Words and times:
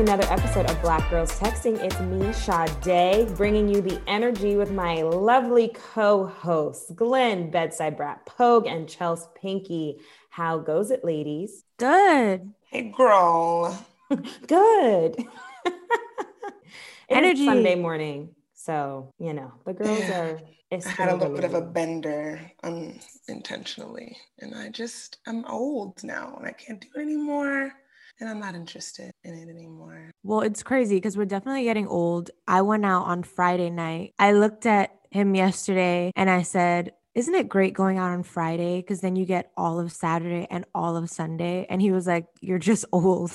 To 0.00 0.12
another 0.14 0.32
episode 0.32 0.64
of 0.64 0.80
Black 0.80 1.10
Girls 1.10 1.30
Texting. 1.38 1.78
It's 1.78 2.00
me, 2.00 2.32
Sade, 2.32 3.36
bringing 3.36 3.68
you 3.68 3.82
the 3.82 4.00
energy 4.06 4.56
with 4.56 4.72
my 4.72 5.02
lovely 5.02 5.76
co-hosts, 5.92 6.90
Glenn 6.92 7.50
Bedside 7.50 7.98
Brat 7.98 8.24
Pogue 8.24 8.66
and 8.66 8.88
Chelsea 8.88 9.26
Pinky. 9.34 9.98
How 10.30 10.58
goes 10.58 10.90
it, 10.90 11.04
ladies? 11.04 11.64
Good. 11.76 12.50
Hey, 12.70 12.94
girl. 12.96 13.86
Good. 14.46 15.22
Energy. 17.10 17.44
Sunday 17.44 17.74
morning, 17.74 18.30
so 18.54 19.12
you 19.18 19.34
know 19.34 19.52
the 19.66 19.74
girls 19.74 20.00
are. 20.10 20.40
I 20.72 20.80
had 20.88 21.08
a 21.10 21.16
little 21.16 21.34
bit 21.34 21.44
of 21.44 21.54
a 21.54 21.60
bender 21.60 22.40
unintentionally, 22.62 24.16
and 24.38 24.54
I 24.54 24.70
just 24.70 25.18
I'm 25.26 25.44
old 25.44 26.02
now, 26.04 26.36
and 26.38 26.46
I 26.46 26.52
can't 26.52 26.80
do 26.80 26.88
it 26.94 27.00
anymore, 27.00 27.72
and 28.20 28.28
I'm 28.28 28.38
not 28.40 28.54
interested 28.54 29.10
in 29.24 29.34
it 29.34 29.48
anymore. 29.48 30.10
Well, 30.22 30.40
it's 30.40 30.62
crazy 30.62 30.96
because 30.96 31.16
we're 31.16 31.24
definitely 31.24 31.64
getting 31.64 31.86
old. 31.86 32.30
I 32.46 32.62
went 32.62 32.84
out 32.84 33.04
on 33.04 33.22
Friday 33.22 33.70
night. 33.70 34.14
I 34.18 34.32
looked 34.32 34.66
at 34.66 34.94
him 35.10 35.34
yesterday 35.34 36.12
and 36.16 36.28
I 36.30 36.42
said, 36.42 36.92
Isn't 37.14 37.34
it 37.34 37.48
great 37.48 37.74
going 37.74 37.98
out 37.98 38.10
on 38.12 38.22
Friday? 38.22 38.80
Because 38.80 39.00
then 39.00 39.16
you 39.16 39.24
get 39.24 39.50
all 39.56 39.80
of 39.80 39.90
Saturday 39.90 40.46
and 40.50 40.64
all 40.74 40.96
of 40.96 41.10
Sunday. 41.10 41.66
And 41.68 41.82
he 41.82 41.90
was 41.90 42.06
like, 42.06 42.26
You're 42.40 42.58
just 42.58 42.84
old. 42.92 43.32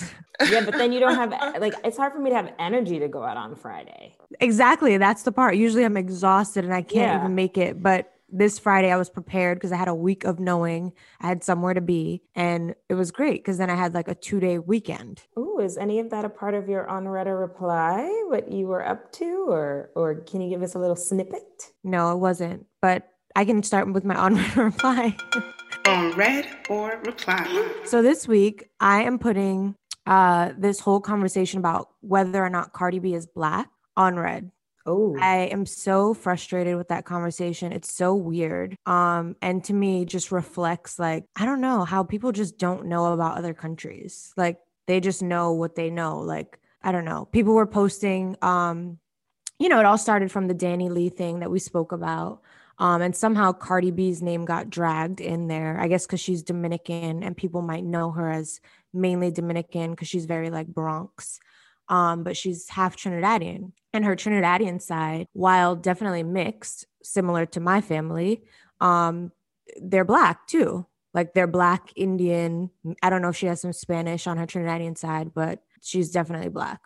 yeah, 0.50 0.64
but 0.64 0.74
then 0.76 0.92
you 0.94 1.00
don't 1.00 1.16
have 1.16 1.32
like 1.60 1.74
it's 1.84 1.98
hard 1.98 2.14
for 2.14 2.20
me 2.20 2.30
to 2.30 2.36
have 2.36 2.54
energy 2.60 3.00
to 3.00 3.08
go 3.08 3.24
out 3.24 3.38
on 3.38 3.56
Friday. 3.56 4.16
exactly. 4.40 4.98
That's 4.98 5.24
the 5.24 5.32
part. 5.32 5.56
Usually 5.58 5.84
I'm 5.84 5.98
exhausted 5.98 6.64
and 6.64 6.74
I 6.74 6.82
can't 6.82 7.12
Yeah. 7.12 7.20
even 7.20 7.36
make 7.36 7.58
it. 7.58 7.82
But 7.82 8.12
this 8.30 8.60
Friday 8.60 8.92
I 8.92 8.98
was 8.98 9.10
prepared 9.10 9.58
because 9.58 9.72
I 9.72 9.78
had 9.78 9.88
a 9.88 9.96
week 9.96 10.24
of 10.24 10.40
knowing 10.40 10.94
I 11.22 11.28
had 11.28 11.44
somewhere 11.44 11.74
to 11.74 11.82
be. 11.82 12.24
And 12.36 12.76
it 12.90 12.96
was 12.96 13.12
great 13.12 13.44
because 13.44 13.58
then 13.58 13.70
I 13.70 13.76
had 13.76 13.94
like 13.94 14.08
a 14.08 14.16
two 14.16 14.40
day 14.40 14.60
weekend. 14.60 15.24
Ooh, 15.38 15.60
is 15.60 15.78
any 15.78 16.00
of 16.00 16.10
that 16.10 16.26
a 16.26 16.30
part 16.30 16.54
of 16.54 16.68
your 16.68 16.88
on-read 16.88 17.28
or 17.28 17.38
reply? 17.38 18.08
What 18.28 18.52
you 18.52 18.68
were 18.68 18.86
up 18.86 19.12
to, 19.14 19.46
or 19.50 19.92
or 19.96 20.16
can 20.16 20.42
you 20.42 20.50
give 20.50 20.64
us 20.64 20.76
a 20.76 20.80
little 20.80 20.96
snippet? 20.96 21.72
No, 21.84 22.12
it 22.12 22.18
wasn't. 22.18 22.66
But 22.82 23.08
I 23.36 23.46
can 23.46 23.64
start 23.64 23.92
with 23.92 24.06
my 24.06 24.16
on 24.26 24.36
reader 24.36 24.66
reply. 24.66 25.16
On 25.86 26.12
read 26.14 26.48
or 26.70 27.02
reply. 27.06 27.72
So 27.86 28.02
this 28.02 28.28
week, 28.28 28.70
I 28.80 29.04
am 29.04 29.20
putting 29.20 29.76
uh, 30.06 30.54
this 30.58 30.80
whole 30.80 31.00
conversation 31.00 31.60
about 31.60 31.90
whether 32.02 32.44
or 32.44 32.50
not 32.50 32.74
Cardi 32.74 33.00
B 33.00 33.14
is 33.14 33.26
black 33.26 33.70
on 33.98 34.16
read. 34.18 34.52
Oh, 34.86 35.18
I 35.20 35.48
am 35.52 35.66
so 35.66 36.14
frustrated 36.14 36.76
with 36.78 36.90
that 36.90 37.06
conversation. 37.06 37.72
It's 37.72 37.92
so 37.92 38.14
weird. 38.14 38.78
Um, 38.86 39.36
and 39.42 39.64
to 39.64 39.74
me, 39.74 40.06
just 40.06 40.32
reflects 40.32 41.00
like 41.00 41.26
I 41.36 41.46
don't 41.46 41.62
know 41.62 41.86
how 41.86 42.04
people 42.04 42.32
just 42.32 42.58
don't 42.60 42.86
know 42.86 43.12
about 43.14 43.38
other 43.38 43.54
countries. 43.54 44.32
Like 44.38 44.60
they 44.86 45.00
just 45.00 45.24
know 45.24 45.54
what 45.54 45.76
they 45.76 45.90
know. 45.90 46.20
Like 46.20 46.60
I 46.84 46.92
don't 46.92 47.06
know. 47.06 47.26
People 47.26 47.56
were 47.56 47.66
posting. 47.66 48.38
Um, 48.44 49.00
you 49.58 49.70
know, 49.70 49.80
it 49.80 49.86
all 49.86 49.98
started 49.98 50.32
from 50.32 50.48
the 50.48 50.56
DaniLeigh 50.56 51.16
thing 51.16 51.40
that 51.40 51.50
we 51.50 51.60
spoke 51.60 51.92
about. 51.92 52.42
Um, 52.78 53.02
and 53.02 53.16
somehow 53.16 53.54
Cardi 53.54 53.90
B's 53.90 54.22
name 54.22 54.46
got 54.46 54.70
dragged 54.70 55.22
in 55.22 55.48
there. 55.48 55.80
I 55.80 55.88
guess 55.88 56.06
because 56.06 56.20
she's 56.20 56.44
Dominican 56.44 57.24
and 57.24 57.36
people 57.36 57.62
might 57.62 57.86
know 57.86 58.12
her 58.12 58.30
as 58.30 58.60
mainly 58.94 59.32
Dominican 59.32 59.92
because 59.92 60.10
she's 60.10 60.26
very 60.26 60.50
like 60.50 60.68
Bronx. 60.68 61.40
Um, 61.88 62.24
but 62.24 62.36
she's 62.36 62.70
half 62.70 62.96
Trinidadian. 62.98 63.72
And 63.94 64.04
her 64.06 64.16
Trinidadian 64.16 64.82
side, 64.82 65.28
while 65.34 65.76
definitely 65.76 66.24
mixed, 66.24 66.86
similar 67.04 67.46
to 67.48 67.60
my 67.60 67.82
family, 67.82 68.44
um, 68.82 69.32
they're 69.82 70.06
black 70.06 70.48
too. 70.48 70.86
Like 71.14 71.34
they're 71.34 71.48
black 71.48 71.92
Indian. 71.96 72.72
I 73.02 73.10
don't 73.10 73.22
know 73.22 73.30
if 73.30 73.38
she 73.38 73.46
has 73.46 73.62
some 73.62 73.72
Spanish 73.74 74.28
on 74.28 74.38
her 74.38 74.46
Trinidadian 74.46 74.98
side, 74.98 75.34
but 75.34 75.62
she's 75.82 76.12
definitely 76.12 76.50
black. 76.50 76.82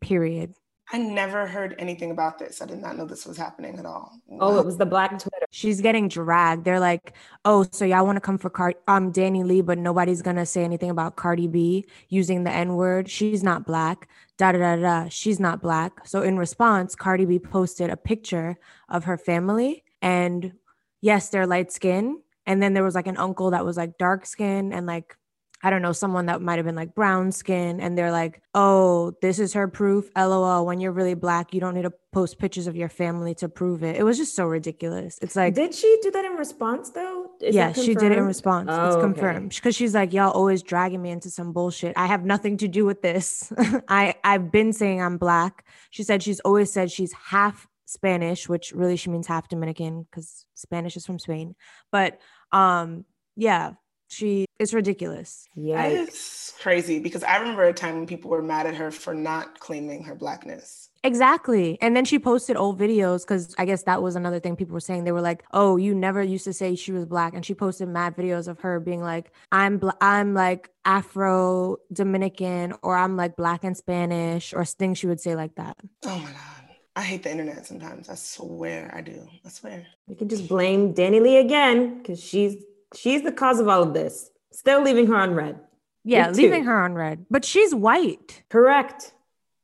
Period. 0.00 0.54
I 0.92 0.98
never 0.98 1.46
heard 1.46 1.74
anything 1.78 2.10
about 2.10 2.38
this. 2.38 2.60
I 2.60 2.66
did 2.66 2.80
not 2.80 2.96
know 2.96 3.06
this 3.06 3.24
was 3.24 3.38
happening 3.38 3.78
at 3.78 3.86
all. 3.86 4.12
oh, 4.38 4.58
it 4.58 4.66
was 4.66 4.76
the 4.76 4.84
Black 4.84 5.18
Twitter. 5.18 5.46
She's 5.50 5.80
getting 5.80 6.08
dragged. 6.08 6.64
They're 6.64 6.80
like, 6.80 7.14
"Oh, 7.44 7.64
so 7.72 7.86
y'all 7.86 8.04
want 8.04 8.16
to 8.16 8.20
come 8.20 8.36
for 8.36 8.50
Card 8.50 8.74
um 8.86 9.10
DaniLeigh, 9.12 9.64
but 9.64 9.78
nobody's 9.78 10.20
gonna 10.20 10.44
say 10.44 10.62
anything 10.62 10.90
about 10.90 11.16
Cardi 11.16 11.48
B 11.48 11.86
using 12.10 12.44
the 12.44 12.50
N 12.50 12.74
word. 12.76 13.08
She's 13.08 13.42
not 13.42 13.66
black. 13.66 14.08
Da 14.38 14.52
da 14.52 14.58
da 14.58 14.76
da. 14.76 15.08
She's 15.08 15.38
not 15.38 15.62
black." 15.62 16.06
So 16.06 16.22
in 16.22 16.36
response, 16.38 16.94
Cardi 16.96 17.24
B 17.24 17.38
posted 17.38 17.90
a 17.90 17.96
picture 17.96 18.56
of 18.88 19.04
her 19.04 19.16
family, 19.16 19.84
and 20.02 20.52
yes, 21.00 21.28
they're 21.28 21.46
light 21.46 21.70
skin. 21.72 22.20
And 22.46 22.62
then 22.62 22.74
there 22.74 22.84
was 22.84 22.94
like 22.94 23.06
an 23.06 23.16
uncle 23.16 23.50
that 23.52 23.64
was 23.64 23.76
like 23.76 23.96
dark 23.98 24.26
skin, 24.26 24.72
and 24.72 24.86
like 24.86 25.16
I 25.64 25.70
don't 25.70 25.80
know, 25.80 25.92
someone 25.92 26.26
that 26.26 26.42
might 26.42 26.56
have 26.56 26.66
been 26.66 26.74
like 26.74 26.94
brown 26.94 27.32
skin, 27.32 27.80
and 27.80 27.96
they're 27.96 28.12
like, 28.12 28.42
"Oh, 28.54 29.14
this 29.22 29.38
is 29.38 29.54
her 29.54 29.66
proof." 29.66 30.10
LOL. 30.14 30.66
When 30.66 30.78
you're 30.78 30.92
really 30.92 31.14
black, 31.14 31.54
you 31.54 31.60
don't 31.60 31.72
need 31.72 31.82
to 31.82 31.92
post 32.12 32.38
pictures 32.38 32.66
of 32.66 32.76
your 32.76 32.90
family 32.90 33.34
to 33.36 33.48
prove 33.48 33.82
it. 33.82 33.96
It 33.96 34.02
was 34.02 34.18
just 34.18 34.36
so 34.36 34.44
ridiculous. 34.44 35.18
It's 35.22 35.34
like, 35.34 35.54
Did 35.54 35.74
she 35.74 35.98
do 36.02 36.10
that 36.10 36.22
in 36.26 36.32
response 36.32 36.90
though? 36.90 37.30
Is 37.40 37.54
yeah, 37.54 37.72
she 37.72 37.94
did 37.94 38.12
it 38.12 38.18
in 38.18 38.24
response. 38.24 38.68
Oh, 38.70 38.88
it's 38.88 38.96
confirmed 38.96 39.54
because 39.54 39.74
she's 39.74 39.94
like, 39.94 40.12
"Y'all 40.12 40.32
always 40.32 40.62
dragging 40.62 41.00
me 41.00 41.08
into 41.08 41.30
some 41.30 41.54
bullshit. 41.54 41.94
I 41.96 42.06
have 42.08 42.26
nothing 42.26 42.58
to 42.58 42.68
do 42.68 42.84
with 42.84 43.00
this. 43.00 43.50
I 43.88 44.16
I've 44.22 44.52
been 44.52 44.74
saying 44.74 45.00
I'm 45.00 45.16
black." 45.16 45.64
She 45.88 46.02
said 46.02 46.22
she's 46.22 46.40
always 46.40 46.70
said 46.70 46.92
she's 46.92 47.14
half 47.14 47.66
Spanish, 47.86 48.50
which 48.50 48.72
really 48.72 48.96
she 48.96 49.08
means 49.08 49.26
half 49.26 49.48
Dominican 49.48 50.02
because 50.02 50.44
Spanish 50.54 50.94
is 50.96 51.06
from 51.06 51.18
Spain. 51.18 51.54
But 51.90 52.20
um, 52.52 53.06
yeah, 53.36 53.72
she 54.14 54.46
it's 54.58 54.72
ridiculous. 54.72 55.46
Yeah. 55.56 55.84
It's 55.84 56.54
crazy 56.60 57.00
because 57.00 57.24
I 57.24 57.36
remember 57.38 57.64
a 57.64 57.72
time 57.72 57.96
when 57.96 58.06
people 58.06 58.30
were 58.30 58.42
mad 58.42 58.66
at 58.66 58.74
her 58.76 58.90
for 58.90 59.12
not 59.12 59.58
claiming 59.58 60.04
her 60.04 60.14
blackness. 60.14 60.90
Exactly. 61.02 61.76
And 61.82 61.94
then 61.94 62.04
she 62.04 62.18
posted 62.18 62.56
old 62.56 62.78
videos 62.78 63.22
because 63.22 63.54
I 63.58 63.66
guess 63.66 63.82
that 63.82 64.02
was 64.02 64.16
another 64.16 64.40
thing 64.40 64.56
people 64.56 64.72
were 64.72 64.80
saying. 64.80 65.04
They 65.04 65.12
were 65.12 65.20
like, 65.20 65.44
"Oh, 65.52 65.76
you 65.76 65.94
never 65.94 66.22
used 66.22 66.44
to 66.44 66.54
say 66.54 66.76
she 66.76 66.92
was 66.92 67.04
black," 67.04 67.34
and 67.34 67.44
she 67.44 67.52
posted 67.52 67.88
mad 67.88 68.16
videos 68.16 68.48
of 68.48 68.60
her 68.60 68.80
being 68.80 69.02
like, 69.02 69.30
"I'm 69.52 69.76
bl- 69.76 69.90
I'm 70.00 70.32
like 70.32 70.70
Afro 70.86 71.76
Dominican, 71.92 72.72
or 72.82 72.96
I'm 72.96 73.18
like 73.18 73.36
black 73.36 73.64
and 73.64 73.76
Spanish, 73.76 74.54
or 74.54 74.64
things 74.64 74.96
she 74.96 75.06
would 75.06 75.20
say 75.20 75.36
like 75.36 75.56
that." 75.56 75.76
Oh 76.06 76.18
my 76.18 76.30
God. 76.30 76.64
I 76.96 77.02
hate 77.02 77.24
the 77.24 77.30
internet 77.30 77.66
sometimes. 77.66 78.08
I 78.08 78.14
swear 78.14 78.90
I 78.96 79.00
do. 79.00 79.28
I 79.44 79.48
swear. 79.48 79.86
We 80.06 80.14
can 80.14 80.28
just 80.28 80.48
blame 80.48 80.94
DaniLeigh 80.94 81.44
again 81.44 81.98
because 81.98 82.22
she's 82.22 82.56
she's 82.96 83.22
the 83.22 83.32
cause 83.32 83.60
of 83.60 83.68
all 83.68 83.82
of 83.82 83.94
this. 83.94 84.30
Still 84.52 84.82
leaving 84.82 85.06
her 85.08 85.16
on 85.16 85.34
read. 85.34 85.60
Yeah, 86.04 86.30
leaving 86.30 86.64
her 86.64 86.84
on 86.84 86.94
read, 86.94 87.26
but 87.30 87.44
she's 87.44 87.74
white. 87.74 88.42
Correct. 88.50 89.12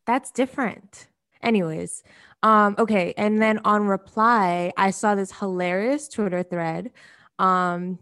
That's 0.06 0.30
different. 0.30 1.06
Anyways, 1.42 2.02
um, 2.42 2.74
okay. 2.78 3.14
And 3.16 3.40
then 3.40 3.60
on 3.64 3.86
reply, 3.86 4.72
I 4.76 4.90
saw 4.90 5.14
this 5.14 5.32
hilarious 5.32 6.08
Twitter 6.08 6.42
thread. 6.42 6.90
Um, 7.38 7.98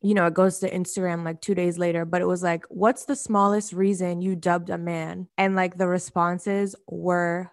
you 0.00 0.14
know, 0.14 0.26
it 0.26 0.34
goes 0.34 0.60
to 0.60 0.70
Instagram 0.70 1.24
like 1.24 1.40
two 1.40 1.54
days 1.54 1.78
later, 1.78 2.04
but 2.04 2.20
it 2.20 2.26
was 2.26 2.42
like, 2.42 2.64
what's 2.68 3.06
the 3.06 3.16
smallest 3.16 3.72
reason 3.72 4.22
you 4.22 4.36
dubbed 4.36 4.70
a 4.70 4.78
man? 4.78 5.26
And 5.36 5.56
like 5.56 5.76
the 5.76 5.88
responses 5.88 6.76
were 6.86 7.50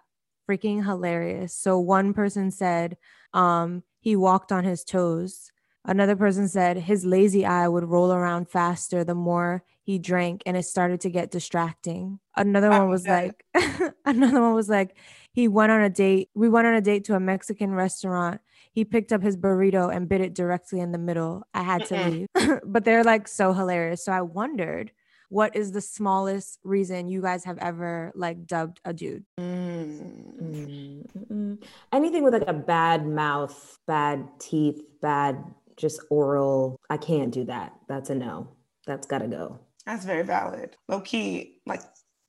freaking 0.48 0.86
hilarious. 0.86 1.54
So 1.54 1.80
one 1.80 2.14
person 2.14 2.52
said, 2.52 2.98
um, 3.34 3.84
he 4.00 4.16
walked 4.16 4.52
on 4.52 4.64
his 4.64 4.84
toes. 4.84 5.52
Another 5.88 6.16
person 6.16 6.48
said 6.48 6.78
his 6.78 7.06
lazy 7.06 7.46
eye 7.46 7.68
would 7.68 7.84
roll 7.84 8.12
around 8.12 8.50
faster 8.50 9.04
the 9.04 9.16
more 9.16 9.64
he 9.84 10.00
drank 10.00 10.42
and 10.48 10.58
it 10.58 10.64
started 10.64 11.02
to 11.02 11.12
get 11.12 11.30
distracting. 11.30 12.20
Another 12.36 12.72
one 12.72 12.90
was 12.90 13.06
like 13.08 13.46
another 14.06 14.42
one 14.42 14.56
was 14.56 14.68
like 14.68 14.98
he 15.32 15.48
went 15.48 15.72
on 15.72 15.82
a 15.82 15.90
date. 15.90 16.30
We 16.34 16.50
went 16.50 16.66
on 16.66 16.74
a 16.74 16.82
date 16.82 17.04
to 17.06 17.16
a 17.16 17.20
Mexican 17.20 17.72
restaurant. 17.72 18.42
He 18.72 18.84
picked 18.84 19.14
up 19.14 19.22
his 19.22 19.38
burrito 19.38 19.96
and 19.96 20.10
bit 20.10 20.22
it 20.22 20.34
directly 20.34 20.80
in 20.80 20.92
the 20.92 20.98
middle. 20.98 21.44
I 21.54 21.62
had 21.62 21.86
to 21.86 22.10
leave. 22.10 22.62
but 22.66 22.84
they're 22.84 23.04
like 23.04 23.28
so 23.28 23.54
hilarious. 23.54 24.04
So 24.04 24.12
I 24.12 24.22
wondered 24.22 24.92
what 25.30 25.56
is 25.56 25.72
the 25.72 25.82
smallest 25.82 26.60
reason 26.64 27.10
you 27.10 27.22
guys 27.22 27.44
have 27.46 27.58
ever 27.60 28.12
like 28.16 28.48
dubbed 28.48 28.80
a 28.86 28.94
dude? 28.94 29.26
Mm. 29.40 30.26
Mm, 30.42 31.06
mm-mm. 31.12 31.64
Anything 31.92 32.24
with 32.24 32.34
like 32.34 32.48
a 32.48 32.54
bad 32.54 33.06
mouth, 33.06 33.78
bad 33.88 34.28
teeth, 34.40 34.82
bad 35.02 35.44
just 35.78 36.00
oral. 36.10 36.80
I 36.90 36.98
can't 36.98 37.32
do 37.32 37.44
that. 37.46 37.74
That's 37.88 38.10
a 38.10 38.16
no. 38.16 38.50
That's 38.86 39.08
gotta 39.08 39.28
go. 39.28 39.60
That's 39.86 40.06
very 40.06 40.24
valid. 40.24 40.76
Low 40.88 41.02
key, 41.02 41.60
like 41.66 41.82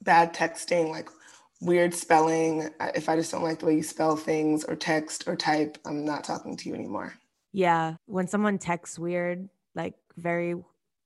bad 0.03 0.35
texting, 0.35 0.91
like 0.91 1.09
weird 1.61 1.95
spelling. 1.95 2.69
If 2.95 3.09
I 3.09 3.17
just 3.17 3.31
don't 3.31 3.43
like 3.43 3.61
the 3.61 3.67
way 3.67 3.77
you 3.77 3.83
spell 3.83 4.17
things 4.17 4.65
or 4.65 4.77
text 4.77 5.27
or 5.27 5.37
type, 5.37 5.79
I'm 5.87 6.05
not 6.05 6.25
talking 6.25 6.57
to 6.57 6.69
you 6.69 6.75
anymore. 6.75 7.15
Yeah. 7.53 7.95
When 8.07 8.29
someone 8.29 8.59
texts 8.59 8.99
weird, 8.99 9.49
like 9.75 9.95
very, 10.19 10.55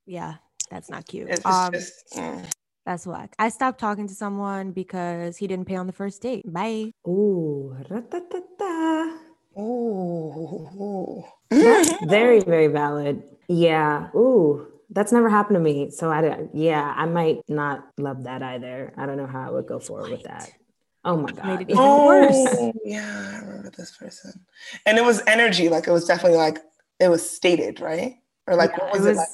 yeah, 0.06 0.34
that's 0.70 0.90
not 0.90 1.06
cute. 1.06 1.28
It's 1.31 1.46
Um, 1.46 1.72
just, 1.72 1.92
mm. 2.16 2.44
that's 2.84 3.06
whack. 3.06 3.34
I 3.38 3.48
stopped 3.48 3.78
talking 3.78 4.08
to 4.08 4.14
someone 4.14 4.72
because 4.72 5.37
he 5.37 5.46
didn't 5.46 5.66
pay 5.66 5.76
on 5.76 5.87
the 5.87 5.92
first 5.92 6.20
date. 6.20 6.52
Bye. 6.52 6.92
Ooh, 7.06 7.76
ra-ta-ta-ta. 7.88 9.19
Ooh. 9.58 11.25
That's 11.50 11.91
very, 12.02 12.41
very 12.41 12.69
valid. 12.69 13.23
Yeah. 13.49 14.08
Ooh, 14.14 14.67
that's 14.91 15.12
never 15.12 15.29
happened 15.29 15.56
to 15.56 15.61
me. 15.61 15.91
So 15.91 16.11
I, 16.11 16.20
don't- 16.20 16.55
yeah, 16.55 16.94
I 16.97 17.06
might 17.06 17.38
not 17.49 17.88
love 17.99 18.25
that 18.25 18.43
either. 18.43 18.93
I 18.97 19.06
don't 19.06 19.17
know 19.17 19.26
how 19.26 19.47
I 19.49 19.50
would 19.50 19.67
go 19.67 19.79
forward 19.81 20.11
with 20.11 20.23
that. 20.25 20.50
Oh 21.05 21.17
my 21.17 21.32
god. 21.32 21.47
Made 21.47 21.61
it 21.62 21.70
even 21.70 21.76
Oh, 21.82 22.05
worse. 22.05 22.73
yeah, 22.85 23.32
I 23.43 23.47
remember 23.47 23.70
this 23.76 23.97
person. 23.97 24.32
And 24.87 24.99
it 24.99 25.05
was 25.05 25.23
energy, 25.26 25.69
like 25.69 25.87
it 25.88 25.93
was 25.93 26.05
definitely 26.05 26.37
like 26.38 26.58
it 26.99 27.08
was 27.08 27.29
stated, 27.29 27.81
right? 27.81 28.17
Or 28.47 28.55
like 28.55 28.70
Yeah, 28.73 28.85
what 28.85 28.94
It 28.97 28.99
was 28.99 29.06
it, 29.06 29.17
like? 29.17 29.29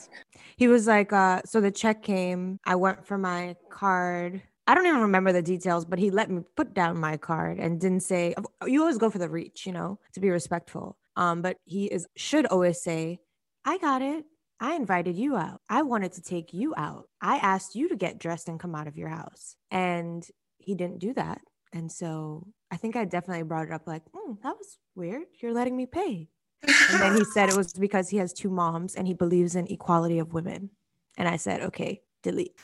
he 0.57 0.69
was 0.69 0.87
like, 0.87 1.13
uh, 1.13 1.43
so 1.45 1.61
the 1.61 1.73
check 1.73 2.03
came. 2.05 2.61
I 2.65 2.77
went 2.77 3.05
for 3.07 3.19
my 3.19 3.57
card. 3.69 4.43
I 4.67 4.75
don't 4.75 4.87
even 4.87 5.01
remember 5.01 5.33
the 5.33 5.43
details, 5.43 5.85
but 5.85 5.99
he 5.99 6.11
let 6.11 6.31
me 6.31 6.43
put 6.57 6.75
down 6.75 6.99
my 6.99 7.17
card 7.17 7.59
and 7.59 7.81
didn't 7.81 8.01
say, 8.01 8.35
you 8.67 8.81
always 8.81 8.99
go 8.99 9.11
for 9.11 9.19
the 9.19 9.29
reach, 9.29 9.65
you 9.67 9.73
know, 9.73 9.99
to 10.15 10.21
be 10.21 10.31
respectful. 10.31 10.97
Um, 11.17 11.41
but 11.41 11.57
he 11.65 11.87
is 11.87 12.07
should 12.17 12.47
always 12.47 12.83
say, 12.83 13.21
I 13.65 13.79
got 13.79 14.03
it. 14.03 14.25
I 14.61 14.75
invited 14.75 15.17
you 15.17 15.37
out. 15.37 15.61
I 15.69 15.83
wanted 15.83 16.13
to 16.13 16.23
take 16.23 16.53
you 16.53 16.75
out. 16.77 17.09
I 17.21 17.37
asked 17.37 17.75
you 17.75 17.89
to 17.91 17.97
get 17.97 18.19
dressed 18.19 18.49
and 18.49 18.59
come 18.59 18.75
out 18.75 18.87
of 18.89 18.97
your 18.97 19.09
house. 19.09 19.57
And 19.71 20.27
he 20.59 20.75
didn't 20.75 20.99
do 20.99 21.13
that. 21.15 21.43
And 21.73 21.93
so 21.93 22.47
I 22.71 22.77
think 22.77 22.97
I 22.97 23.05
definitely 23.05 23.43
brought 23.43 23.67
it 23.67 23.73
up 23.73 23.87
like, 23.87 24.03
"Hmm, 24.15 24.35
that 24.43 24.57
was 24.57 24.79
weird. 24.95 25.25
You're 25.41 25.53
letting 25.53 25.77
me 25.77 25.87
pay. 25.87 26.29
And 26.63 27.01
then 27.01 27.17
he 27.17 27.25
said 27.35 27.49
it 27.49 27.57
was 27.57 27.73
because 27.73 28.09
he 28.09 28.17
has 28.17 28.33
two 28.33 28.51
moms 28.51 28.95
and 28.95 29.07
he 29.07 29.15
believes 29.15 29.55
in 29.55 29.67
equality 29.71 30.19
of 30.19 30.33
women. 30.33 30.71
And 31.17 31.29
I 31.29 31.37
said, 31.37 31.63
okay, 31.63 32.03
delete. 32.23 32.55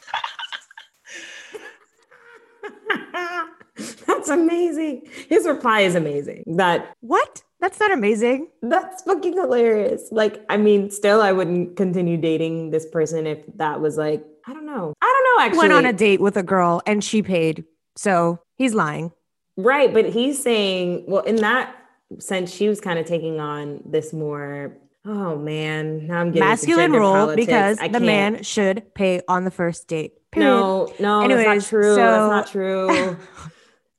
that's 4.06 4.28
amazing. 4.28 5.08
His 5.28 5.46
reply 5.46 5.80
is 5.80 5.94
amazing. 5.94 6.44
That 6.56 6.94
What? 7.00 7.42
That's 7.60 7.78
not 7.78 7.92
amazing. 7.92 8.48
that's 8.62 9.02
fucking 9.04 9.34
hilarious. 9.34 10.08
Like, 10.10 10.44
I 10.48 10.56
mean, 10.56 10.90
still 10.90 11.20
I 11.22 11.30
wouldn't 11.30 11.76
continue 11.76 12.16
dating 12.16 12.70
this 12.70 12.86
person 12.86 13.24
if 13.26 13.38
that 13.56 13.80
was 13.80 13.96
like, 13.96 14.24
I 14.48 14.52
don't 14.52 14.66
know. 14.66 14.92
I 15.00 15.06
don't 15.06 15.38
know 15.38 15.44
actually. 15.46 15.58
went 15.58 15.72
on 15.72 15.86
a 15.86 15.92
date 15.92 16.20
with 16.20 16.36
a 16.36 16.42
girl 16.42 16.82
and 16.86 17.04
she 17.04 17.22
paid. 17.22 17.64
So 17.94 18.40
he's 18.56 18.74
lying. 18.74 19.12
Right, 19.56 19.92
but 19.94 20.06
he's 20.06 20.42
saying, 20.42 21.04
well, 21.06 21.22
in 21.22 21.36
that 21.36 21.76
sense, 22.18 22.52
she 22.52 22.68
was 22.68 22.80
kind 22.80 22.98
of 22.98 23.06
taking 23.06 23.38
on 23.38 23.80
this 23.84 24.12
more. 24.12 24.76
Oh 25.04 25.36
man, 25.36 26.06
now 26.08 26.20
I'm 26.20 26.28
getting 26.32 26.48
Masculine 26.48 26.92
rule 26.92 27.12
politics. 27.12 27.46
because 27.46 27.78
I 27.78 27.88
the 27.88 27.92
can't. 27.94 28.04
man 28.04 28.42
should 28.42 28.92
pay 28.94 29.20
on 29.28 29.44
the 29.44 29.50
first 29.50 29.86
date. 29.88 30.14
Period. 30.32 30.48
No, 30.48 30.92
no, 30.98 31.28
that's 31.28 31.46
not 31.46 31.68
true. 31.68 31.94
so- 31.94 31.96
that's 31.96 32.30
not 32.30 32.46
true. 32.48 33.16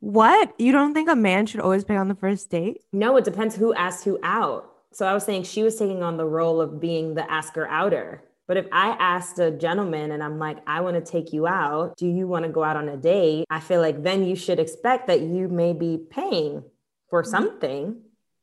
What? 0.03 0.53
You 0.59 0.73
don't 0.73 0.93
think 0.93 1.09
a 1.09 1.15
man 1.15 1.45
should 1.45 1.61
always 1.61 1.85
pay 1.85 1.95
on 1.95 2.09
the 2.09 2.15
first 2.15 2.49
date? 2.49 2.81
no, 2.91 3.15
it 3.15 3.23
depends 3.23 3.55
who 3.55 3.73
asked 3.73 4.03
who 4.03 4.19
out. 4.21 4.69
So 4.91 5.07
I 5.07 5.13
was 5.13 5.23
saying 5.23 5.43
she 5.43 5.63
was 5.63 5.77
taking 5.77 6.03
on 6.03 6.17
the 6.17 6.25
role 6.25 6.59
of 6.59 6.81
being 6.81 7.13
the 7.13 7.31
asker 7.31 7.65
outer. 7.67 8.21
But 8.45 8.57
if 8.57 8.67
I 8.73 8.89
asked 8.99 9.39
a 9.39 9.49
gentleman 9.49 10.11
and 10.11 10.21
I'm 10.21 10.39
like, 10.39 10.57
I 10.67 10.81
want 10.81 10.97
to 10.97 11.11
take 11.11 11.31
you 11.31 11.47
out, 11.47 11.95
do 11.95 12.05
you 12.05 12.27
want 12.27 12.43
to 12.43 12.51
go 12.51 12.65
out 12.65 12.75
on 12.75 12.89
a 12.89 12.97
date? 12.97 13.45
I 13.49 13.61
feel 13.61 13.79
like 13.79 14.03
then 14.03 14.25
you 14.25 14.35
should 14.35 14.59
expect 14.59 15.07
that 15.07 15.21
you 15.21 15.47
may 15.47 15.71
be 15.71 15.97
paying 16.09 16.63
for 17.09 17.23
mm-hmm. 17.23 17.31
something. 17.31 18.01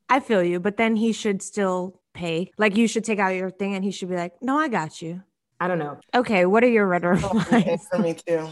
I 0.09 0.21
feel 0.21 0.43
you, 0.43 0.61
but 0.61 0.79
then 0.79 0.97
he 0.97 1.13
should 1.13 1.43
still 1.43 2.01
pay. 2.15 2.51
Like 2.57 2.75
you 2.75 2.89
should 2.89 3.05
take 3.05 3.19
out 3.19 3.35
your 3.35 3.51
thing 3.51 3.75
and 3.75 3.85
he 3.85 3.91
should 3.91 4.09
be 4.09 4.17
like, 4.17 4.33
no, 4.41 4.57
I 4.57 4.69
got 4.69 5.03
you. 5.03 5.23
I 5.61 5.69
don't 5.69 5.79
know. 5.79 5.99
Okay, 6.15 6.47
what 6.47 6.65
are 6.65 6.69
your 6.69 6.87
read 6.87 7.05
or 7.05 7.19
Oh, 7.23 7.77
for 7.91 7.99
me 7.99 8.15
too. 8.15 8.49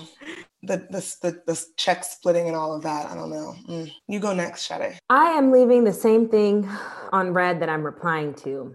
The, 0.63 0.77
the 0.91 1.17
the 1.23 1.43
the 1.47 1.67
check 1.77 2.05
splitting 2.05 2.49
and 2.49 2.57
all 2.57 2.75
of 2.75 2.83
that. 2.83 3.07
I 3.07 3.15
don't 3.15 3.31
know. 3.31 3.55
Mm. 3.69 3.91
You 4.09 4.21
go 4.21 4.35
next, 4.35 4.67
Sade. 4.67 4.99
I 5.09 5.31
am 5.31 5.51
leaving 5.51 5.85
the 5.85 5.93
same 5.93 6.29
thing 6.29 6.69
on 7.13 7.33
read 7.33 7.61
that 7.61 7.69
I'm 7.69 7.83
replying 7.83 8.35
to. 8.45 8.75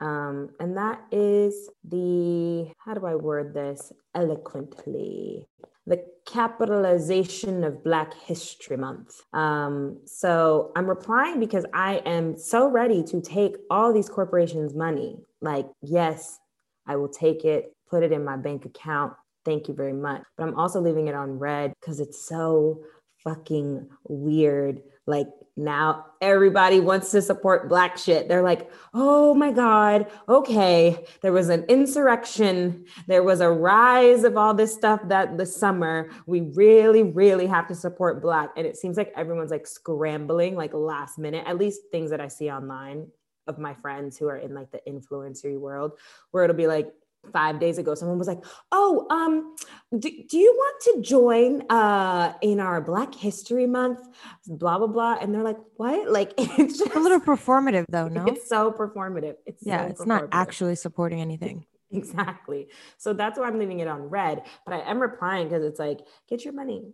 Um, 0.00 0.50
and 0.58 0.76
that 0.76 1.00
is 1.12 1.70
the, 1.88 2.72
how 2.84 2.94
do 2.94 3.06
I 3.06 3.14
word 3.14 3.54
this 3.54 3.92
eloquently? 4.14 5.46
The 5.86 6.04
capitalization 6.26 7.62
of 7.62 7.84
Black 7.84 8.12
History 8.14 8.76
Month. 8.76 9.20
Um, 9.32 10.00
so 10.04 10.72
I'm 10.74 10.86
replying 10.86 11.38
because 11.38 11.64
I 11.72 12.02
am 12.04 12.36
so 12.36 12.66
ready 12.68 13.04
to 13.04 13.20
take 13.20 13.56
all 13.70 13.92
these 13.92 14.08
corporations' 14.08 14.74
money. 14.74 15.18
Like, 15.40 15.66
yes, 15.82 16.40
I 16.86 16.96
will 16.96 17.08
take 17.08 17.44
it, 17.44 17.74
put 17.88 18.02
it 18.02 18.12
in 18.12 18.24
my 18.24 18.36
bank 18.36 18.64
account. 18.64 19.14
Thank 19.44 19.68
you 19.68 19.74
very 19.74 19.92
much. 19.92 20.22
But 20.36 20.44
I'm 20.44 20.58
also 20.58 20.80
leaving 20.80 21.08
it 21.08 21.14
on 21.14 21.38
read 21.38 21.72
because 21.80 22.00
it's 22.00 22.26
so 22.26 22.82
fucking 23.24 23.88
weird. 24.08 24.82
Like 25.06 25.26
now 25.56 26.06
everybody 26.20 26.80
wants 26.80 27.10
to 27.10 27.20
support 27.20 27.68
black 27.68 27.98
shit. 27.98 28.28
They're 28.28 28.42
like, 28.42 28.70
oh 28.94 29.34
my 29.34 29.50
God, 29.50 30.06
okay. 30.28 31.04
There 31.20 31.32
was 31.32 31.48
an 31.48 31.64
insurrection. 31.64 32.86
There 33.08 33.22
was 33.22 33.40
a 33.40 33.50
rise 33.50 34.24
of 34.24 34.36
all 34.36 34.54
this 34.54 34.72
stuff 34.72 35.00
that 35.08 35.36
the 35.36 35.46
summer 35.46 36.10
we 36.26 36.42
really, 36.54 37.02
really 37.02 37.46
have 37.46 37.68
to 37.68 37.74
support 37.74 38.22
black. 38.22 38.50
And 38.56 38.66
it 38.66 38.76
seems 38.76 38.96
like 38.96 39.12
everyone's 39.16 39.50
like 39.50 39.66
scrambling 39.66 40.54
like 40.56 40.72
last 40.72 41.18
minute, 41.18 41.44
at 41.46 41.58
least 41.58 41.82
things 41.90 42.10
that 42.10 42.20
I 42.20 42.28
see 42.28 42.50
online 42.50 43.08
of 43.46 43.58
my 43.58 43.74
friends 43.74 44.16
who 44.16 44.28
are 44.28 44.36
in 44.36 44.54
like 44.54 44.70
the 44.70 44.80
influencer 44.88 45.58
world, 45.58 45.98
where 46.30 46.44
it'll 46.44 46.56
be 46.56 46.66
like, 46.66 46.92
five 47.32 47.60
days 47.60 47.78
ago 47.78 47.94
someone 47.94 48.18
was 48.18 48.26
like 48.26 48.42
oh 48.72 49.06
um 49.10 49.54
do, 49.96 50.10
do 50.28 50.36
you 50.36 50.52
want 50.56 50.82
to 50.82 51.02
join 51.02 51.62
uh 51.70 52.34
in 52.42 52.58
our 52.58 52.80
black 52.80 53.14
history 53.14 53.66
month? 53.66 54.00
Blah 54.46 54.78
blah 54.78 54.86
blah. 54.88 55.18
And 55.20 55.34
they're 55.34 55.42
like 55.42 55.58
what? 55.76 56.10
Like 56.12 56.34
it's 56.36 56.78
just 56.78 56.94
a 56.94 57.00
little 57.00 57.20
performative 57.20 57.86
though, 57.88 58.08
no? 58.08 58.26
it's 58.26 58.48
so 58.48 58.70
performative. 58.70 59.36
It's 59.46 59.64
yeah, 59.64 59.84
so 59.84 59.90
it's 59.90 60.06
not 60.06 60.28
actually 60.32 60.74
supporting 60.74 61.20
anything. 61.20 61.64
exactly. 61.90 62.68
So 62.98 63.12
that's 63.12 63.38
why 63.38 63.46
i'm 63.46 63.58
leaving 63.58 63.80
it 63.80 63.88
on 63.88 64.02
read 64.08 64.42
but 64.64 64.74
i 64.74 64.80
am 64.90 65.00
replying 65.00 65.48
because 65.48 65.64
it's 65.64 65.78
like 65.78 66.00
get 66.28 66.44
your 66.44 66.54
money 66.54 66.92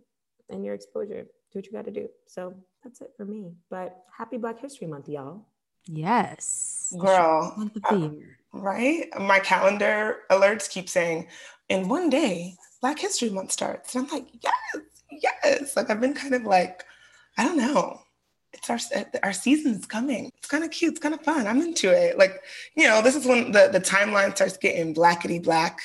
and 0.49 0.63
your 0.63 0.75
exposure. 0.75 1.25
Do 1.51 1.57
what 1.57 1.65
you 1.65 1.71
got 1.71 1.85
to 1.85 1.91
do. 1.91 2.07
So 2.27 2.53
that's 2.83 3.01
it 3.01 3.11
for 3.17 3.25
me. 3.25 3.53
But 3.71 3.97
happy 4.15 4.37
black 4.37 4.59
history 4.59 4.87
month 4.87 5.09
y'all 5.09 5.45
Yes. 5.87 6.93
Girl, 6.97 7.53
Month 7.57 7.75
of 7.77 7.83
the 7.89 8.07
year. 8.15 8.37
right? 8.53 9.05
My 9.19 9.39
calendar 9.39 10.17
alerts 10.31 10.69
keep 10.69 10.89
saying, 10.89 11.27
in 11.69 11.87
one 11.87 12.09
day, 12.09 12.55
Black 12.81 12.99
History 12.99 13.29
Month 13.29 13.51
starts. 13.51 13.95
And 13.95 14.05
I'm 14.05 14.11
like, 14.13 14.27
yes, 14.41 14.83
yes. 15.11 15.75
Like 15.75 15.89
I've 15.89 16.01
been 16.01 16.13
kind 16.13 16.33
of 16.33 16.43
like, 16.43 16.83
I 17.37 17.43
don't 17.45 17.57
know. 17.57 18.01
It's 18.53 18.69
our 18.69 18.79
uh, 18.95 19.03
our 19.21 19.33
season's 19.33 19.85
coming. 19.85 20.31
It's 20.37 20.47
kind 20.47 20.63
of 20.63 20.71
cute. 20.71 20.93
It's 20.93 20.99
kind 20.99 21.13
of 21.13 21.21
fun. 21.21 21.45
I'm 21.45 21.61
into 21.61 21.91
it. 21.91 22.17
Like, 22.17 22.41
you 22.75 22.87
know, 22.87 23.01
this 23.01 23.15
is 23.15 23.25
when 23.25 23.51
the, 23.51 23.69
the 23.71 23.79
timeline 23.79 24.35
starts 24.35 24.57
getting 24.57 24.93
blackety 24.95 25.41
black. 25.43 25.79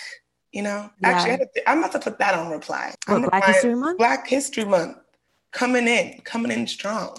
You 0.53 0.63
know, 0.63 0.89
actually, 1.03 1.33
I 1.33 1.35
Yeah. 1.35 1.39
had 1.41 1.49
to- 1.55 1.71
I'm 1.71 1.79
about 1.81 1.93
to 1.93 1.99
put 1.99 2.19
that 2.21 2.35
on 2.35 2.51
reply. 2.51 2.95
What, 3.07 3.29
Black 3.31 3.45
History 3.45 3.75
Month? 3.75 3.99
Black 3.99 4.27
History 4.27 4.65
Month 4.65 4.97
coming 5.53 5.87
in, 5.89 6.21
coming 6.25 6.51
in 6.53 6.67
strong. 6.67 7.19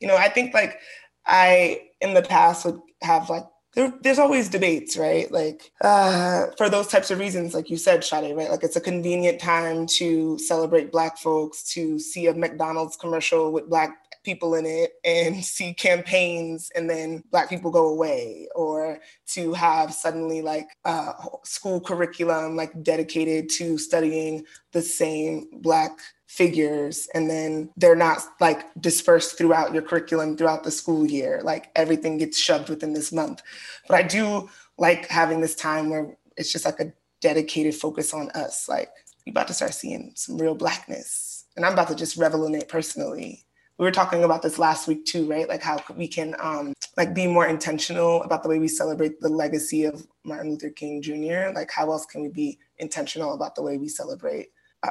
You 0.00 0.08
know, 0.08 0.16
I 0.16 0.28
think 0.28 0.52
like 0.52 0.78
I 1.26 1.88
in 2.00 2.14
the 2.14 2.22
past 2.22 2.64
would 2.64 2.80
have 3.02 3.30
like 3.30 3.44
there, 3.74 3.92
there's 4.02 4.18
always 4.18 4.48
debates, 4.48 4.96
right? 4.96 5.30
Like 5.32 5.72
uh, 5.80 6.48
for 6.58 6.68
those 6.68 6.88
types 6.88 7.10
of 7.10 7.18
reasons, 7.18 7.54
like 7.54 7.70
you 7.70 7.76
said, 7.78 8.04
Sade, 8.04 8.36
right? 8.36 8.50
Like 8.50 8.62
it's 8.62 8.76
a 8.76 8.80
convenient 8.80 9.40
time 9.40 9.86
to 9.98 10.38
celebrate 10.38 10.92
Black 10.92 11.16
folks, 11.18 11.62
to 11.72 11.98
see 11.98 12.26
a 12.26 12.34
McDonald's 12.34 12.96
commercial 12.96 13.50
with 13.50 13.70
Black 13.70 13.96
people 14.24 14.54
in 14.54 14.66
it 14.66 14.92
and 15.04 15.44
see 15.44 15.72
campaigns 15.72 16.70
and 16.76 16.88
then 16.88 17.24
Black 17.30 17.48
people 17.48 17.70
go 17.70 17.88
away, 17.88 18.46
or 18.54 19.00
to 19.28 19.54
have 19.54 19.94
suddenly 19.94 20.42
like 20.42 20.68
uh, 20.84 21.12
school 21.42 21.80
curriculum 21.80 22.56
like 22.56 22.82
dedicated 22.82 23.48
to 23.48 23.78
studying 23.78 24.44
the 24.72 24.82
same 24.82 25.46
Black 25.62 25.92
figures 26.32 27.08
and 27.12 27.28
then 27.28 27.68
they're 27.76 27.94
not 27.94 28.20
like 28.40 28.64
dispersed 28.80 29.36
throughout 29.36 29.74
your 29.74 29.82
curriculum 29.82 30.34
throughout 30.34 30.64
the 30.64 30.70
school 30.70 31.06
year. 31.06 31.42
Like 31.44 31.70
everything 31.76 32.16
gets 32.16 32.38
shoved 32.38 32.70
within 32.70 32.94
this 32.94 33.12
month. 33.12 33.42
But 33.86 33.96
i 33.96 34.02
do 34.02 34.48
like 34.78 35.08
having 35.08 35.42
this 35.42 35.54
time 35.54 35.90
where 35.90 36.16
it's 36.38 36.50
just 36.50 36.64
like 36.64 36.80
a 36.80 36.90
dedicated 37.20 37.74
focus 37.74 38.14
on 38.14 38.30
us. 38.30 38.66
Like 38.66 38.88
we 39.26 39.30
about 39.30 39.46
to 39.48 39.54
start 39.54 39.74
seeing 39.74 40.12
some 40.14 40.38
real 40.38 40.54
blackness. 40.54 41.44
And 41.54 41.66
i'm 41.66 41.74
about 41.74 41.88
to 41.88 41.94
just 41.94 42.16
revel 42.16 42.46
in 42.46 42.54
it 42.54 42.66
personally. 42.66 43.44
We 43.76 43.84
were 43.84 43.90
talking 43.90 44.24
about 44.24 44.40
this 44.40 44.58
last 44.58 44.88
week 44.88 45.04
too 45.04 45.28
right? 45.28 45.46
Like 45.46 45.62
how 45.62 45.84
we 45.94 46.08
can 46.08 46.34
um 46.40 46.72
like 46.96 47.14
be 47.14 47.26
more 47.26 47.46
intentional 47.46 48.22
about 48.22 48.42
the 48.42 48.48
way 48.48 48.58
we 48.58 48.68
celebrate 48.68 49.20
the 49.20 49.28
legacy 49.28 49.84
of 49.84 50.06
Martin 50.24 50.52
Luther 50.52 50.70
King 50.70 51.02
Jr. 51.02 51.52
Like, 51.54 51.70
how 51.70 51.90
else 51.90 52.04
can 52.06 52.22
we 52.22 52.28
be 52.28 52.58
intentional 52.78 53.34
about 53.34 53.54
the 53.54 53.62
way 53.62 53.78
we 53.78 53.88
celebrate 53.88 54.48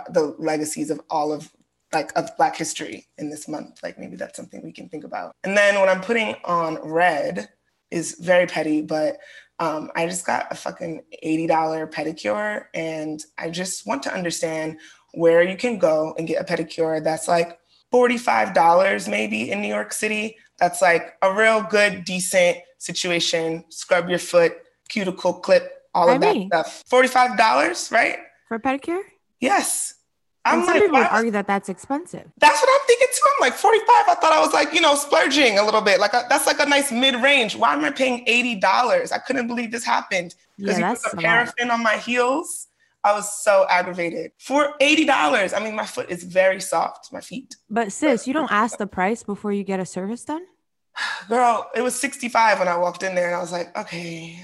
the 0.09 0.35
legacies 0.39 0.89
of 0.89 1.01
all 1.09 1.31
of 1.31 1.51
like 1.93 2.17
of 2.17 2.29
Black 2.37 2.55
history 2.55 3.07
in 3.17 3.29
this 3.29 3.47
month? 3.47 3.81
Like, 3.83 3.99
maybe 3.99 4.15
that's 4.15 4.37
something 4.37 4.63
we 4.63 4.71
can 4.71 4.89
think 4.89 5.03
about. 5.03 5.35
And 5.43 5.57
then 5.57 5.79
what 5.79 5.89
I'm 5.89 6.01
putting 6.01 6.35
on 6.45 6.77
read 6.83 7.49
is 7.89 8.17
very 8.19 8.47
petty, 8.47 8.81
but 8.81 9.17
um, 9.59 9.91
I 9.95 10.07
just 10.07 10.25
got 10.25 10.47
a 10.49 10.55
fucking 10.55 11.03
$80 11.23 11.91
pedicure, 11.91 12.65
and 12.73 13.23
I 13.37 13.49
just 13.49 13.85
want 13.85 14.01
to 14.03 14.13
understand 14.13 14.79
where 15.13 15.43
you 15.43 15.55
can 15.55 15.77
go 15.77 16.15
and 16.17 16.27
get 16.27 16.41
a 16.41 16.45
pedicure 16.45 17.03
that's 17.03 17.27
like 17.27 17.59
$45 17.93 19.09
maybe 19.09 19.51
in 19.51 19.61
New 19.61 19.67
York 19.67 19.93
City. 19.93 20.37
That's 20.57 20.81
like 20.81 21.13
a 21.21 21.33
real 21.33 21.61
good, 21.61 22.05
decent 22.05 22.57
situation. 22.77 23.65
Scrub 23.69 24.09
your 24.09 24.19
foot, 24.19 24.53
cuticle 24.89 25.33
clip, 25.33 25.83
all 25.93 26.09
of 26.09 26.21
that 26.21 26.35
stuff. 26.47 26.83
$45, 26.89 27.91
right? 27.91 28.17
For 28.47 28.55
a 28.55 28.59
pedicure? 28.59 29.01
Yes. 29.41 29.95
I'm 30.43 30.59
and 30.59 30.65
some 30.65 30.73
like, 30.73 30.83
people 30.83 30.97
would 30.97 31.07
argue 31.07 31.31
that 31.31 31.45
that's 31.45 31.69
expensive. 31.69 32.31
That's 32.37 32.59
what 32.59 32.69
I'm 32.71 32.87
thinking 32.87 33.07
too. 33.11 33.21
I'm 33.35 33.41
like 33.41 33.53
45. 33.53 33.85
I 33.89 34.15
thought 34.15 34.33
I 34.33 34.39
was 34.39 34.53
like, 34.53 34.73
you 34.73 34.81
know, 34.81 34.95
splurging 34.95 35.59
a 35.59 35.63
little 35.63 35.81
bit. 35.81 35.99
Like 35.99 36.13
a, 36.13 36.23
that's 36.29 36.47
like 36.47 36.59
a 36.59 36.65
nice 36.65 36.91
mid-range. 36.91 37.55
Why 37.55 37.73
am 37.73 37.83
I 37.83 37.91
paying 37.91 38.25
$80? 38.25 39.11
I 39.11 39.17
couldn't 39.19 39.47
believe 39.47 39.71
this 39.71 39.83
happened. 39.83 40.33
Because 40.57 40.79
yeah, 40.79 40.91
you 40.91 40.97
put 40.97 41.11
the 41.11 41.17
paraffin 41.17 41.69
on 41.69 41.83
my 41.83 41.97
heels. 41.97 42.67
I 43.03 43.13
was 43.13 43.41
so 43.43 43.65
aggravated. 43.69 44.31
For 44.39 44.73
$80. 44.79 45.55
I 45.55 45.63
mean, 45.63 45.75
my 45.75 45.85
foot 45.85 46.09
is 46.09 46.23
very 46.23 46.61
soft, 46.61 47.11
my 47.11 47.21
feet. 47.21 47.55
But 47.69 47.91
sis, 47.91 48.27
you 48.27 48.33
don't 48.33 48.51
ask 48.51 48.77
the 48.77 48.87
price 48.87 49.23
before 49.23 49.51
you 49.51 49.63
get 49.63 49.79
a 49.79 49.85
service 49.85 50.25
done? 50.25 50.45
Girl, 51.29 51.69
it 51.75 51.81
was 51.81 51.99
65 51.99 52.59
when 52.59 52.67
I 52.67 52.77
walked 52.77 53.03
in 53.03 53.13
there 53.13 53.27
and 53.27 53.35
I 53.35 53.39
was 53.39 53.51
like, 53.51 53.75
okay, 53.77 54.39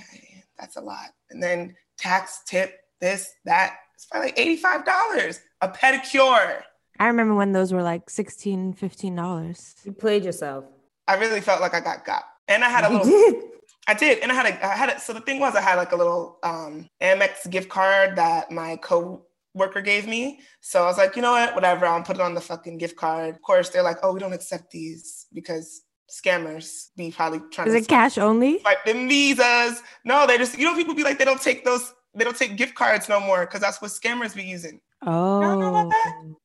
that's 0.59 0.75
a 0.75 0.81
lot. 0.81 1.09
And 1.31 1.41
then 1.41 1.75
tax, 1.97 2.41
tip, 2.45 2.79
this, 2.99 3.31
that. 3.45 3.77
It's 3.97 4.05
probably 4.05 4.27
like 4.27 4.37
$85. 4.37 5.39
A 5.61 5.69
pedicure. 5.69 6.61
I 6.99 7.07
remember 7.07 7.33
when 7.33 7.51
those 7.51 7.73
were 7.73 7.81
like 7.81 8.11
16 8.11 8.75
$15. 8.75 9.85
You 9.85 9.91
played 9.91 10.23
yourself. 10.23 10.65
I 11.07 11.15
really 11.15 11.41
felt 11.41 11.61
like 11.61 11.73
I 11.73 11.79
got 11.79 12.05
got. 12.05 12.23
And 12.47 12.63
I 12.63 12.69
had 12.69 12.85
a 12.85 12.93
you 12.93 12.99
little 12.99 13.11
did. 13.11 13.43
I 13.87 13.93
did, 13.93 14.19
and 14.19 14.31
I 14.31 14.35
had 14.35 14.45
a, 14.45 14.65
I 14.65 14.75
had 14.75 14.89
a, 14.89 14.99
so 14.99 15.13
the 15.13 15.21
thing 15.21 15.39
was, 15.39 15.55
I 15.55 15.61
had 15.61 15.75
like 15.75 15.93
a 15.93 15.95
little 15.95 16.39
um, 16.43 16.89
Amex 17.01 17.49
gift 17.49 17.69
card 17.69 18.17
that 18.17 18.51
my 18.51 18.75
co-worker 18.75 19.81
gave 19.81 20.05
me. 20.05 20.41
So 20.59 20.83
I 20.83 20.87
was 20.87 20.97
like, 20.97 21.15
you 21.15 21.21
know 21.21 21.31
what, 21.31 21.55
whatever, 21.55 21.85
I'll 21.85 22.03
put 22.03 22.17
it 22.17 22.21
on 22.21 22.33
the 22.35 22.41
fucking 22.41 22.77
gift 22.77 22.97
card. 22.97 23.33
Of 23.33 23.41
course, 23.41 23.69
they're 23.69 23.83
like, 23.83 23.97
oh, 24.03 24.13
we 24.13 24.19
don't 24.19 24.33
accept 24.33 24.71
these 24.71 25.25
because 25.33 25.83
scammers 26.09 26.87
be 26.97 27.11
probably 27.11 27.39
trying. 27.51 27.69
Is 27.69 27.73
to 27.73 27.79
it 27.79 27.87
cash 27.87 28.17
only? 28.17 28.59
Like 28.63 28.83
the 28.85 28.93
visas. 28.93 29.81
No, 30.03 30.27
they 30.27 30.37
just 30.37 30.57
you 30.57 30.65
know 30.65 30.75
people 30.75 30.93
be 30.93 31.03
like 31.03 31.17
they 31.17 31.25
don't 31.25 31.41
take 31.41 31.63
those 31.63 31.93
they 32.17 32.23
don't 32.23 32.35
take 32.35 32.57
gift 32.57 32.75
cards 32.75 33.07
no 33.07 33.19
more 33.19 33.45
because 33.45 33.61
that's 33.61 33.81
what 33.81 33.91
scammers 33.91 34.35
be 34.35 34.43
using. 34.43 34.81
Oh, 35.05 35.91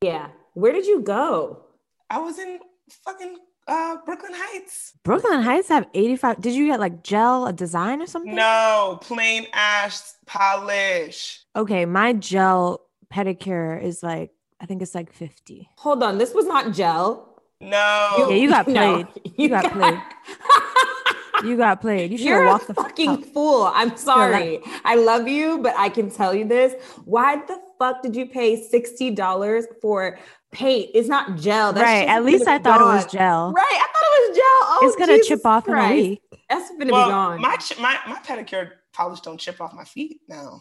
yeah. 0.03 0.29
Where 0.53 0.73
did 0.73 0.87
you 0.87 1.01
go? 1.01 1.65
I 2.11 2.19
was 2.19 2.39
in 2.39 2.59
fucking 2.89 3.39
uh, 3.67 3.97
Brooklyn 4.05 4.33
Heights. 4.35 4.93
Brooklyn 5.03 5.41
Heights 5.41 5.69
have 5.69 5.87
85. 5.95 6.41
Did 6.43 6.55
you 6.55 6.67
get 6.67 6.79
like 6.79 7.03
gel, 7.03 7.47
a 7.47 7.53
design 7.53 8.03
or 8.03 8.07
something? 8.07 8.35
No, 8.35 8.99
plain 9.01 9.47
ash 9.55 9.99
polish. 10.27 11.41
Okay, 11.57 11.87
my 11.87 12.13
gel 12.13 12.83
pedicure 13.13 13.83
is 13.83 14.03
like, 14.03 14.31
I 14.61 14.67
think 14.67 14.83
it's 14.83 14.95
like 14.95 15.13
50. 15.13 15.71
Hold 15.79 16.03
on, 16.03 16.19
this 16.19 16.35
was 16.35 16.45
not 16.47 16.75
gel. 16.75 17.41
No. 17.61 18.15
You, 18.19 18.31
yeah, 18.31 18.37
you 18.37 18.49
got 18.51 18.65
played. 18.67 18.75
No, 18.77 19.09
you, 19.25 19.33
you 19.37 19.49
got, 19.49 19.65
got 19.65 19.73
played. 19.73 19.99
you 21.45 21.57
got 21.57 21.81
played. 21.81 22.11
You 22.11 22.19
should 22.19 22.29
have 22.29 22.47
walked 22.47 22.67
the 22.67 22.75
fucking 22.75 23.23
fool. 23.23 23.71
I'm 23.73 23.97
sorry. 23.97 24.59
Like, 24.59 24.81
I 24.85 24.97
love 24.97 25.29
you, 25.29 25.59
but 25.59 25.75
I 25.77 25.89
can 25.89 26.11
tell 26.11 26.35
you 26.35 26.45
this. 26.45 26.75
Why 27.05 27.37
the 27.37 27.59
fuck 27.79 28.03
did 28.03 28.15
you 28.15 28.27
pay 28.27 28.69
$60 28.69 29.65
for 29.81 30.19
paint. 30.53 30.91
It's 30.95 31.09
not 31.09 31.37
gel. 31.37 31.73
That's 31.73 31.85
right. 31.85 32.09
At 32.09 32.25
least 32.25 32.47
I 32.47 32.59
thought 32.59 32.79
gone. 32.79 32.93
it 32.93 32.97
was 32.97 33.07
gel. 33.07 33.53
Right. 33.53 33.65
I 33.69 33.87
thought 33.93 34.03
it 34.05 34.29
was 34.29 34.37
gel. 34.37 34.45
Oh, 34.45 34.81
it's 34.85 34.97
gonna 34.97 35.13
Jesus 35.15 35.29
chip 35.29 35.47
off 35.47 35.65
Christ. 35.65 35.93
in 35.93 35.99
a 35.99 36.03
week. 36.03 36.23
That's 36.49 36.71
gonna 36.71 36.93
well, 36.93 37.07
be 37.07 37.11
gone. 37.11 37.41
My 37.41 37.59
my 37.81 37.99
my 38.07 38.19
pedicure 38.21 38.71
polish 38.93 39.21
don't 39.21 39.39
chip 39.39 39.61
off 39.61 39.75
my 39.75 39.85
feet 39.85 40.21
now. 40.29 40.61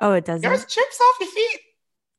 Oh, 0.00 0.12
it 0.12 0.24
doesn't. 0.24 0.42
Yours 0.42 0.64
chips 0.64 1.00
off 1.00 1.16
your 1.20 1.30
feet. 1.30 1.60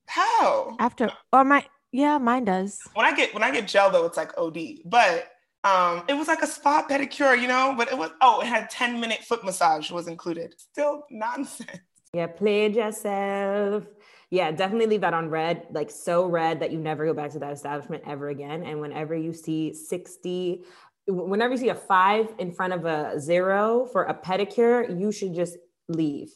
How? 0.08 0.78
After 0.80 1.10
or 1.34 1.44
my 1.44 1.66
yeah, 1.92 2.18
mine 2.18 2.46
does. 2.46 2.80
When 2.94 3.06
I 3.06 3.16
get 3.16 3.34
when 3.34 3.44
I 3.44 3.52
get 3.52 3.68
gel 3.68 3.90
though, 3.90 4.06
it's 4.06 4.18
like 4.18 4.38
OD. 4.38 4.58
But 4.86 5.28
um, 5.64 6.04
it 6.08 6.14
was 6.14 6.28
like 6.28 6.42
a 6.42 6.48
spa 6.48 6.86
pedicure, 6.90 7.40
you 7.40 7.48
know. 7.48 7.74
But 7.78 7.92
it 7.92 7.98
was 7.98 8.12
oh, 8.22 8.42
it 8.42 8.48
had 8.48 8.70
ten 8.70 9.00
minute 9.00 9.20
foot 9.24 9.44
massage 9.44 9.92
was 9.92 10.08
included. 10.08 10.56
Still 10.58 11.04
nonsense. 11.10 11.72
Yeah, 12.14 12.28
played 12.28 12.74
yourself 12.74 13.84
yeah, 14.30 14.52
definitely 14.52 14.88
leave 14.88 15.02
that 15.02 15.14
on 15.14 15.30
read, 15.30 15.68
like 15.72 15.90
so 15.90 16.26
red 16.26 16.60
that 16.60 16.72
you 16.72 16.80
never 16.80 17.06
go 17.06 17.14
back 17.14 17.32
to 17.32 17.40
that 17.40 17.54
establishment 17.54 18.04
ever 18.06 18.30
again. 18.30 18.64
And 18.64 18.82
whenever 18.82 19.16
you 19.16 19.32
see 19.32 19.74
60, 19.74 20.64
whenever 21.08 21.54
you 21.54 21.58
see 21.58 21.70
a 21.70 21.76
five 21.76 22.34
in 22.38 22.52
front 22.52 22.74
of 22.74 22.86
a 22.86 23.20
zero 23.20 23.88
for 23.92 24.04
a 24.04 24.14
pedicure, 24.14 25.00
you 25.00 25.14
should 25.14 25.34
just 25.34 25.56
leave. 25.88 26.32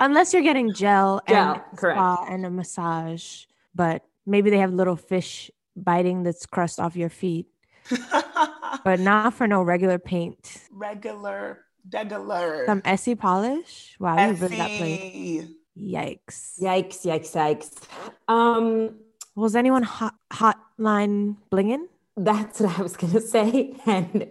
Unless 0.00 0.32
you're 0.32 0.42
getting 0.42 0.72
gel, 0.72 1.20
gel 1.28 1.52
and 1.52 1.62
correct. 1.76 2.00
and 2.30 2.46
a 2.46 2.50
massage, 2.50 3.44
but 3.74 4.02
maybe 4.24 4.48
they 4.48 4.58
have 4.58 4.72
little 4.72 4.96
fish 4.96 5.50
biting 5.76 6.22
that's 6.22 6.46
crust 6.46 6.80
off 6.80 6.96
your 6.96 7.10
feet. 7.10 7.46
but 8.84 9.00
not 9.00 9.34
for 9.34 9.46
no 9.46 9.62
regular 9.62 9.98
paint. 9.98 10.62
Regular, 10.70 11.64
regular. 11.92 12.64
Some 12.66 12.82
Essie 12.84 13.14
polish. 13.14 13.96
Wow, 13.98 14.28
you 14.28 14.34
really 14.34 14.56
got 14.56 14.70
played. 14.70 15.48
Yikes. 15.78 16.60
Yikes, 16.60 17.04
yikes, 17.04 17.32
yikes. 17.34 17.70
Um, 18.28 18.96
was 19.34 19.54
anyone 19.54 19.82
hot, 19.82 20.14
hotline 20.32 21.36
blinging? 21.52 21.84
That's 22.16 22.60
what 22.60 22.78
I 22.78 22.82
was 22.82 22.96
going 22.96 23.12
to 23.12 23.20
say. 23.20 23.74
And 23.84 24.26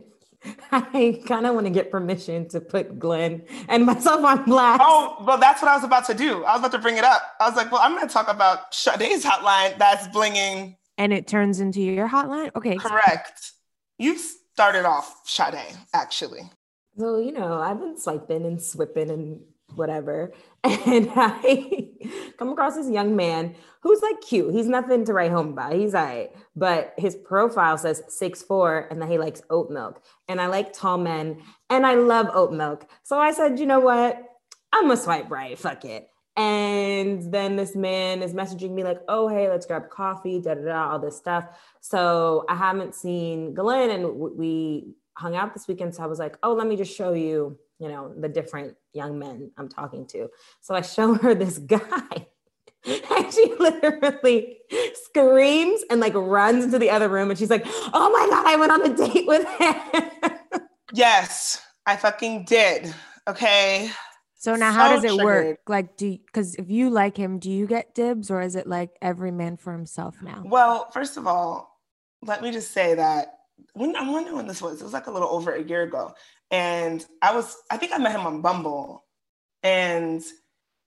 I 0.71 1.21
kind 1.27 1.45
of 1.45 1.53
want 1.55 1.67
to 1.67 1.71
get 1.71 1.91
permission 1.91 2.47
to 2.49 2.61
put 2.61 2.97
Glenn 2.99 3.43
and 3.67 3.85
myself 3.85 4.23
on 4.23 4.43
blast. 4.45 4.81
Oh, 4.83 5.23
well, 5.25 5.37
that's 5.37 5.61
what 5.61 5.69
I 5.69 5.75
was 5.75 5.83
about 5.83 6.05
to 6.05 6.13
do. 6.13 6.43
I 6.43 6.53
was 6.53 6.59
about 6.59 6.71
to 6.71 6.79
bring 6.79 6.97
it 6.97 7.03
up. 7.03 7.21
I 7.39 7.47
was 7.47 7.55
like, 7.55 7.71
well, 7.71 7.81
I'm 7.83 7.95
going 7.95 8.07
to 8.07 8.13
talk 8.13 8.27
about 8.27 8.73
Sade's 8.73 9.23
hotline 9.23 9.77
that's 9.77 10.07
blinging. 10.07 10.77
And 10.97 11.13
it 11.13 11.27
turns 11.27 11.59
into 11.59 11.81
your 11.81 12.07
hotline? 12.09 12.51
Okay. 12.55 12.77
Correct. 12.77 13.51
You 13.97 14.17
started 14.17 14.85
off 14.85 15.21
Sade, 15.25 15.75
actually. 15.93 16.49
So, 16.97 17.19
you 17.19 17.31
know, 17.31 17.59
I've 17.61 17.79
been 17.79 17.97
swiping 17.97 18.45
and 18.45 18.61
swipping 18.61 19.09
and 19.09 19.41
whatever. 19.75 20.31
And 20.63 21.11
I 21.15 21.89
come 22.39 22.49
across 22.49 22.73
this 22.73 22.89
young 22.89 23.15
man 23.15 23.55
who's 23.81 24.01
like 24.01 24.19
cute. 24.21 24.51
He's 24.51 24.67
nothing 24.67 25.05
to 25.05 25.13
write 25.13 25.29
home 25.29 25.49
about. 25.49 25.73
He's 25.73 25.93
all 25.93 26.03
right. 26.03 26.31
But 26.55 26.95
his 26.97 27.15
profile 27.15 27.77
says 27.77 28.01
six 28.07 28.41
four 28.41 28.87
and 28.89 28.99
that 28.99 29.09
he 29.09 29.19
likes 29.19 29.43
oat 29.51 29.69
milk. 29.69 30.03
And 30.27 30.41
I 30.41 30.47
like 30.47 30.73
tall 30.73 30.97
men 30.97 31.43
and 31.69 31.85
I 31.85 31.93
love 31.95 32.29
oat 32.33 32.51
milk. 32.51 32.89
So 33.03 33.19
I 33.19 33.31
said, 33.31 33.59
you 33.59 33.67
know 33.67 33.79
what? 33.79 34.19
I'm 34.73 34.85
gonna 34.85 34.97
swipe 34.97 35.29
right. 35.29 35.57
Fuck 35.57 35.85
it. 35.85 36.09
And 36.37 37.31
then 37.31 37.55
this 37.55 37.75
man 37.75 38.21
is 38.21 38.33
messaging 38.33 38.71
me 38.71 38.83
like, 38.83 38.99
oh, 39.07 39.27
hey, 39.27 39.49
let's 39.49 39.65
grab 39.65 39.89
coffee, 39.89 40.41
da 40.41 40.55
da 40.55 40.61
da, 40.61 40.91
all 40.91 40.99
this 40.99 41.15
stuff. 41.15 41.45
So 41.79 42.45
I 42.49 42.55
haven't 42.55 42.93
seen 42.93 43.53
Glenn 43.53 43.89
and 43.89 44.19
we 44.19 44.95
hung 45.13 45.35
out 45.35 45.53
this 45.53 45.67
weekend. 45.67 45.95
So 45.95 46.03
I 46.03 46.07
was 46.07 46.19
like, 46.19 46.37
oh, 46.43 46.53
let 46.53 46.67
me 46.67 46.75
just 46.75 46.95
show 46.95 47.13
you 47.13 47.57
you 47.79 47.89
know, 47.89 48.13
the 48.17 48.29
different 48.29 48.75
young 48.93 49.19
men 49.19 49.51
I'm 49.57 49.69
talking 49.69 50.05
to. 50.07 50.29
So 50.61 50.75
I 50.75 50.81
show 50.81 51.13
her 51.15 51.33
this 51.35 51.57
guy. 51.59 52.27
and 52.85 53.33
she 53.33 53.53
literally 53.59 54.57
screams 54.93 55.81
and 55.89 55.99
like 55.99 56.13
runs 56.13 56.65
into 56.65 56.77
the 56.77 56.89
other 56.91 57.09
room 57.09 57.31
and 57.31 57.39
she's 57.39 57.49
like, 57.49 57.63
oh 57.65 58.11
my 58.11 58.27
God, 58.29 58.45
I 58.45 58.55
went 58.55 58.71
on 58.71 58.85
a 58.85 58.95
date 58.95 59.25
with 59.25 59.47
him. 59.57 60.61
yes, 60.93 61.61
I 61.85 61.95
fucking 61.95 62.45
did. 62.45 62.93
Okay. 63.27 63.89
So 64.45 64.55
now, 64.55 64.69
so 64.69 64.77
how 64.77 64.89
does 64.89 65.03
it 65.03 65.15
triggered. 65.15 65.25
work? 65.25 65.59
Like, 65.67 65.97
do 65.97 66.19
because 66.23 66.53
if 66.53 66.69
you 66.69 66.91
like 66.91 67.17
him, 67.17 67.39
do 67.39 67.49
you 67.49 67.65
get 67.65 67.95
dibs, 67.95 68.29
or 68.29 68.41
is 68.41 68.55
it 68.55 68.67
like 68.67 68.91
every 69.01 69.31
man 69.31 69.57
for 69.57 69.73
himself 69.73 70.21
now? 70.21 70.43
Well, 70.45 70.91
first 70.91 71.17
of 71.17 71.25
all, 71.25 71.81
let 72.21 72.43
me 72.43 72.51
just 72.51 72.71
say 72.71 72.93
that 72.93 73.39
when 73.73 73.95
I'm 73.95 74.11
wondering 74.11 74.35
when 74.35 74.45
this 74.45 74.61
was. 74.61 74.81
It 74.81 74.83
was 74.83 74.93
like 74.93 75.07
a 75.07 75.11
little 75.11 75.29
over 75.29 75.51
a 75.51 75.63
year 75.63 75.81
ago, 75.81 76.13
and 76.51 77.03
I 77.23 77.33
was, 77.33 77.57
I 77.71 77.77
think 77.77 77.91
I 77.91 77.97
met 77.97 78.11
him 78.11 78.27
on 78.27 78.41
Bumble. 78.41 79.03
And 79.63 80.23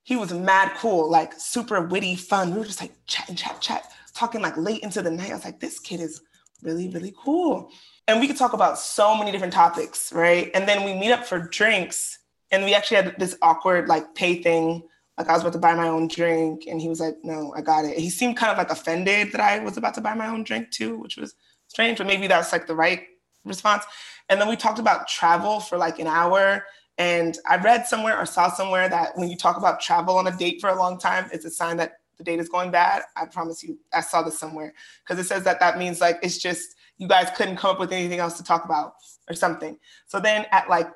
he 0.04 0.14
was 0.14 0.32
mad 0.32 0.70
cool, 0.76 1.10
like 1.10 1.32
super 1.36 1.80
witty, 1.80 2.14
fun. 2.14 2.52
We 2.52 2.60
were 2.60 2.64
just 2.64 2.80
like 2.80 2.92
chat 3.06 3.28
and 3.28 3.36
chat, 3.36 3.60
chat, 3.60 3.90
talking 4.14 4.40
like 4.40 4.56
late 4.56 4.84
into 4.84 5.02
the 5.02 5.10
night. 5.10 5.32
I 5.32 5.34
was 5.34 5.44
like, 5.44 5.58
this 5.58 5.80
kid 5.80 5.98
is 5.98 6.20
really, 6.62 6.88
really 6.90 7.12
cool. 7.24 7.72
And 8.06 8.20
we 8.20 8.28
could 8.28 8.36
talk 8.36 8.52
about 8.52 8.78
so 8.78 9.16
many 9.16 9.32
different 9.32 9.52
topics, 9.52 10.12
right? 10.12 10.48
And 10.54 10.68
then 10.68 10.84
we 10.84 10.94
meet 10.94 11.10
up 11.10 11.26
for 11.26 11.40
drinks. 11.40 12.20
And 12.50 12.64
we 12.64 12.74
actually 12.74 12.96
had 12.96 13.18
this 13.18 13.36
awkward 13.42 13.88
like 13.88 14.14
pay 14.14 14.42
thing. 14.42 14.82
Like 15.16 15.28
I 15.28 15.32
was 15.32 15.42
about 15.42 15.52
to 15.54 15.58
buy 15.58 15.74
my 15.74 15.88
own 15.88 16.08
drink. 16.08 16.64
And 16.66 16.80
he 16.80 16.88
was 16.88 17.00
like, 17.00 17.16
no, 17.22 17.52
I 17.56 17.60
got 17.60 17.84
it. 17.84 17.98
He 17.98 18.10
seemed 18.10 18.36
kind 18.36 18.52
of 18.52 18.58
like 18.58 18.70
offended 18.70 19.32
that 19.32 19.40
I 19.40 19.58
was 19.58 19.76
about 19.76 19.94
to 19.94 20.00
buy 20.00 20.14
my 20.14 20.28
own 20.28 20.44
drink 20.44 20.70
too, 20.70 20.98
which 20.98 21.16
was 21.16 21.34
strange, 21.66 21.98
but 21.98 22.06
maybe 22.06 22.26
that's 22.26 22.52
like 22.52 22.66
the 22.66 22.74
right 22.74 23.02
response. 23.44 23.84
And 24.28 24.40
then 24.40 24.48
we 24.48 24.56
talked 24.56 24.78
about 24.78 25.08
travel 25.08 25.60
for 25.60 25.76
like 25.78 25.98
an 25.98 26.06
hour. 26.06 26.64
And 26.98 27.38
I 27.48 27.56
read 27.56 27.86
somewhere 27.86 28.18
or 28.18 28.26
saw 28.26 28.50
somewhere 28.50 28.88
that 28.88 29.16
when 29.16 29.28
you 29.28 29.36
talk 29.36 29.56
about 29.56 29.80
travel 29.80 30.16
on 30.16 30.26
a 30.26 30.36
date 30.36 30.60
for 30.60 30.70
a 30.70 30.78
long 30.78 30.98
time, 30.98 31.28
it's 31.32 31.44
a 31.44 31.50
sign 31.50 31.76
that 31.76 31.98
the 32.16 32.24
date 32.24 32.40
is 32.40 32.48
going 32.48 32.70
bad. 32.70 33.02
I 33.16 33.26
promise 33.26 33.62
you, 33.62 33.78
I 33.92 34.00
saw 34.00 34.22
this 34.22 34.38
somewhere 34.38 34.74
because 35.04 35.24
it 35.24 35.28
says 35.28 35.44
that 35.44 35.60
that 35.60 35.78
means 35.78 36.00
like 36.00 36.18
it's 36.22 36.38
just 36.38 36.74
you 36.98 37.06
guys 37.06 37.28
couldn't 37.36 37.56
come 37.56 37.70
up 37.70 37.80
with 37.80 37.92
anything 37.92 38.18
else 38.18 38.36
to 38.38 38.44
talk 38.44 38.64
about 38.64 38.94
or 39.28 39.34
something. 39.34 39.78
So 40.06 40.18
then 40.18 40.46
at 40.50 40.68
like 40.68 40.90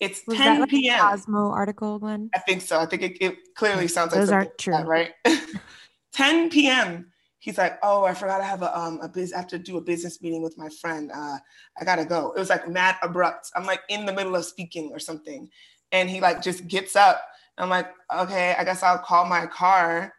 it's 0.00 0.22
Was 0.26 0.36
10 0.36 0.46
that 0.46 0.60
like 0.60 0.70
p.m. 0.70 1.00
Cosmo 1.00 1.50
article, 1.50 1.98
Glenn? 1.98 2.30
I 2.34 2.38
think 2.40 2.62
so. 2.62 2.78
I 2.78 2.86
think 2.86 3.02
it, 3.02 3.16
it 3.20 3.54
clearly 3.54 3.88
sounds 3.88 4.12
like 4.12 4.20
Those 4.20 4.30
aren't 4.30 4.58
true. 4.58 4.74
like 4.74 4.84
that, 4.84 4.88
right? 4.88 5.10
10 6.12 6.50
p.m. 6.50 7.10
He's 7.38 7.58
like, 7.58 7.78
oh, 7.82 8.04
I 8.04 8.14
forgot 8.14 8.40
I 8.40 8.44
have 8.44 8.62
a 8.62 8.78
um 8.78 8.98
a 9.02 9.08
biz. 9.08 9.32
I 9.32 9.36
have 9.36 9.46
to 9.48 9.58
do 9.58 9.76
a 9.76 9.80
business 9.80 10.22
meeting 10.22 10.42
with 10.42 10.56
my 10.56 10.70
friend. 10.80 11.12
Uh, 11.14 11.36
I 11.78 11.84
gotta 11.84 12.06
go. 12.06 12.32
It 12.32 12.38
was 12.38 12.48
like 12.48 12.68
mad 12.68 12.96
abrupt. 13.02 13.50
I'm 13.54 13.66
like 13.66 13.82
in 13.90 14.06
the 14.06 14.14
middle 14.14 14.34
of 14.34 14.46
speaking 14.46 14.90
or 14.92 14.98
something, 14.98 15.50
and 15.92 16.08
he 16.08 16.20
like 16.20 16.40
just 16.40 16.66
gets 16.68 16.96
up. 16.96 17.22
I'm 17.58 17.68
like, 17.68 17.88
okay, 18.14 18.54
I 18.58 18.64
guess 18.64 18.82
I'll 18.82 18.98
call 18.98 19.26
my 19.26 19.46
car. 19.46 20.14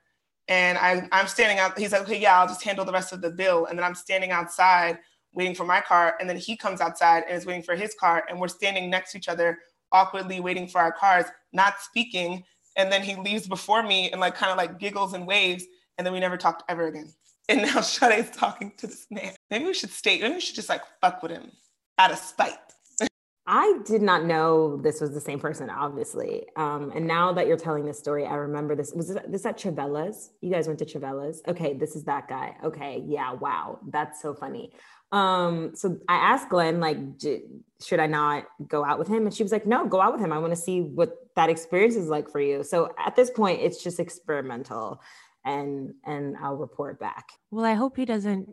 And 0.48 0.78
I, 0.78 1.08
I'm 1.12 1.28
standing 1.28 1.58
out. 1.58 1.78
He's 1.78 1.92
like, 1.92 2.04
okay, 2.04 2.20
yeah, 2.20 2.40
I'll 2.40 2.48
just 2.48 2.64
handle 2.64 2.86
the 2.86 2.92
rest 2.92 3.12
of 3.12 3.22
the 3.22 3.32
bill. 3.32 3.66
And 3.66 3.78
then 3.78 3.84
I'm 3.84 3.96
standing 3.96 4.32
outside 4.32 5.00
waiting 5.36 5.54
for 5.54 5.66
my 5.66 5.82
car. 5.82 6.16
And 6.20 6.30
then 6.30 6.38
he 6.38 6.56
comes 6.58 6.82
outside 6.82 7.24
and 7.28 7.38
is 7.38 7.46
waiting 7.46 7.64
for 7.64 7.76
his 7.76 7.96
car. 8.00 8.24
And 8.30 8.40
we're 8.40 8.48
standing 8.48 8.90
next 8.90 9.12
to 9.12 9.18
each 9.18 9.28
other, 9.28 9.60
awkwardly 9.92 10.40
waiting 10.40 10.68
for 10.68 10.80
our 10.80 10.92
cars, 10.92 11.26
not 11.54 11.80
speaking. 11.82 12.44
And 12.78 12.92
then 12.92 13.04
he 13.04 13.16
leaves 13.16 13.48
before 13.48 13.84
me 13.84 14.12
and 14.12 14.20
like 14.20 14.36
kind 14.36 14.52
of 14.52 14.58
like 14.58 14.80
giggles 14.80 15.14
and 15.14 15.28
waves. 15.28 15.66
And 15.98 16.06
then 16.06 16.14
we 16.14 16.20
never 16.20 16.38
talked 16.38 16.64
ever 16.70 16.88
again. 16.88 17.14
And 17.48 17.62
now 17.62 17.82
Sade's 17.82 18.36
talking 18.36 18.72
to 18.78 18.88
this 18.88 19.06
man. 19.12 19.34
Maybe 19.52 19.66
we 19.66 19.76
should 19.76 19.92
stay. 19.92 20.20
Maybe 20.20 20.34
we 20.34 20.42
should 20.42 20.56
just 20.56 20.68
like 20.68 20.82
fuck 21.00 21.22
with 21.22 21.32
him 21.32 21.52
out 22.00 22.12
of 22.12 22.18
spite. 22.18 22.58
I 23.48 23.82
did 23.86 24.02
not 24.02 24.26
know 24.26 24.78
this 24.78 25.00
was 25.00 25.12
the 25.12 25.22
same 25.22 25.40
person, 25.40 25.70
obviously. 25.70 26.46
Um, 26.56 26.92
and 26.96 27.06
now 27.06 27.32
that 27.34 27.46
you're 27.46 27.58
telling 27.58 27.86
this 27.86 28.00
story, 28.00 28.26
I 28.26 28.34
remember 28.34 28.76
this. 28.76 28.94
Was 28.96 29.10
this, 29.10 29.20
this 29.28 29.46
at 29.46 29.60
Chavela's? 29.60 30.32
You 30.42 30.52
guys 30.52 30.66
went 30.66 30.80
to 30.80 30.86
Chavela's? 30.86 31.44
Okay, 31.48 31.76
this 31.76 31.96
is 31.96 32.04
that 32.06 32.28
guy. 32.28 32.56
Okay, 32.64 33.04
yeah, 33.06 33.34
wow, 33.34 33.80
that's 33.90 34.24
so 34.24 34.34
funny. 34.34 34.72
Um, 35.12 35.76
so 35.76 36.00
I 36.10 36.16
asked 36.16 36.50
Glenn, 36.50 36.80
like, 36.80 37.18
j- 37.18 37.44
should 37.82 38.00
I 38.00 38.08
not 38.08 38.46
go 38.68 38.84
out 38.84 39.00
with 39.00 39.08
him? 39.08 39.26
And 39.26 39.34
she 39.34 39.44
was 39.44 39.52
like, 39.52 39.66
no, 39.66 39.86
go 39.86 40.02
out 40.02 40.14
with 40.14 40.22
him. 40.22 40.34
I 40.34 40.40
want 40.40 40.52
to 40.52 40.58
see 40.58 40.82
what 40.82 41.16
that 41.36 41.50
experience 41.50 41.96
is 41.96 42.08
like 42.08 42.30
for 42.30 42.40
you. 42.40 42.64
So 42.64 42.94
at 42.98 43.16
this 43.16 43.30
point, 43.30 43.62
it's 43.62 43.84
just 43.84 44.00
experimental, 44.00 45.02
and 45.44 45.94
and 46.06 46.36
I'll 46.38 46.58
report 46.58 47.00
back. 47.00 47.30
Well, 47.52 47.66
I 47.66 47.74
hope 47.74 47.98
he 47.98 48.06
doesn't 48.06 48.50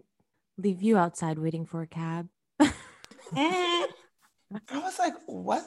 leave 0.59 0.83
you 0.83 0.97
outside 0.97 1.39
waiting 1.39 1.65
for 1.65 1.83
a 1.83 1.87
cab. 1.87 2.29
Mm. 2.61 2.71
I 4.69 4.79
was 4.79 4.99
like, 4.99 5.15
what 5.27 5.65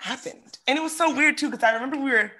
happened? 0.00 0.58
And 0.66 0.78
it 0.78 0.82
was 0.82 0.96
so 0.96 1.14
weird 1.14 1.38
too, 1.38 1.50
because 1.50 1.64
I 1.64 1.72
remember 1.72 1.96
we 1.96 2.10
were 2.10 2.30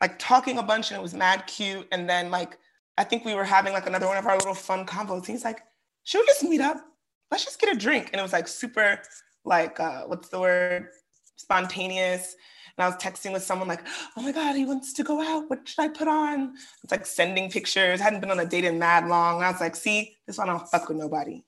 like 0.00 0.18
talking 0.18 0.58
a 0.58 0.62
bunch 0.62 0.90
and 0.90 0.98
it 0.98 1.02
was 1.02 1.14
mad 1.14 1.46
cute. 1.46 1.88
And 1.90 2.08
then 2.08 2.30
like 2.30 2.58
I 2.98 3.04
think 3.04 3.24
we 3.24 3.34
were 3.34 3.44
having 3.44 3.72
like 3.72 3.86
another 3.86 4.06
one 4.06 4.16
of 4.16 4.26
our 4.26 4.36
little 4.36 4.54
fun 4.54 4.84
combos. 4.84 5.26
He's 5.26 5.44
like, 5.44 5.62
should 6.04 6.20
we 6.20 6.26
just 6.26 6.42
meet 6.44 6.60
up? 6.60 6.84
Let's 7.30 7.44
just 7.44 7.60
get 7.60 7.74
a 7.74 7.78
drink. 7.78 8.10
And 8.12 8.20
it 8.20 8.22
was 8.22 8.32
like 8.32 8.48
super 8.48 9.00
like 9.44 9.78
uh 9.80 10.02
what's 10.02 10.28
the 10.28 10.40
word? 10.40 10.88
Spontaneous. 11.36 12.34
And 12.76 12.84
I 12.84 12.88
was 12.88 12.96
texting 12.96 13.32
with 13.32 13.42
someone 13.42 13.66
like, 13.66 13.84
oh 14.16 14.22
my 14.22 14.30
God, 14.30 14.54
he 14.54 14.64
wants 14.64 14.92
to 14.94 15.02
go 15.02 15.20
out. 15.20 15.50
What 15.50 15.68
should 15.68 15.82
I 15.82 15.88
put 15.88 16.06
on? 16.06 16.54
It's 16.84 16.92
like 16.92 17.06
sending 17.06 17.50
pictures. 17.50 18.00
I 18.00 18.04
hadn't 18.04 18.20
been 18.20 18.30
on 18.30 18.38
a 18.38 18.46
date 18.46 18.64
in 18.64 18.78
mad 18.78 19.08
long. 19.08 19.36
And 19.36 19.44
I 19.44 19.50
was 19.50 19.60
like, 19.60 19.74
see, 19.74 20.16
this 20.26 20.38
one 20.38 20.48
I 20.48 20.52
don't 20.52 20.68
fuck 20.68 20.88
with 20.88 20.96
nobody. 20.96 21.44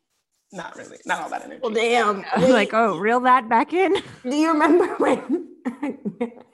Not 0.52 0.76
really. 0.76 0.98
Not 1.06 1.20
all 1.20 1.30
that 1.30 1.44
energy. 1.44 1.60
Well, 1.62 1.72
damn. 1.72 2.24
I'm 2.32 2.50
like, 2.50 2.74
oh, 2.74 2.98
reel 2.98 3.20
that 3.20 3.48
back 3.48 3.72
in. 3.72 3.94
Do 4.24 4.34
you 4.34 4.48
remember 4.48 4.96
when? 4.96 5.49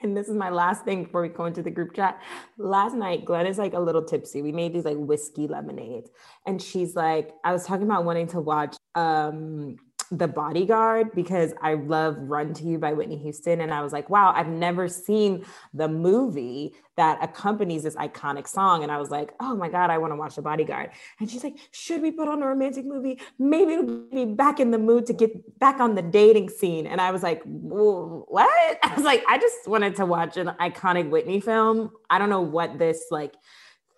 and 0.03 0.17
this 0.17 0.29
is 0.29 0.35
my 0.35 0.51
last 0.51 0.85
thing 0.85 1.05
before 1.05 1.23
we 1.23 1.29
go 1.29 1.47
into 1.47 1.63
the 1.63 1.71
group 1.71 1.95
chat. 1.95 2.21
Last 2.59 2.95
night, 2.95 3.25
Glenn 3.25 3.47
is 3.47 3.59
like 3.59 3.75
a 3.75 3.81
little 3.81 4.03
tipsy. 4.03 4.43
We 4.43 4.53
made 4.53 4.73
these 4.73 4.85
like 4.85 4.97
whiskey 4.97 5.47
lemonades, 5.47 6.11
and 6.47 6.61
she's 6.61 6.97
like, 6.97 7.33
I 7.45 7.53
was 7.53 7.67
talking 7.67 7.85
about 7.85 8.05
wanting 8.05 8.29
to 8.29 8.41
watch 8.41 8.77
um 8.95 9.77
the 10.11 10.29
bodyguard 10.29 11.13
because 11.15 11.53
I 11.61 11.75
love 11.75 12.17
Run 12.19 12.55
to 12.55 12.65
You 12.65 12.79
by 12.79 12.93
Whitney 12.93 13.19
Houston. 13.19 13.61
And 13.61 13.73
I 13.73 13.83
was 13.83 13.93
like, 13.93 14.09
wow, 14.09 14.33
I've 14.35 14.49
never 14.49 14.89
seen 14.89 15.45
the 15.75 15.89
movie 15.89 16.75
that 16.97 17.23
accompanies 17.23 17.83
this 17.83 17.97
iconic 17.97 18.49
song. 18.49 18.83
And 18.83 18.91
I 18.91 18.99
was 18.99 19.11
like, 19.11 19.33
oh 19.41 19.55
my 19.55 19.69
God, 19.69 19.91
I 19.91 19.99
want 19.99 20.13
to 20.13 20.17
watch 20.17 20.37
the 20.37 20.43
bodyguard. 20.43 20.91
And 21.21 21.31
she's 21.31 21.45
like, 21.45 21.57
should 21.71 22.03
we 22.03 22.11
put 22.11 22.29
on 22.29 22.43
a 22.43 22.47
romantic 22.47 22.87
movie? 22.87 23.21
Maybe 23.39 23.75
it'll 23.75 24.07
me 24.13 24.25
back 24.25 24.61
in 24.61 24.71
the 24.71 24.79
mood 24.79 25.07
to 25.07 25.13
get 25.13 25.59
back 25.59 25.81
on 25.81 25.95
the 25.95 26.03
dating 26.03 26.49
scene. 26.51 26.87
And 26.87 27.01
I 27.01 27.11
was 27.11 27.23
like, 27.23 27.43
what? 27.45 28.79
I 28.83 28.95
was 28.95 29.05
like, 29.05 29.25
I 29.29 29.39
just 29.39 29.67
wanted 29.67 29.97
to 29.97 30.07
watch 30.07 30.37
an 30.37 30.49
iconic 30.61 31.11
Whitney 31.11 31.41
film. 31.41 31.91
I 32.09 32.19
don't 32.19 32.31
know 32.31 32.41
what 32.41 32.79
this 32.79 33.07
like 33.11 33.35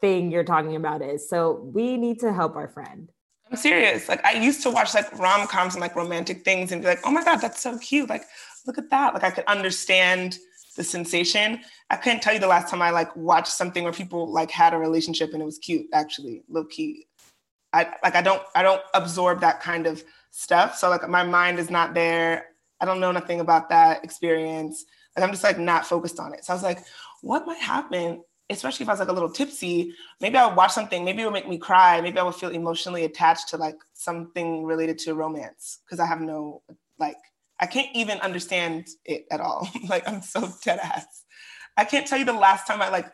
thing 0.00 0.30
you're 0.30 0.44
talking 0.44 0.76
about 0.76 1.02
is. 1.02 1.28
So 1.28 1.70
we 1.72 1.96
need 1.96 2.20
to 2.20 2.32
help 2.32 2.56
our 2.56 2.68
friend. 2.68 3.10
I'm 3.50 3.56
serious. 3.56 4.08
Like 4.08 4.24
I 4.24 4.32
used 4.32 4.62
to 4.62 4.70
watch 4.70 4.94
like 4.94 5.16
rom 5.18 5.46
coms 5.46 5.74
and 5.74 5.80
like 5.80 5.96
romantic 5.96 6.44
things 6.44 6.72
and 6.72 6.82
be 6.82 6.88
like, 6.88 7.00
oh 7.04 7.10
my 7.10 7.24
God, 7.24 7.36
that's 7.36 7.60
so 7.60 7.78
cute. 7.78 8.08
Like, 8.08 8.24
look 8.66 8.78
at 8.78 8.90
that. 8.90 9.14
Like 9.14 9.24
I 9.24 9.30
could 9.30 9.44
understand 9.46 10.38
the 10.76 10.84
sensation. 10.84 11.60
I 11.90 11.96
couldn't 11.96 12.20
tell 12.20 12.34
you 12.34 12.40
the 12.40 12.46
last 12.46 12.70
time 12.70 12.82
I 12.82 12.90
like 12.90 13.14
watched 13.16 13.48
something 13.48 13.84
where 13.84 13.92
people 13.92 14.30
like 14.30 14.50
had 14.50 14.74
a 14.74 14.78
relationship 14.78 15.32
and 15.32 15.42
it 15.42 15.46
was 15.46 15.58
cute, 15.58 15.86
actually, 15.92 16.42
low 16.48 16.64
key. 16.64 17.06
I 17.72 17.88
like 18.02 18.14
I 18.14 18.22
don't 18.22 18.42
I 18.54 18.62
don't 18.62 18.82
absorb 18.94 19.40
that 19.40 19.60
kind 19.60 19.86
of 19.86 20.02
stuff. 20.30 20.76
So 20.76 20.88
like 20.88 21.06
my 21.08 21.22
mind 21.22 21.58
is 21.58 21.70
not 21.70 21.94
there. 21.94 22.46
I 22.80 22.84
don't 22.84 23.00
know 23.00 23.12
nothing 23.12 23.40
about 23.40 23.68
that 23.70 24.04
experience. 24.04 24.84
Like 25.16 25.24
I'm 25.24 25.32
just 25.32 25.44
like 25.44 25.58
not 25.58 25.86
focused 25.86 26.20
on 26.20 26.32
it. 26.32 26.44
So 26.44 26.52
I 26.52 26.56
was 26.56 26.62
like, 26.62 26.84
what 27.22 27.46
might 27.46 27.60
happen 27.60 28.22
especially 28.50 28.84
if 28.84 28.88
I 28.88 28.92
was 28.92 29.00
like 29.00 29.08
a 29.08 29.12
little 29.12 29.30
tipsy, 29.30 29.94
maybe 30.20 30.36
I 30.36 30.46
would 30.46 30.56
watch 30.56 30.72
something, 30.72 31.04
maybe 31.04 31.22
it 31.22 31.26
would 31.26 31.34
make 31.34 31.48
me 31.48 31.58
cry, 31.58 32.00
maybe 32.00 32.18
I 32.18 32.22
would 32.22 32.34
feel 32.34 32.50
emotionally 32.50 33.04
attached 33.04 33.48
to 33.50 33.56
like 33.56 33.76
something 33.94 34.64
related 34.64 34.98
to 35.00 35.14
romance 35.14 35.80
because 35.84 36.00
I 36.00 36.06
have 36.06 36.20
no 36.20 36.62
like 36.98 37.16
I 37.60 37.66
can't 37.66 37.94
even 37.94 38.18
understand 38.20 38.88
it 39.04 39.26
at 39.30 39.40
all. 39.40 39.68
like 39.88 40.08
I'm 40.08 40.22
so 40.22 40.48
dead 40.64 40.78
ass. 40.82 41.24
I 41.76 41.84
can't 41.84 42.06
tell 42.06 42.18
you 42.18 42.24
the 42.24 42.32
last 42.32 42.66
time 42.66 42.80
I 42.80 42.88
like 42.88 43.06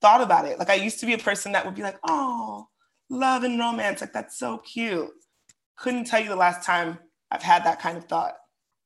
thought 0.00 0.22
about 0.22 0.46
it. 0.46 0.58
Like 0.58 0.70
I 0.70 0.74
used 0.74 1.00
to 1.00 1.06
be 1.06 1.14
a 1.14 1.18
person 1.18 1.52
that 1.52 1.64
would 1.64 1.74
be 1.74 1.82
like, 1.82 1.98
oh, 2.04 2.66
love 3.08 3.44
and 3.44 3.58
romance, 3.58 4.00
like 4.00 4.12
that's 4.12 4.38
so 4.38 4.58
cute. 4.58 5.10
Couldn't 5.76 6.04
tell 6.04 6.20
you 6.20 6.28
the 6.28 6.36
last 6.36 6.64
time 6.64 6.98
I've 7.30 7.42
had 7.42 7.64
that 7.64 7.80
kind 7.80 7.96
of 7.96 8.04
thought. 8.04 8.34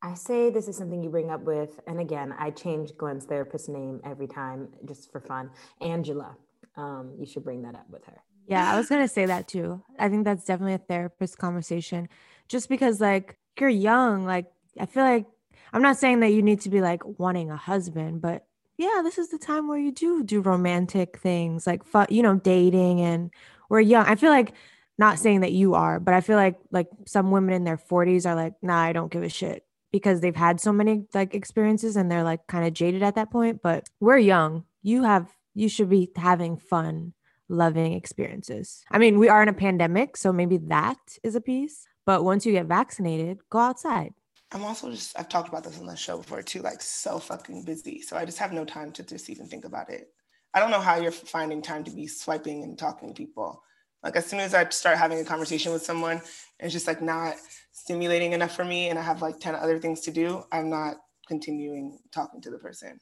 I 0.05 0.13
say 0.13 0.51
this 0.51 0.69
is 0.69 0.77
something 0.77 1.03
you 1.03 1.09
bring 1.09 1.31
up 1.31 1.41
with, 1.45 1.81
and 1.87 1.99
again, 1.99 2.35
I 2.39 2.51
change 2.51 2.95
Glenn's 2.99 3.25
therapist 3.25 3.71
name 3.71 4.03
every 4.05 4.27
time 4.27 4.69
just 4.85 5.11
for 5.11 5.19
fun. 5.19 5.49
Angela, 5.81 6.37
um, 6.77 7.15
you 7.19 7.25
should 7.25 7.43
bring 7.43 7.63
that 7.63 7.75
up 7.75 7.89
with 7.89 8.05
her. 8.05 8.21
Yeah, 8.47 8.71
I 8.71 8.77
was 8.77 8.91
gonna 8.91 9.09
say 9.09 9.25
that 9.25 9.49
too. 9.49 9.83
I 9.99 10.11
think 10.11 10.27
that's 10.27 10.45
definitely 10.45 10.75
a 10.75 10.79
therapist 10.79 11.39
conversation. 11.39 12.11
Just 12.49 12.69
because 12.69 13.01
like 13.01 13.39
you're 13.59 13.71
young, 13.71 14.27
like 14.27 14.45
I 14.79 14.85
feel 14.85 15.05
like 15.05 15.25
I'm 15.73 15.81
not 15.81 15.97
saying 15.97 16.21
that 16.21 16.35
you 16.35 16.43
need 16.43 16.61
to 16.61 16.69
be 16.69 16.83
like 16.83 17.01
wanting 17.19 17.51
a 17.51 17.57
husband, 17.57 18.21
but 18.21 18.45
yeah, 18.77 19.01
this 19.03 19.17
is 19.17 19.31
the 19.31 19.39
time 19.39 19.69
where 19.69 19.79
you 19.79 19.91
do 19.91 20.23
do 20.23 20.43
romantic 20.43 21.17
things 21.17 21.67
like 21.67 21.81
you 22.11 22.23
know 22.23 22.35
dating 22.35 23.01
and 23.01 23.31
we're 23.71 23.81
young. 23.81 24.05
I 24.05 24.17
feel 24.17 24.31
like 24.31 24.53
not 24.99 25.19
saying 25.19 25.41
that 25.41 25.53
you 25.53 25.73
are, 25.73 25.99
but 25.99 26.13
I 26.13 26.21
feel 26.21 26.37
like 26.37 26.59
like 26.71 26.89
some 27.07 27.31
women 27.31 27.55
in 27.55 27.65
their 27.65 27.79
40s 27.79 28.27
are 28.27 28.35
like, 28.35 28.53
nah, 28.61 28.83
I 28.83 28.93
don't 28.93 29.11
give 29.11 29.23
a 29.23 29.31
shit 29.31 29.65
because 29.95 30.21
they've 30.21 30.35
had 30.35 30.61
so 30.61 30.73
many 30.73 31.05
like 31.15 31.37
experiences 31.37 31.95
and 31.95 32.11
they're 32.11 32.25
like 32.25 32.49
kind 32.49 32.67
of 32.67 32.73
jaded 32.73 33.05
at 33.05 33.15
that 33.15 33.31
point. 33.31 33.61
But 33.63 33.89
we're 34.01 34.19
young. 34.19 34.65
You 34.83 35.05
have 35.05 35.33
you 35.55 35.69
should 35.69 35.89
be 35.89 36.11
having 36.17 36.57
fun, 36.57 37.13
loving 37.49 37.93
experiences. 37.93 38.83
I 38.91 38.99
mean, 38.99 39.21
we 39.21 39.29
are 39.29 39.41
in 39.41 39.49
a 39.49 39.53
pandemic, 39.53 40.17
so 40.17 40.33
maybe 40.33 40.57
that 40.67 40.99
is 41.23 41.37
a 41.37 41.41
piece. 41.41 41.87
But 42.05 42.25
once 42.25 42.45
you 42.45 42.51
get 42.51 42.67
vaccinated, 42.67 43.39
go 43.51 43.61
outside. 43.61 44.15
I'm 44.51 44.65
also 44.65 44.91
just 44.91 45.17
I've 45.17 45.29
talked 45.29 45.49
about 45.49 45.63
this 45.63 45.79
on 45.79 45.87
the 45.87 45.95
show 45.95 46.17
before 46.19 46.43
too, 46.43 46.63
like 46.63 46.83
so 46.83 47.21
fucking 47.21 47.65
busy. 47.65 48.03
So 48.03 48.17
I 48.17 48.25
just 48.25 48.39
have 48.39 48.53
no 48.53 48.65
time 48.65 48.91
to 48.95 49.05
just 49.05 49.31
even 49.31 49.47
think 49.47 49.65
about 49.65 49.91
it. 49.91 50.09
I 50.53 50.59
don't 50.59 50.73
know 50.73 50.81
how 50.81 50.97
you're 50.97 51.13
finding 51.13 51.63
time 51.63 51.85
to 51.85 51.93
be 51.93 52.09
swiping 52.09 52.65
and 52.65 52.77
talking 52.77 53.11
to 53.11 53.15
people. 53.15 53.63
Like 54.03 54.17
as 54.17 54.27
soon 54.27 54.41
as 54.41 54.55
I 54.55 54.69
start 54.71 54.99
having 54.99 55.21
a 55.21 55.25
conversation 55.25 55.73
with 55.73 55.85
someone, 55.85 56.21
it's 56.59 56.73
just 56.73 56.89
like 56.89 57.01
not 57.01 57.37
stimulating 57.85 58.33
enough 58.33 58.57
for 58.57 58.65
me 58.65 58.89
and 58.89 58.99
I 58.99 59.03
have 59.03 59.21
like 59.21 59.39
10 59.39 59.55
other 59.55 59.79
things 59.79 60.01
to 60.03 60.11
do, 60.11 60.43
I'm 60.51 60.71
not 60.71 60.97
continuing 61.29 61.99
talking 62.13 62.41
to 62.41 62.51
the 62.51 62.59
person. 62.59 62.99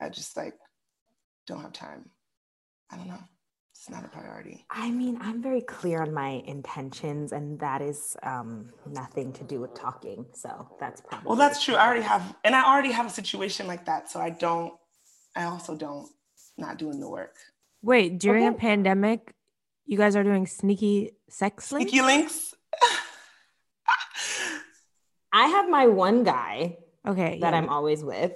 I 0.00 0.10
just 0.10 0.36
like 0.36 0.52
don't 1.46 1.62
have 1.62 1.72
time. 1.72 2.10
I 2.92 2.96
don't 2.96 3.08
know. 3.08 3.18
It's 3.72 3.88
not 3.88 4.04
a 4.04 4.08
priority. 4.08 4.66
I 4.70 4.90
mean, 4.90 5.18
I'm 5.22 5.42
very 5.42 5.62
clear 5.62 6.02
on 6.02 6.12
my 6.12 6.42
intentions, 6.46 7.32
and 7.32 7.58
that 7.60 7.82
is 7.82 8.16
um, 8.22 8.70
nothing 8.86 9.32
to 9.34 9.44
do 9.44 9.60
with 9.60 9.74
talking. 9.74 10.24
So 10.34 10.68
that's 10.80 11.02
probably. 11.02 11.28
Well, 11.28 11.36
that's 11.36 11.62
true. 11.62 11.74
I 11.74 11.86
already 11.86 12.02
have, 12.02 12.34
and 12.42 12.54
I 12.54 12.64
already 12.64 12.90
have 12.92 13.06
a 13.06 13.10
situation 13.10 13.66
like 13.66 13.84
that. 13.84 14.10
So 14.10 14.18
I 14.18 14.30
don't, 14.30 14.72
I 15.36 15.44
also 15.44 15.76
don't, 15.76 16.08
not 16.56 16.78
doing 16.78 17.00
the 17.00 17.08
work. 17.08 17.36
Wait, 17.82 18.18
during 18.18 18.46
okay. 18.46 18.54
a 18.54 18.58
pandemic, 18.58 19.34
you 19.84 19.98
guys 19.98 20.16
are 20.16 20.24
doing 20.24 20.46
sneaky 20.46 21.12
sex 21.28 21.70
links? 21.70 21.90
Sneaky 21.90 22.04
links? 22.04 22.55
I 25.36 25.48
have 25.48 25.68
my 25.68 25.86
one 25.86 26.24
guy 26.24 26.78
okay 27.06 27.38
that 27.40 27.52
yeah. 27.52 27.58
I'm 27.58 27.68
always 27.68 28.02
with. 28.02 28.32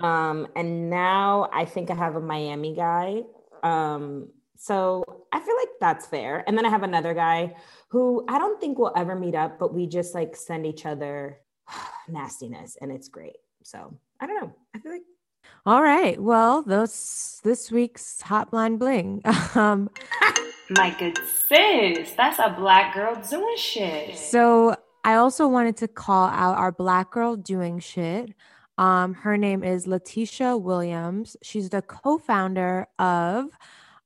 Um, 0.00 0.48
and 0.56 0.90
now 0.90 1.48
I 1.52 1.64
think 1.64 1.88
I 1.88 1.94
have 1.94 2.16
a 2.16 2.20
Miami 2.20 2.74
guy. 2.74 3.22
Um, 3.62 4.28
so 4.56 5.04
I 5.30 5.38
feel 5.38 5.54
like 5.56 5.68
that's 5.80 6.06
fair. 6.06 6.42
And 6.46 6.58
then 6.58 6.66
I 6.66 6.68
have 6.68 6.82
another 6.82 7.14
guy 7.14 7.54
who 7.90 8.24
I 8.28 8.38
don't 8.38 8.60
think 8.60 8.76
we'll 8.76 8.92
ever 8.96 9.14
meet 9.14 9.36
up, 9.36 9.60
but 9.60 9.72
we 9.72 9.86
just 9.86 10.16
like 10.16 10.34
send 10.34 10.66
each 10.66 10.84
other 10.84 11.38
nastiness 12.08 12.76
and 12.80 12.90
it's 12.90 13.06
great. 13.06 13.36
So 13.62 13.96
I 14.18 14.26
don't 14.26 14.40
know. 14.42 14.52
I 14.74 14.80
feel 14.80 14.90
like 14.90 15.02
All 15.64 15.82
right. 15.82 16.20
Well, 16.20 16.62
those 16.62 17.40
this 17.44 17.70
week's 17.70 18.20
Hotline 18.24 18.78
Bling. 18.80 19.22
Um, 19.54 19.90
My 20.70 20.90
good 20.98 21.18
sis, 21.48 22.12
that's 22.12 22.38
a 22.38 22.48
black 22.58 22.94
girl 22.94 23.14
doing 23.30 23.56
shit. 23.58 24.16
so 24.16 24.74
I 25.04 25.14
also 25.14 25.48
wanted 25.48 25.76
to 25.78 25.88
call 25.88 26.28
out 26.28 26.58
our 26.58 26.72
black 26.72 27.10
girl 27.10 27.36
doing 27.36 27.80
shit. 27.80 28.34
Um, 28.78 29.14
her 29.14 29.36
name 29.36 29.64
is 29.64 29.86
Letitia 29.86 30.56
Williams. 30.56 31.36
She's 31.42 31.70
the 31.70 31.82
co-founder 31.82 32.86
of 32.98 33.46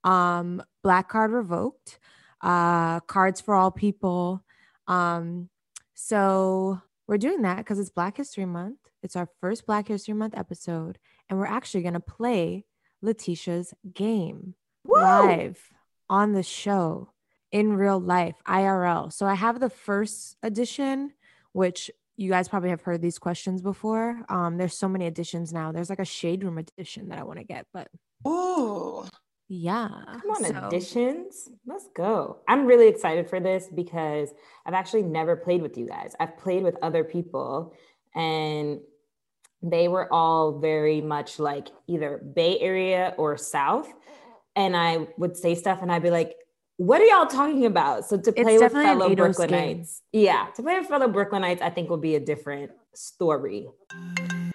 um, 0.05 0.63
Black 0.83 1.09
Card 1.09 1.33
Revoked, 1.33 1.99
uh, 2.41 3.01
Cards 3.01 3.41
for 3.41 3.55
All 3.55 3.71
People. 3.71 4.43
Um, 4.87 5.51
so 5.95 6.81
we're 7.07 7.19
doing 7.19 7.43
that 7.43 7.59
because 7.59 7.79
it's 7.79 7.91
Black 7.91 8.17
History 8.17 8.47
Month. 8.47 8.79
It's 9.03 9.17
our 9.17 9.29
first 9.41 9.67
Black 9.67 9.89
History 9.89 10.15
Month 10.15 10.37
episode, 10.37 10.99
and 11.29 11.39
we're 11.39 11.47
actually 11.47 11.83
gonna 11.83 12.01
play 12.01 12.65
Letitia's 13.03 13.75
game 13.93 14.55
live 14.85 15.61
on 16.09 16.33
the 16.33 16.43
show 16.43 17.11
in 17.53 17.73
real 17.73 18.01
life, 18.01 18.35
IRL. 18.47 19.13
So 19.13 19.27
I 19.27 19.35
have 19.35 19.61
the 19.61 19.71
first 19.71 20.37
edition, 20.43 21.13
which 21.53 21.91
you 22.17 22.31
guys 22.31 22.49
probably 22.49 22.71
have 22.71 22.83
heard 22.83 23.03
these 23.03 23.19
questions 23.19 23.63
before. 23.63 24.21
Um, 24.29 24.57
there's 24.57 24.77
so 24.77 24.89
many 24.89 25.07
editions 25.07 25.53
now. 25.53 25.73
There's 25.73 25.91
like 25.91 25.99
a 25.99 26.05
shade 26.05 26.45
room 26.45 26.59
edition 26.59 27.09
that 27.09 27.19
I 27.19 27.25
want 27.25 27.39
to 27.39 27.45
get, 27.45 27.67
but 27.73 27.89
oh 28.25 29.07
yeah. 29.49 29.89
Come 29.89 30.31
on, 30.31 30.45
so- 30.45 30.67
additions. 30.67 31.49
Let's 31.67 31.89
go. 31.95 32.39
I'm 32.49 32.67
really 32.67 32.89
excited 32.89 33.29
for 33.29 33.39
this 33.39 33.69
because 33.73 34.31
I've 34.65 34.75
actually 34.75 35.03
never 35.03 35.37
played 35.37 35.63
with 35.63 35.77
you 35.77 35.87
guys. 35.87 36.15
I've 36.19 36.37
played 36.39 36.63
with 36.63 36.77
other 36.83 37.05
people 37.05 37.75
and 38.15 38.81
they 39.63 39.89
were 39.89 40.13
all 40.13 40.59
very 40.59 41.01
much 41.01 41.39
like 41.39 41.69
either 41.87 42.19
Bay 42.19 42.59
Area 42.59 43.15
or 43.19 43.37
South. 43.37 43.93
And 44.55 44.77
I 44.77 45.07
would 45.19 45.37
say 45.37 45.55
stuff 45.55 45.81
and 45.83 45.93
I'd 45.93 46.03
be 46.03 46.11
like, 46.11 46.35
what 46.77 47.01
are 47.01 47.05
y'all 47.05 47.27
talking 47.27 47.65
about? 47.65 48.07
So 48.07 48.19
to 48.19 48.31
It's 48.31 48.43
play 48.43 48.59
with 48.59 48.73
fellow 48.73 49.09
Eidos 49.09 49.49
game. 49.49 49.79
Brooklynites, 49.79 50.01
yeah, 50.13 50.49
to 50.57 50.63
play 50.63 50.79
with 50.79 50.89
fellow 50.89 51.09
Brooklynites, 51.09 51.63
I 51.63 51.71
think 51.71 51.89
will 51.89 51.97
be 51.97 52.17
a 52.17 52.21
different 52.21 52.71
story. 52.95 53.67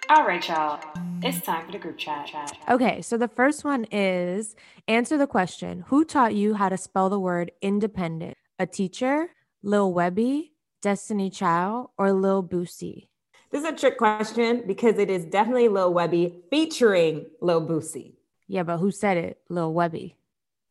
All 0.08 0.26
right, 0.26 0.46
y'all. 0.48 0.80
It's 1.22 1.44
time 1.44 1.66
for 1.66 1.72
the 1.72 1.78
group 1.78 1.98
chat. 1.98 2.30
Okay, 2.68 3.02
so 3.02 3.16
the 3.16 3.28
first 3.28 3.64
one 3.64 3.86
is 3.90 4.54
answer 4.86 5.18
the 5.18 5.26
question 5.26 5.84
Who 5.88 6.04
taught 6.04 6.34
you 6.34 6.54
how 6.54 6.68
to 6.68 6.76
spell 6.76 7.10
the 7.10 7.18
word 7.18 7.50
independent? 7.60 8.36
A 8.58 8.66
teacher, 8.66 9.30
Lil 9.62 9.92
Webbie, 9.92 10.50
Destiny 10.80 11.30
Chow, 11.30 11.90
or 11.98 12.12
Lil 12.12 12.44
Boosie? 12.44 13.08
This 13.50 13.64
is 13.64 13.68
a 13.68 13.76
trick 13.76 13.98
question 13.98 14.62
because 14.66 14.98
it 14.98 15.10
is 15.10 15.24
definitely 15.24 15.68
Lil 15.68 15.92
Webbie 15.92 16.34
featuring 16.50 17.26
Lil 17.40 17.66
Boosie. 17.66 18.14
Yeah, 18.46 18.62
but 18.62 18.78
who 18.78 18.90
said 18.90 19.16
it? 19.16 19.40
Lil 19.48 19.74
Webbie. 19.74 20.14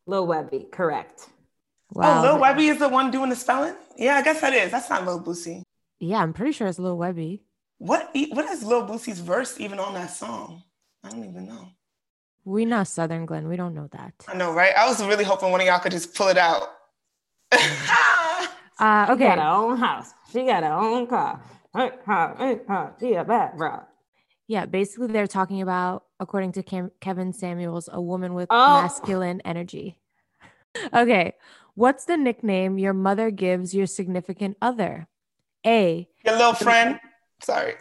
Lil 0.06 0.26
Webbie, 0.26 0.70
correct. 0.70 1.28
Oh, 1.96 2.20
Lil 2.22 2.38
Webbie 2.38 2.70
is 2.70 2.78
the 2.78 2.88
one 2.88 3.10
doing 3.10 3.30
the 3.30 3.36
spelling? 3.36 3.74
Yeah, 3.96 4.16
I 4.16 4.22
guess 4.22 4.40
that 4.40 4.52
is. 4.52 4.70
That's 4.70 4.88
not 4.88 5.04
Lil 5.04 5.20
Boosie. 5.22 5.62
Yeah, 6.00 6.18
I'm 6.22 6.32
pretty 6.32 6.52
sure 6.52 6.66
it's 6.66 6.78
Lil 6.78 6.96
Webbie. 6.98 7.40
What 7.78 8.10
e- 8.14 8.30
what 8.32 8.46
is 8.46 8.62
Lil 8.64 8.86
Boosie's 8.86 9.20
verse 9.20 9.58
even 9.60 9.78
on 9.78 9.94
that 9.94 10.10
song? 10.10 10.62
I 11.04 11.10
don't 11.10 11.24
even 11.28 11.46
know. 11.46 11.68
We 12.44 12.64
not 12.64 12.88
Southern 12.88 13.26
Glenn. 13.26 13.46
We 13.48 13.56
don't 13.56 13.74
know 13.74 13.88
that. 13.92 14.14
I 14.28 14.34
know, 14.34 14.52
right? 14.52 14.72
I 14.76 14.86
was 14.88 15.04
really 15.04 15.24
hoping 15.24 15.50
one 15.52 15.60
of 15.60 15.66
y'all 15.66 15.78
could 15.80 15.92
just 15.92 16.14
pull 16.14 16.28
it 16.28 16.38
out. 16.38 16.62
Uh, 18.78 19.06
She 19.06 19.12
okay. 19.12 19.24
got 19.26 19.38
her 19.38 19.44
own 19.48 19.76
house. 19.76 20.10
She 20.32 20.44
got 20.44 20.64
her 20.64 20.72
own 20.72 21.06
car. 21.06 21.40
Her, 21.72 21.92
her. 22.04 22.94
She 22.98 23.12
a 23.14 23.22
bad 23.22 23.56
bro. 23.56 23.80
Yeah, 24.48 24.66
basically, 24.66 25.06
they're 25.08 25.28
talking 25.28 25.62
about, 25.62 26.04
according 26.18 26.52
to 26.52 26.64
Cam- 26.64 26.90
Kevin 27.00 27.32
Samuels, 27.32 27.88
a 27.92 28.00
woman 28.00 28.34
with 28.34 28.48
Oh. 28.50 28.82
masculine 28.82 29.40
energy. 29.44 29.98
Okay. 30.92 31.34
What's 31.74 32.04
the 32.04 32.16
nickname 32.16 32.78
your 32.78 32.92
mother 32.92 33.30
gives 33.30 33.74
your 33.74 33.86
significant 33.86 34.56
other? 34.60 35.08
A. 35.66 36.08
Your 36.24 36.36
little 36.36 36.54
friend. 36.54 37.00
Sorry. 37.40 37.74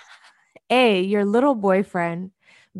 A, 0.70 1.00
your 1.02 1.24
little 1.24 1.54
boyfriend. 1.54 2.30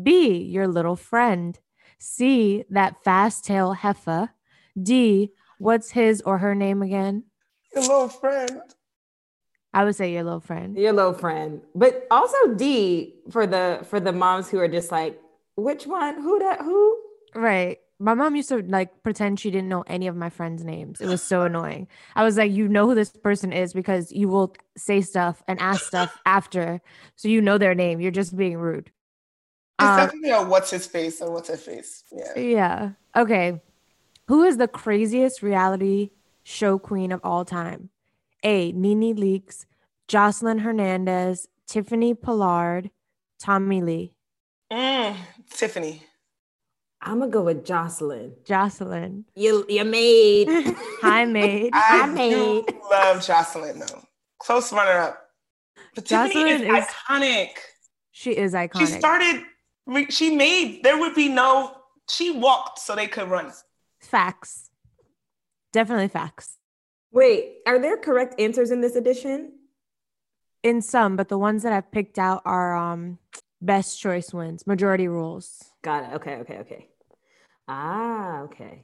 B, 0.01 0.41
your 0.41 0.67
little 0.67 0.95
friend. 0.95 1.59
C, 1.99 2.63
that 2.69 3.03
fast 3.03 3.45
tail 3.45 3.73
heifer. 3.73 4.29
D, 4.81 5.31
what's 5.59 5.91
his 5.91 6.21
or 6.21 6.39
her 6.39 6.55
name 6.55 6.81
again? 6.81 7.25
Your 7.73 7.83
little 7.83 8.09
friend. 8.09 8.61
I 9.73 9.83
would 9.83 9.95
say 9.95 10.13
your 10.13 10.23
little 10.23 10.39
friend. 10.39 10.77
Your 10.77 10.93
little 10.93 11.13
friend. 11.13 11.61
But 11.75 12.07
also 12.09 12.55
D 12.55 13.21
for 13.29 13.45
the 13.45 13.85
for 13.87 13.99
the 13.99 14.11
moms 14.11 14.49
who 14.49 14.57
are 14.59 14.67
just 14.67 14.91
like, 14.91 15.19
which 15.55 15.85
one? 15.85 16.15
Who 16.21 16.39
that 16.39 16.61
who? 16.61 16.97
Right. 17.35 17.77
My 18.01 18.13
mom 18.13 18.35
used 18.35 18.49
to 18.49 18.61
like 18.61 19.03
pretend 19.03 19.39
she 19.39 19.51
didn't 19.51 19.67
know 19.67 19.83
any 19.85 20.07
of 20.07 20.15
my 20.15 20.29
friends' 20.29 20.63
names. 20.63 21.01
It 21.01 21.07
was 21.07 21.21
so 21.21 21.41
annoying. 21.41 21.87
I 22.15 22.23
was 22.23 22.37
like, 22.37 22.51
you 22.51 22.67
know 22.69 22.87
who 22.87 22.95
this 22.95 23.09
person 23.11 23.51
is 23.51 23.73
because 23.73 24.11
you 24.11 24.29
will 24.29 24.55
say 24.77 25.01
stuff 25.01 25.43
and 25.47 25.59
ask 25.59 25.85
stuff 25.85 26.17
after. 26.25 26.81
So 27.17 27.27
you 27.27 27.41
know 27.41 27.57
their 27.57 27.75
name. 27.75 27.99
You're 27.99 28.11
just 28.11 28.37
being 28.37 28.57
rude. 28.57 28.91
It's 29.79 29.87
Uh, 29.89 29.97
definitely 29.97 30.29
a 30.31 30.43
what's 30.43 30.71
his 30.71 30.87
face 30.87 31.21
or 31.21 31.31
what's 31.31 31.49
her 31.49 31.57
face. 31.57 32.03
Yeah. 32.11 32.39
Yeah. 32.39 32.89
Okay. 33.17 33.61
Who 34.27 34.43
is 34.43 34.57
the 34.57 34.67
craziest 34.67 35.41
reality 35.43 36.11
show 36.43 36.79
queen 36.79 37.11
of 37.11 37.19
all 37.23 37.43
time? 37.43 37.89
A. 38.43 38.71
NeNe 38.71 39.15
Leakes, 39.15 39.65
Joseline 40.07 40.61
Hernandez, 40.61 41.47
Tiffany 41.67 42.13
Pollard, 42.13 42.91
Tommie 43.39 43.81
Lee. 43.81 44.13
Mm, 44.71 45.15
Tiffany. 45.49 46.03
I'm 47.01 47.19
gonna 47.19 47.31
go 47.31 47.41
with 47.43 47.65
Joseline. 47.65 48.33
Joseline. 48.45 49.23
You 49.35 49.65
you 49.69 49.85
made 49.85 50.47
Hi, 51.01 51.25
maid. 51.25 51.71
I 51.73 52.01
I 52.03 52.07
do 52.07 52.13
made- 52.13 52.65
love 52.91 53.17
Joseline 53.17 53.87
though. 53.87 54.03
Close 54.39 54.71
runner 54.73 54.99
up. 54.99 55.25
But 55.95 56.05
Joseline 56.05 56.51
is, 56.55 56.61
is- 56.61 56.67
iconic. 56.67 57.49
She 58.11 58.31
is 58.35 58.53
iconic. 58.53 58.79
She 58.79 58.85
started. 58.87 59.43
re- 59.85 60.09
She 60.11 60.35
made. 60.35 60.83
There 60.83 60.97
would 60.99 61.15
be 61.15 61.29
no. 61.29 61.75
She 62.09 62.31
walked 62.31 62.79
so 62.79 62.95
they 62.95 63.07
could 63.07 63.29
run. 63.29 63.51
Facts. 64.01 64.69
Definitely 65.71 66.07
facts. 66.09 66.57
Wait, 67.11 67.57
are 67.65 67.79
there 67.79 67.97
correct 67.97 68.39
answers 68.39 68.71
in 68.71 68.81
this 68.81 68.95
edition? 68.95 69.53
In 70.63 70.81
some, 70.81 71.15
but 71.15 71.29
the 71.29 71.37
ones 71.37 71.63
that 71.63 71.71
I've 71.71 71.91
picked 71.91 72.19
out 72.19 72.41
are 72.43 72.75
um 72.75 73.19
best 73.61 73.99
choice 73.99 74.33
wins, 74.33 74.65
majority 74.65 75.07
rules. 75.07 75.71
Got 75.81 76.03
it. 76.05 76.15
Okay, 76.15 76.35
okay, 76.37 76.57
okay. 76.59 76.87
Ah, 77.67 78.41
okay. 78.41 78.83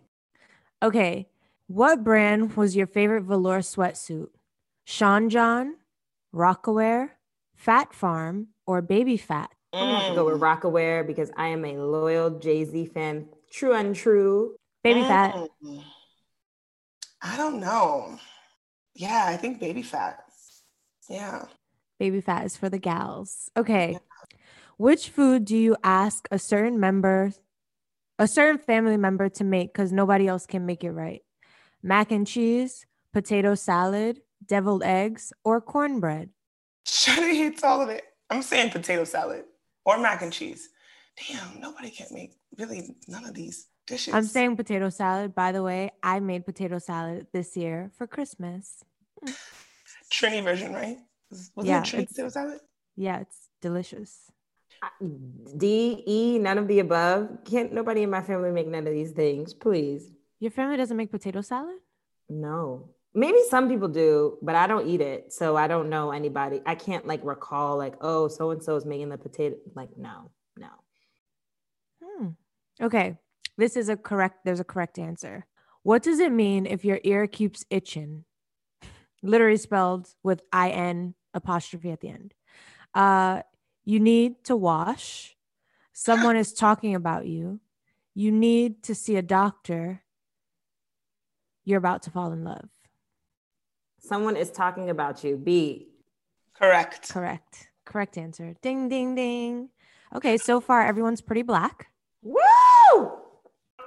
Okay. 0.83 1.27
What 1.67 2.03
brand 2.03 2.55
was 2.55 2.75
your 2.75 2.87
favorite 2.87 3.23
velour 3.23 3.59
sweatsuit? 3.59 4.29
Sean 4.85 5.29
John, 5.29 5.77
Rocawear, 6.33 7.11
Phat 7.55 7.93
Farm, 7.93 8.49
or 8.67 8.81
Baby 8.81 9.17
Phat? 9.17 9.51
I'm 9.73 9.87
gonna 9.87 9.97
have 9.97 10.07
to 10.07 10.13
go 10.13 10.25
with 10.25 10.39
Mm. 10.39 10.61
Rocawear 10.61 11.05
because 11.05 11.31
I 11.35 11.47
am 11.47 11.65
a 11.65 11.77
loyal 11.77 12.39
Jay 12.39 12.63
Z 12.63 12.85
fan. 12.87 13.29
True 13.51 13.73
and 13.73 13.95
true. 13.95 14.55
Baby 14.83 15.03
Phat. 15.03 15.35
Mm. 15.63 15.83
I 17.21 17.37
don't 17.37 17.59
know. 17.59 18.19
Yeah, 18.93 19.25
I 19.27 19.35
think 19.35 19.59
baby 19.59 19.81
phat. 19.81 20.23
Yeah. 21.09 21.45
Baby 21.99 22.21
Phat 22.21 22.45
is 22.45 22.55
for 22.55 22.69
the 22.69 22.77
gals. 22.77 23.49
Okay. 23.57 23.97
Which 24.77 25.09
food 25.09 25.45
do 25.45 25.55
you 25.55 25.77
ask 25.83 26.27
a 26.31 26.39
certain 26.39 26.79
member, 26.79 27.31
a 28.19 28.27
certain 28.27 28.57
family 28.57 28.97
member 28.97 29.29
to 29.29 29.43
make 29.43 29.71
because 29.73 29.91
nobody 29.91 30.27
else 30.27 30.45
can 30.45 30.65
make 30.65 30.83
it 30.83 30.91
right? 30.91 31.21
Mac 31.81 32.11
and 32.11 32.27
cheese, 32.27 32.85
potato 33.13 33.55
salad, 33.55 34.19
deviled 34.45 34.83
eggs, 34.83 35.31
or 35.45 35.61
cornbread? 35.61 36.29
Sade 36.83 37.35
hates 37.35 37.63
all 37.63 37.81
of 37.81 37.89
it. 37.89 38.03
I'm 38.29 38.41
saying 38.41 38.71
potato 38.71 39.05
salad 39.05 39.45
or 39.85 39.97
mac 39.97 40.21
and 40.21 40.33
cheese. 40.33 40.67
Damn, 41.27 41.61
nobody 41.61 41.89
can 41.89 42.07
make 42.11 42.33
really 42.57 42.95
none 43.07 43.23
of 43.25 43.33
these 43.33 43.67
dishes. 43.87 44.13
I'm 44.13 44.25
saying 44.25 44.57
potato 44.57 44.89
salad. 44.89 45.33
By 45.33 45.53
the 45.53 45.63
way, 45.63 45.91
I 46.03 46.19
made 46.19 46.45
potato 46.45 46.79
salad 46.79 47.27
this 47.31 47.55
year 47.55 47.91
for 47.97 48.07
Christmas. 48.07 48.83
Trini 50.11 50.43
version, 50.43 50.73
right? 50.73 50.97
Was 51.31 51.51
Yeah, 51.63 51.79
it 51.79 51.85
Trini 51.85 52.07
potato 52.07 52.29
salad? 52.29 52.59
Yeah, 52.97 53.19
it's 53.19 53.47
delicious. 53.61 54.31
D, 55.57 56.03
E, 56.05 56.39
none 56.39 56.57
of 56.57 56.67
the 56.67 56.79
above. 56.79 57.29
Can't 57.45 57.73
nobody 57.73 58.03
in 58.03 58.09
my 58.09 58.21
family 58.21 58.51
make 58.51 58.67
none 58.67 58.87
of 58.87 58.93
these 58.93 59.11
things, 59.11 59.53
please. 59.53 60.11
Your 60.39 60.51
family 60.51 60.77
doesn't 60.77 60.97
make 60.97 61.11
potato 61.11 61.41
salad? 61.41 61.77
No. 62.29 62.89
Maybe 63.13 63.39
some 63.49 63.69
people 63.69 63.87
do, 63.87 64.37
but 64.41 64.55
I 64.55 64.67
don't 64.67 64.87
eat 64.87 64.99
it. 64.99 65.31
So 65.31 65.55
I 65.55 65.67
don't 65.67 65.89
know 65.89 66.11
anybody. 66.11 66.61
I 66.65 66.75
can't 66.75 67.07
like 67.07 67.21
recall 67.23 67.77
like, 67.77 67.95
oh, 68.01 68.27
so 68.27 68.51
and 68.51 68.61
so 68.61 68.75
is 68.75 68.85
making 68.85 69.09
the 69.09 69.17
potato. 69.17 69.55
Like, 69.73 69.97
no. 69.97 70.31
No. 70.57 70.67
Hmm. 72.03 72.27
Okay. 72.81 73.17
This 73.57 73.77
is 73.77 73.87
a 73.87 73.95
correct, 73.95 74.39
there's 74.43 74.59
a 74.59 74.65
correct 74.65 74.99
answer. 74.99 75.45
What 75.83 76.03
does 76.03 76.19
it 76.19 76.31
mean 76.31 76.65
if 76.65 76.83
your 76.83 76.99
ear 77.03 77.25
keeps 77.25 77.63
itching? 77.69 78.25
Literally 79.23 79.57
spelled 79.57 80.09
with 80.21 80.41
I 80.51 80.71
N 80.71 81.15
apostrophe 81.33 81.91
at 81.91 82.01
the 82.01 82.09
end. 82.09 82.33
Uh, 82.93 83.43
you 83.85 83.99
need 83.99 84.43
to 84.45 84.55
wash. 84.55 85.35
Someone 85.93 86.35
is 86.35 86.51
talking 86.51 86.95
about 86.95 87.25
you. 87.27 87.61
You 88.13 88.31
need 88.31 88.83
to 88.83 88.95
see 88.95 89.15
a 89.15 89.21
doctor. 89.21 90.01
You're 91.63 91.77
about 91.77 92.03
to 92.03 92.11
fall 92.11 92.31
in 92.33 92.43
love. 92.43 92.69
Someone 93.99 94.35
is 94.35 94.51
talking 94.51 94.89
about 94.89 95.23
you. 95.23 95.37
B. 95.37 95.87
Correct. 96.53 97.09
Correct. 97.09 97.69
Correct 97.85 98.17
answer. 98.17 98.55
Ding, 98.61 98.89
ding, 98.89 99.15
ding. 99.15 99.69
Okay, 100.13 100.37
so 100.37 100.59
far 100.59 100.85
everyone's 100.85 101.21
pretty 101.21 101.41
black. 101.41 101.87
Woo! 102.21 102.35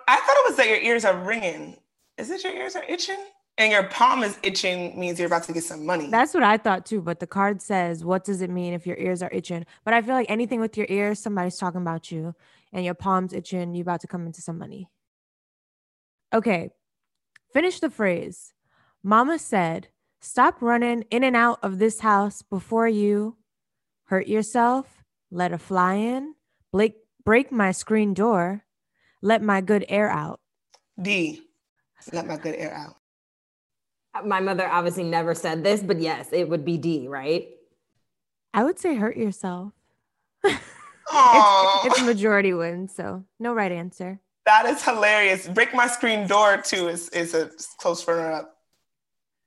I 0.08 0.16
thought 0.16 0.36
it 0.36 0.48
was 0.48 0.56
that 0.56 0.68
your 0.68 0.78
ears 0.78 1.04
are 1.04 1.16
ringing. 1.16 1.76
Is 2.16 2.30
it 2.30 2.44
your 2.44 2.52
ears 2.52 2.76
are 2.76 2.84
itching? 2.88 3.18
And 3.58 3.72
your 3.72 3.82
palm 3.82 4.22
is 4.22 4.38
itching 4.44 4.98
means 4.98 5.18
you're 5.18 5.26
about 5.26 5.42
to 5.42 5.52
get 5.52 5.64
some 5.64 5.84
money. 5.84 6.08
That's 6.08 6.32
what 6.32 6.44
I 6.44 6.58
thought 6.58 6.86
too. 6.86 7.02
But 7.02 7.18
the 7.18 7.26
card 7.26 7.60
says, 7.60 8.04
what 8.04 8.22
does 8.22 8.40
it 8.40 8.50
mean 8.50 8.72
if 8.72 8.86
your 8.86 8.96
ears 8.96 9.20
are 9.20 9.30
itching? 9.32 9.66
But 9.84 9.94
I 9.94 10.00
feel 10.00 10.14
like 10.14 10.30
anything 10.30 10.60
with 10.60 10.76
your 10.76 10.86
ears, 10.88 11.18
somebody's 11.18 11.56
talking 11.56 11.80
about 11.80 12.12
you 12.12 12.36
and 12.72 12.84
your 12.84 12.94
palms 12.94 13.32
itching, 13.32 13.74
you're 13.74 13.82
about 13.82 14.00
to 14.02 14.06
come 14.06 14.26
into 14.26 14.40
some 14.40 14.58
money. 14.58 14.88
Okay, 16.32 16.70
finish 17.52 17.80
the 17.80 17.90
phrase. 17.90 18.52
Mama 19.02 19.40
said, 19.40 19.88
stop 20.20 20.62
running 20.62 21.02
in 21.10 21.24
and 21.24 21.34
out 21.34 21.58
of 21.62 21.80
this 21.80 21.98
house 21.98 22.42
before 22.42 22.86
you 22.86 23.38
hurt 24.04 24.28
yourself, 24.28 25.02
let 25.32 25.52
a 25.52 25.58
fly 25.58 25.94
in, 25.94 26.34
break, 26.70 26.94
break 27.24 27.50
my 27.50 27.72
screen 27.72 28.14
door, 28.14 28.64
let 29.20 29.42
my 29.42 29.60
good 29.60 29.84
air 29.88 30.08
out. 30.08 30.38
D. 31.00 31.42
Let 32.12 32.28
my 32.28 32.36
good 32.36 32.54
air 32.54 32.72
out. 32.72 32.97
My 34.24 34.40
mother 34.40 34.66
obviously 34.68 35.04
never 35.04 35.34
said 35.34 35.62
this, 35.62 35.82
but 35.82 36.00
yes, 36.00 36.28
it 36.32 36.48
would 36.48 36.64
be 36.64 36.76
D, 36.78 37.06
right? 37.08 37.48
I 38.54 38.64
would 38.64 38.78
say 38.78 38.94
hurt 38.96 39.16
yourself. 39.16 39.72
Aww. 40.44 40.58
It's 41.86 42.02
majority 42.02 42.52
win, 42.52 42.88
so 42.88 43.24
no 43.38 43.54
right 43.54 43.72
answer. 43.72 44.20
that 44.44 44.66
is 44.66 44.84
hilarious. 44.84 45.48
Break 45.48 45.74
my 45.74 45.86
screen 45.86 46.26
door 46.26 46.58
too 46.58 46.88
is 46.88 47.08
is 47.10 47.34
a 47.34 47.50
close 47.78 48.06
runner 48.08 48.32
up. 48.32 48.56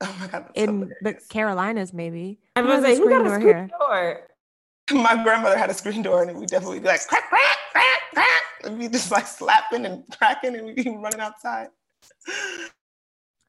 Oh 0.01 0.15
my 0.19 0.27
god. 0.27 0.45
that's 0.47 0.51
In 0.55 0.79
the 0.79 0.95
hilarious. 1.01 1.27
Carolinas, 1.27 1.93
maybe. 1.93 2.39
I 2.55 2.61
was 2.61 2.79
a 2.79 2.81
like, 2.81 2.97
who 2.97 3.09
got 3.09 3.21
a 3.21 3.23
door 3.25 3.39
screen 3.39 3.69
door? 3.79 4.27
My 4.91 5.21
grandmother 5.23 5.57
had 5.57 5.69
a 5.69 5.73
screen 5.73 6.01
door 6.01 6.23
and 6.23 6.37
we 6.39 6.45
definitely 6.45 6.79
be 6.79 6.87
like 6.87 7.05
crack, 7.07 7.29
crack, 7.29 7.57
crack, 7.71 8.01
crack. 8.13 8.43
And 8.63 8.79
we 8.79 8.87
just 8.87 9.11
like 9.11 9.27
slapping 9.27 9.85
and 9.85 10.03
cracking 10.17 10.55
and 10.55 10.65
we'd 10.65 10.75
be 10.77 10.89
running 10.89 11.19
outside. 11.19 11.67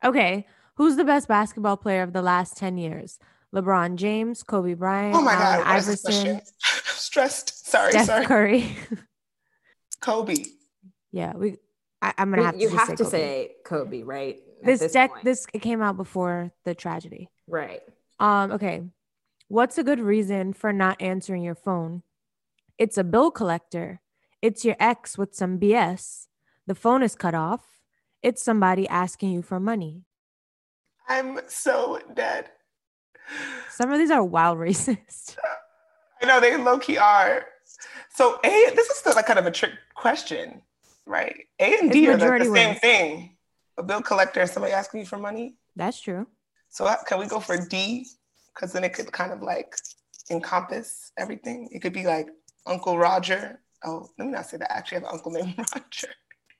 Okay, 0.05 0.46
who's 0.76 0.96
the 0.96 1.04
best 1.04 1.28
basketball 1.28 1.76
player 1.76 2.02
of 2.02 2.12
the 2.12 2.22
last 2.22 2.56
10 2.56 2.78
years? 2.78 3.18
LeBron 3.54 3.96
James, 3.96 4.42
Kobe 4.42 4.74
Bryant, 4.74 5.14
Oh 5.14 5.20
my 5.20 5.35
god, 5.35 5.66
what 5.66 5.78
is 5.78 5.87
this 5.87 6.02
question? 6.02 6.37
Iverson, 6.37 6.54
stressed. 6.96 7.66
Sorry, 7.66 7.90
Steph 7.92 8.06
sorry. 8.06 8.26
Curry. 8.26 8.76
Kobe. 10.00 10.37
yeah, 11.12 11.32
we. 11.37 11.56
I, 12.00 12.12
I'm 12.18 12.30
gonna 12.30 12.42
have 12.42 12.54
to. 12.56 12.61
you 12.61 12.68
have 12.70 12.88
say 12.88 12.96
to 12.96 13.04
Kobe. 13.04 13.11
say 13.11 13.50
Kobe, 13.64 14.02
right? 14.02 14.38
At 14.64 14.78
this, 14.78 14.92
deck. 14.92 15.11
point. 15.12 15.24
This 15.24 15.46
it 15.52 15.61
came 15.61 15.82
out 15.82 15.96
before 15.96 16.50
the 16.64 16.74
tragedy. 16.74 17.28
right. 17.46 17.82
Um. 18.18 18.52
Okay, 18.52 18.82
what's 19.48 19.78
a 19.78 19.85
good 19.85 20.00
reason 20.00 20.52
for 20.52 20.72
not 20.72 21.00
answering 21.00 21.42
your 21.42 21.54
phone? 21.54 22.02
It's 22.78 22.98
a 22.98 23.04
bill 23.04 23.30
collector. 23.30 24.00
It's 24.40 24.64
your 24.64 24.76
ex 24.80 25.16
with 25.16 25.35
some 25.35 25.58
BS. 25.61 26.26
The 26.66 26.74
phone 26.74 27.02
is 27.02 27.14
cut 27.14 27.35
off. 27.35 27.78
It's 28.22 28.42
somebody 28.42 28.88
asking 28.88 29.30
you 29.32 29.42
for 29.42 29.61
money. 29.61 30.02
I'm 31.08 31.40
so 31.48 32.00
dead. 32.14 32.50
Some 33.70 33.90
of 33.92 33.98
these 33.98 34.10
are 34.10 34.22
wild 34.24 34.58
racist. 34.58 35.36
I 36.22 36.26
know 36.26 36.40
they 36.40 36.56
low 36.56 36.78
key 36.78 36.98
are. 36.98 37.44
So 38.14 38.38
A, 38.44 38.72
this 38.76 38.88
is 38.88 38.96
still 38.98 39.14
like 39.14 39.26
kind 39.26 39.38
of 39.38 39.46
a 39.46 39.50
trick 39.50 39.72
question, 39.94 40.62
right? 41.06 41.34
A 41.58 41.78
and 41.78 41.90
It's 41.90 41.94
D 41.94 42.08
are 42.08 42.16
like 42.16 42.38
the 42.38 42.44
same 42.44 42.68
wins. 42.68 42.80
thing. 42.80 43.36
A 43.78 43.82
bill 43.82 44.02
collector 44.02 44.40
and 44.40 44.50
somebody 44.50 44.72
asking 44.72 45.00
you 45.00 45.06
for 45.06 45.18
money. 45.18 45.56
That's 45.74 46.00
true. 46.00 46.26
So 46.68 46.84
uh, 46.84 46.96
can 47.04 47.18
we 47.18 47.26
go 47.26 47.40
for 47.40 47.56
D? 47.56 48.06
Because 48.54 48.72
then 48.72 48.84
it 48.84 48.92
could 48.92 49.10
kind 49.12 49.32
of 49.32 49.42
like 49.42 49.74
encompass 50.30 51.10
everything. 51.18 51.68
It 51.72 51.80
could 51.80 51.92
be 51.92 52.04
like 52.04 52.28
Uncle 52.66 52.98
Roger. 52.98 53.60
Oh, 53.84 54.08
let 54.18 54.26
me 54.26 54.32
not 54.32 54.46
say 54.46 54.58
that. 54.58 54.70
I 54.72 54.76
actually 54.78 54.96
have 54.96 55.04
an 55.04 55.10
uncle 55.12 55.32
named 55.32 55.54
Roger. 55.74 56.08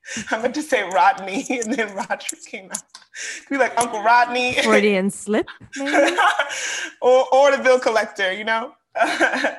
I 0.31 0.41
meant 0.41 0.55
to 0.55 0.61
say 0.61 0.83
Rodney, 0.83 1.45
and 1.49 1.73
then 1.73 1.95
Roger 1.95 2.35
came 2.45 2.65
out. 2.65 2.77
It 2.77 3.47
could 3.47 3.55
be 3.55 3.57
like 3.57 3.79
Uncle 3.79 4.03
Rodney, 4.03 4.53
Freudian 4.63 5.09
slip, 5.09 5.47
maybe. 5.77 6.17
or 7.01 7.25
or 7.33 7.55
the 7.55 7.63
bill 7.63 7.79
collector. 7.79 8.31
You 8.31 8.43
know. 8.43 8.73
I 8.95 9.57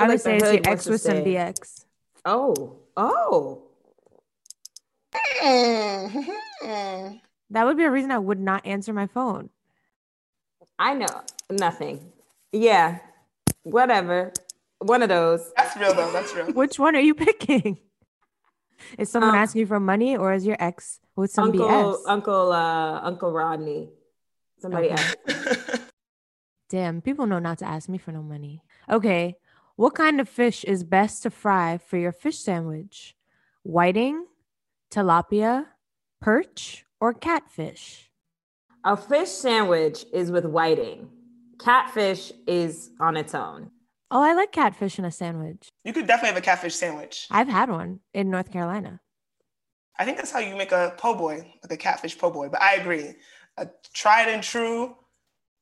would 0.00 0.08
like 0.08 0.18
the 0.18 0.18
say 0.18 0.36
it's 0.36 0.44
hood 0.44 0.64
your 0.64 0.72
ex 0.72 0.86
with 0.86 1.00
some 1.00 1.16
BX. 1.18 1.84
Oh, 2.24 2.76
oh. 2.96 3.62
That 7.50 7.64
would 7.64 7.76
be 7.76 7.84
a 7.84 7.90
reason 7.90 8.10
I 8.10 8.18
would 8.18 8.38
not 8.38 8.66
answer 8.66 8.92
my 8.92 9.06
phone. 9.06 9.50
I 10.78 10.94
know 10.94 11.22
nothing. 11.50 12.12
Yeah, 12.52 12.98
whatever. 13.62 14.32
One 14.78 15.02
of 15.02 15.08
those. 15.08 15.52
That's 15.56 15.76
real 15.76 15.94
though. 15.94 16.12
That's 16.12 16.32
real. 16.34 16.52
Which 16.52 16.78
one 16.78 16.94
are 16.94 17.00
you 17.00 17.14
picking? 17.14 17.78
Is 18.98 19.10
someone 19.10 19.30
Um, 19.34 19.36
asking 19.36 19.60
you 19.60 19.66
for 19.66 19.80
money 19.80 20.16
or 20.16 20.32
is 20.32 20.46
your 20.46 20.56
ex 20.60 21.00
with 21.16 21.30
some 21.30 21.46
Uncle, 21.46 21.66
BS? 21.68 21.96
Uncle, 22.06 22.52
uh, 22.52 23.00
Uncle 23.02 23.32
Rodney. 23.32 23.90
Somebody 24.60 24.90
Okay. 24.90 24.94
asked. 24.94 25.16
Damn, 26.70 27.00
people 27.00 27.26
know 27.26 27.38
not 27.38 27.58
to 27.58 27.64
ask 27.64 27.88
me 27.88 27.98
for 27.98 28.12
no 28.12 28.22
money. 28.22 28.62
Okay. 28.90 29.36
What 29.76 29.94
kind 29.94 30.20
of 30.20 30.28
fish 30.28 30.64
is 30.64 30.82
best 30.84 31.22
to 31.22 31.30
fry 31.30 31.78
for 31.78 31.96
your 31.96 32.12
fish 32.12 32.38
sandwich? 32.38 33.14
Whiting, 33.62 34.26
tilapia, 34.90 35.66
perch, 36.20 36.84
or 37.00 37.14
catfish? 37.14 38.10
A 38.84 38.96
fish 38.96 39.30
sandwich 39.30 40.04
is 40.12 40.30
with 40.30 40.44
whiting. 40.44 41.08
Catfish 41.58 42.32
is 42.46 42.90
on 43.00 43.16
its 43.16 43.34
own. 43.34 43.70
Oh, 44.10 44.22
I 44.22 44.32
like 44.32 44.52
catfish 44.52 44.98
in 44.98 45.04
a 45.04 45.10
sandwich. 45.10 45.68
you 45.84 45.92
could 45.92 46.06
definitely 46.06 46.28
have 46.34 46.38
a 46.38 46.44
catfish 46.44 46.74
sandwich. 46.74 47.26
I've 47.30 47.48
had 47.48 47.68
one 47.68 48.00
in 48.14 48.30
North 48.30 48.50
Carolina. 48.50 49.00
I 49.98 50.04
think 50.04 50.16
that's 50.16 50.30
how 50.30 50.38
you 50.38 50.56
make 50.56 50.72
a 50.72 50.94
po' 50.96 51.14
boy, 51.14 51.52
like 51.62 51.72
a 51.72 51.76
catfish 51.76 52.16
po' 52.16 52.30
boy. 52.30 52.48
But 52.48 52.62
I 52.62 52.76
agree. 52.76 53.14
A 53.58 53.68
tried 53.92 54.28
and 54.28 54.42
true 54.42 54.96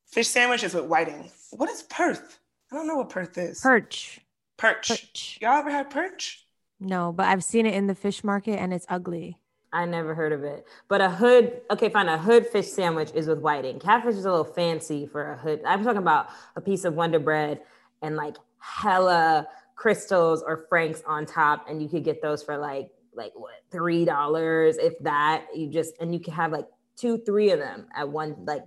fish 0.07 0.29
sandwich 0.29 0.63
is 0.63 0.75
with 0.75 0.85
whiting. 0.85 1.31
What 1.51 1.71
is 1.71 1.83
Perth? 1.83 2.39
I 2.71 2.77
don't 2.77 2.87
know 2.87 2.97
what 2.97 3.09
Perth 3.09 3.37
is. 3.39 3.61
Perch. 3.61 4.21
Perch. 4.57 4.89
Perch. 4.89 5.39
Y'all 5.41 5.59
ever 5.59 5.71
had 5.71 5.91
perch? 5.91 6.47
No, 6.79 7.13
but 7.13 7.27
I've 7.27 7.43
seen 7.45 7.67
it 7.67 7.75
in 7.75 7.87
the 7.87 7.95
fish 7.95 8.23
market 8.23 8.59
and 8.61 8.73
it's 8.73 8.87
ugly. 8.89 9.39
I 9.73 9.85
never 9.87 10.15
heard 10.15 10.33
of 10.33 10.45
it. 10.45 10.67
But 10.89 11.01
a 11.01 11.11
hood, 11.11 11.61
okay, 11.71 11.89
fine. 11.89 12.09
A 12.09 12.19
hood 12.19 12.47
fish 12.47 12.69
sandwich 12.69 13.11
is 13.15 13.27
with 13.27 13.41
whiting. 13.41 13.79
Catfish 13.79 14.15
is 14.15 14.25
a 14.25 14.31
little 14.31 14.45
fancy 14.45 15.07
for 15.07 15.33
a 15.33 15.37
hood. 15.37 15.61
I'm 15.67 15.83
talking 15.83 15.99
about 15.99 16.29
a 16.55 16.61
piece 16.61 16.85
of 16.85 16.95
Wonder 16.95 17.19
Bread 17.19 17.61
and 18.03 18.17
like 18.17 18.37
hella 18.59 19.47
crystals 19.75 20.43
or 20.43 20.67
franks 20.69 21.03
on 21.07 21.27
top. 21.27 21.69
And 21.69 21.83
you 21.83 21.89
could 21.89 22.05
get 22.05 22.23
those 22.23 22.43
for 22.43 22.57
like, 22.57 22.91
like 23.15 23.33
what, 23.35 23.55
three 23.71 24.05
dollars, 24.05 24.77
if 24.79 24.99
that. 25.01 25.47
You 25.55 25.71
just 25.71 25.95
and 26.01 26.13
you 26.13 26.21
can 26.21 26.35
have 26.35 26.53
like 26.53 26.67
two, 26.97 27.19
three 27.19 27.51
of 27.51 27.59
them 27.59 27.87
at 27.95 28.09
one, 28.09 28.37
like 28.47 28.65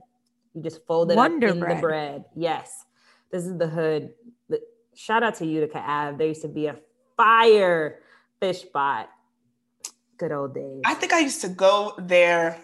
you 0.53 0.61
just 0.61 0.85
fold 0.85 1.11
it 1.11 1.15
Wonder 1.15 1.47
up 1.47 1.53
in 1.53 1.59
Bread. 1.59 1.77
the 1.77 1.81
bread. 1.81 2.25
Yes. 2.35 2.85
This 3.31 3.45
is 3.45 3.57
the 3.57 3.67
hood. 3.67 4.11
Shout 4.95 5.23
out 5.23 5.35
to 5.35 5.45
Utica 5.45 5.79
Ave. 5.79 6.17
There 6.17 6.27
used 6.27 6.41
to 6.41 6.47
be 6.47 6.65
a 6.67 6.75
fire 7.15 7.99
fish 8.41 8.61
spot. 8.61 9.09
Good 10.17 10.31
old 10.31 10.53
days. 10.53 10.81
I 10.85 10.93
think 10.95 11.13
I 11.13 11.19
used 11.19 11.41
to 11.41 11.49
go 11.49 11.93
there. 11.97 12.59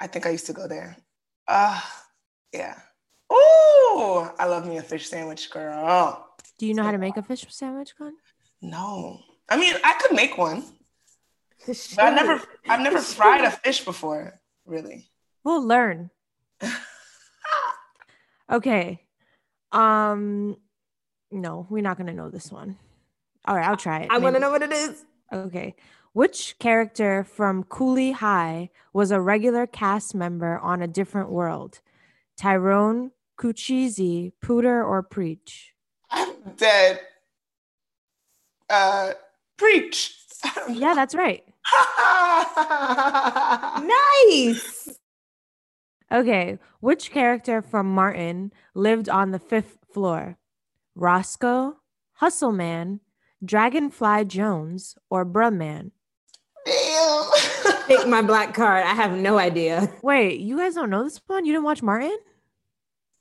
I 0.00 0.06
think 0.06 0.26
I 0.26 0.30
used 0.30 0.46
to 0.46 0.52
go 0.52 0.66
there. 0.68 0.96
Uh 1.46 1.80
yeah. 2.52 2.78
Ooh, 3.32 4.28
I 4.38 4.46
love 4.46 4.66
me 4.66 4.78
a 4.78 4.82
fish 4.82 5.08
sandwich, 5.08 5.50
girl. 5.50 6.26
Do 6.58 6.66
you 6.66 6.74
know 6.74 6.82
how 6.84 6.92
to 6.92 6.98
make 6.98 7.16
a 7.16 7.22
fish 7.22 7.46
sandwich, 7.50 7.96
Glenn? 7.96 8.14
No. 8.62 9.20
I 9.48 9.56
mean, 9.56 9.74
I 9.84 9.94
could 9.94 10.14
make 10.16 10.38
one, 10.38 10.64
but 11.66 11.98
I 11.98 12.10
never 12.10 12.42
I've 12.68 12.80
never 12.80 12.98
fried 12.98 13.44
a 13.44 13.50
fish 13.50 13.84
before, 13.84 14.40
really. 14.64 15.08
We'll 15.44 15.62
learn. 15.64 16.10
Okay. 18.50 19.02
Um 19.72 20.56
no, 21.32 21.66
we're 21.68 21.82
not 21.82 21.98
gonna 21.98 22.12
know 22.12 22.30
this 22.30 22.52
one. 22.52 22.76
All 23.44 23.56
right, 23.56 23.66
I'll 23.66 23.76
try 23.76 24.00
it. 24.00 24.10
I 24.10 24.18
want 24.18 24.36
to 24.36 24.40
know 24.40 24.50
what 24.50 24.62
it 24.62 24.72
is. 24.72 25.04
Okay. 25.32 25.74
Which 26.12 26.56
character 26.58 27.24
from 27.24 27.64
Cooley 27.64 28.12
High 28.12 28.70
was 28.92 29.10
a 29.10 29.20
regular 29.20 29.66
cast 29.66 30.14
member 30.14 30.58
on 30.58 30.80
a 30.80 30.86
different 30.86 31.30
world? 31.30 31.80
Tyrone, 32.36 33.10
Cochise, 33.36 34.32
Pooter, 34.42 34.84
or 34.86 35.02
Preach? 35.02 35.74
I'm 36.10 36.32
dead. 36.56 37.00
uh, 38.70 39.12
preach. 39.56 40.14
Yeah, 40.68 40.94
that's 40.94 41.14
right. 41.14 41.44
Nice. 43.82 44.98
Okay, 46.12 46.58
which 46.80 47.10
character 47.10 47.60
from 47.62 47.92
Martin 47.92 48.52
lived 48.74 49.08
on 49.08 49.32
the 49.32 49.38
fifth 49.38 49.78
floor? 49.92 50.38
Roscoe, 50.94 51.76
Hustle 52.14 52.52
Man, 52.52 53.00
Dragonfly 53.44 54.24
Jones, 54.26 54.96
or 55.10 55.26
Bruh 55.26 55.52
Man? 55.54 55.90
Damn. 56.64 57.24
Take 57.88 58.06
my 58.08 58.22
black 58.22 58.54
card. 58.54 58.84
I 58.84 58.94
have 58.94 59.12
no 59.12 59.38
idea. 59.38 59.92
Wait, 60.02 60.40
you 60.40 60.56
guys 60.58 60.74
don't 60.74 60.90
know 60.90 61.04
this 61.04 61.20
one? 61.26 61.44
You 61.44 61.52
didn't 61.52 61.64
watch 61.64 61.82
Martin? 61.82 62.16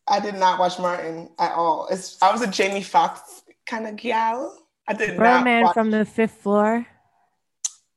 I 0.07 0.19
did 0.19 0.35
not 0.35 0.59
watch 0.59 0.77
Martin 0.79 1.29
at 1.39 1.53
all. 1.53 1.87
It's 1.89 2.21
I 2.21 2.31
was 2.31 2.41
a 2.41 2.47
Jamie 2.47 2.83
Foxx 2.83 3.43
kind 3.65 3.87
of 3.87 3.95
gal. 3.95 4.55
I 4.87 4.93
did 4.93 5.11
Bruh 5.17 5.19
not 5.37 5.43
Man 5.43 5.63
watch. 5.63 5.73
from 5.73 5.89
the 5.91 6.05
fifth 6.05 6.33
floor. 6.41 6.85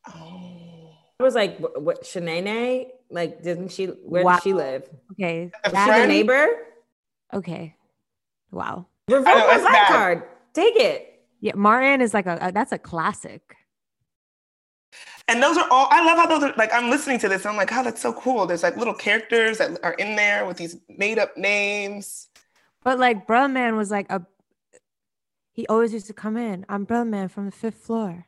Oh. 0.08 0.90
I 1.20 1.22
was 1.22 1.34
like, 1.34 1.58
what, 1.58 1.82
what 1.82 2.02
Shanae? 2.04 2.86
Like, 3.10 3.42
didn't 3.42 3.70
she? 3.72 3.86
Where 3.86 4.22
Wow. 4.24 4.34
did 4.36 4.42
she 4.42 4.52
live? 4.54 4.88
Okay, 5.12 5.50
A 5.64 5.68
She's 5.68 5.72
that- 5.74 6.04
a 6.04 6.06
neighbor. 6.06 6.46
okay. 7.34 7.74
Wow. 8.50 8.86
Revoke 9.08 9.24
my 9.26 9.48
it's 9.52 9.62
black 9.62 9.72
bad. 9.72 9.88
card. 9.88 10.22
Take 10.54 10.76
it. 10.76 11.20
Yeah, 11.40 11.52
Martin 11.56 12.00
is 12.00 12.14
like 12.14 12.26
a, 12.26 12.38
a- 12.40 12.52
that's 12.52 12.72
a 12.72 12.78
classic. 12.78 13.42
And 15.28 15.42
those 15.42 15.58
are 15.58 15.68
all. 15.70 15.88
I 15.90 16.04
love 16.04 16.16
how 16.16 16.26
those 16.26 16.42
are 16.42 16.54
like. 16.56 16.72
I'm 16.72 16.90
listening 16.90 17.18
to 17.20 17.28
this. 17.28 17.42
And 17.42 17.50
I'm 17.50 17.56
like, 17.56 17.72
oh, 17.72 17.84
that's 17.84 18.00
so 18.00 18.12
cool. 18.12 18.46
There's 18.46 18.62
like 18.62 18.76
little 18.76 18.94
characters 18.94 19.58
that 19.58 19.78
are 19.82 19.92
in 19.94 20.16
there 20.16 20.46
with 20.46 20.56
these 20.56 20.76
made 20.88 21.18
up 21.18 21.36
names. 21.36 22.28
But 22.82 22.98
like 22.98 23.26
Bruh 23.26 23.50
Man 23.50 23.76
was 23.76 23.90
like 23.90 24.10
a 24.10 24.24
he 25.52 25.66
always 25.66 25.92
used 25.92 26.06
to 26.06 26.12
come 26.12 26.36
in. 26.36 26.64
I'm 26.68 26.86
Bruh 26.86 27.04
Man 27.04 27.28
from 27.28 27.46
the 27.46 27.50
fifth 27.50 27.78
floor. 27.78 28.26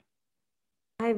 I 0.99 1.15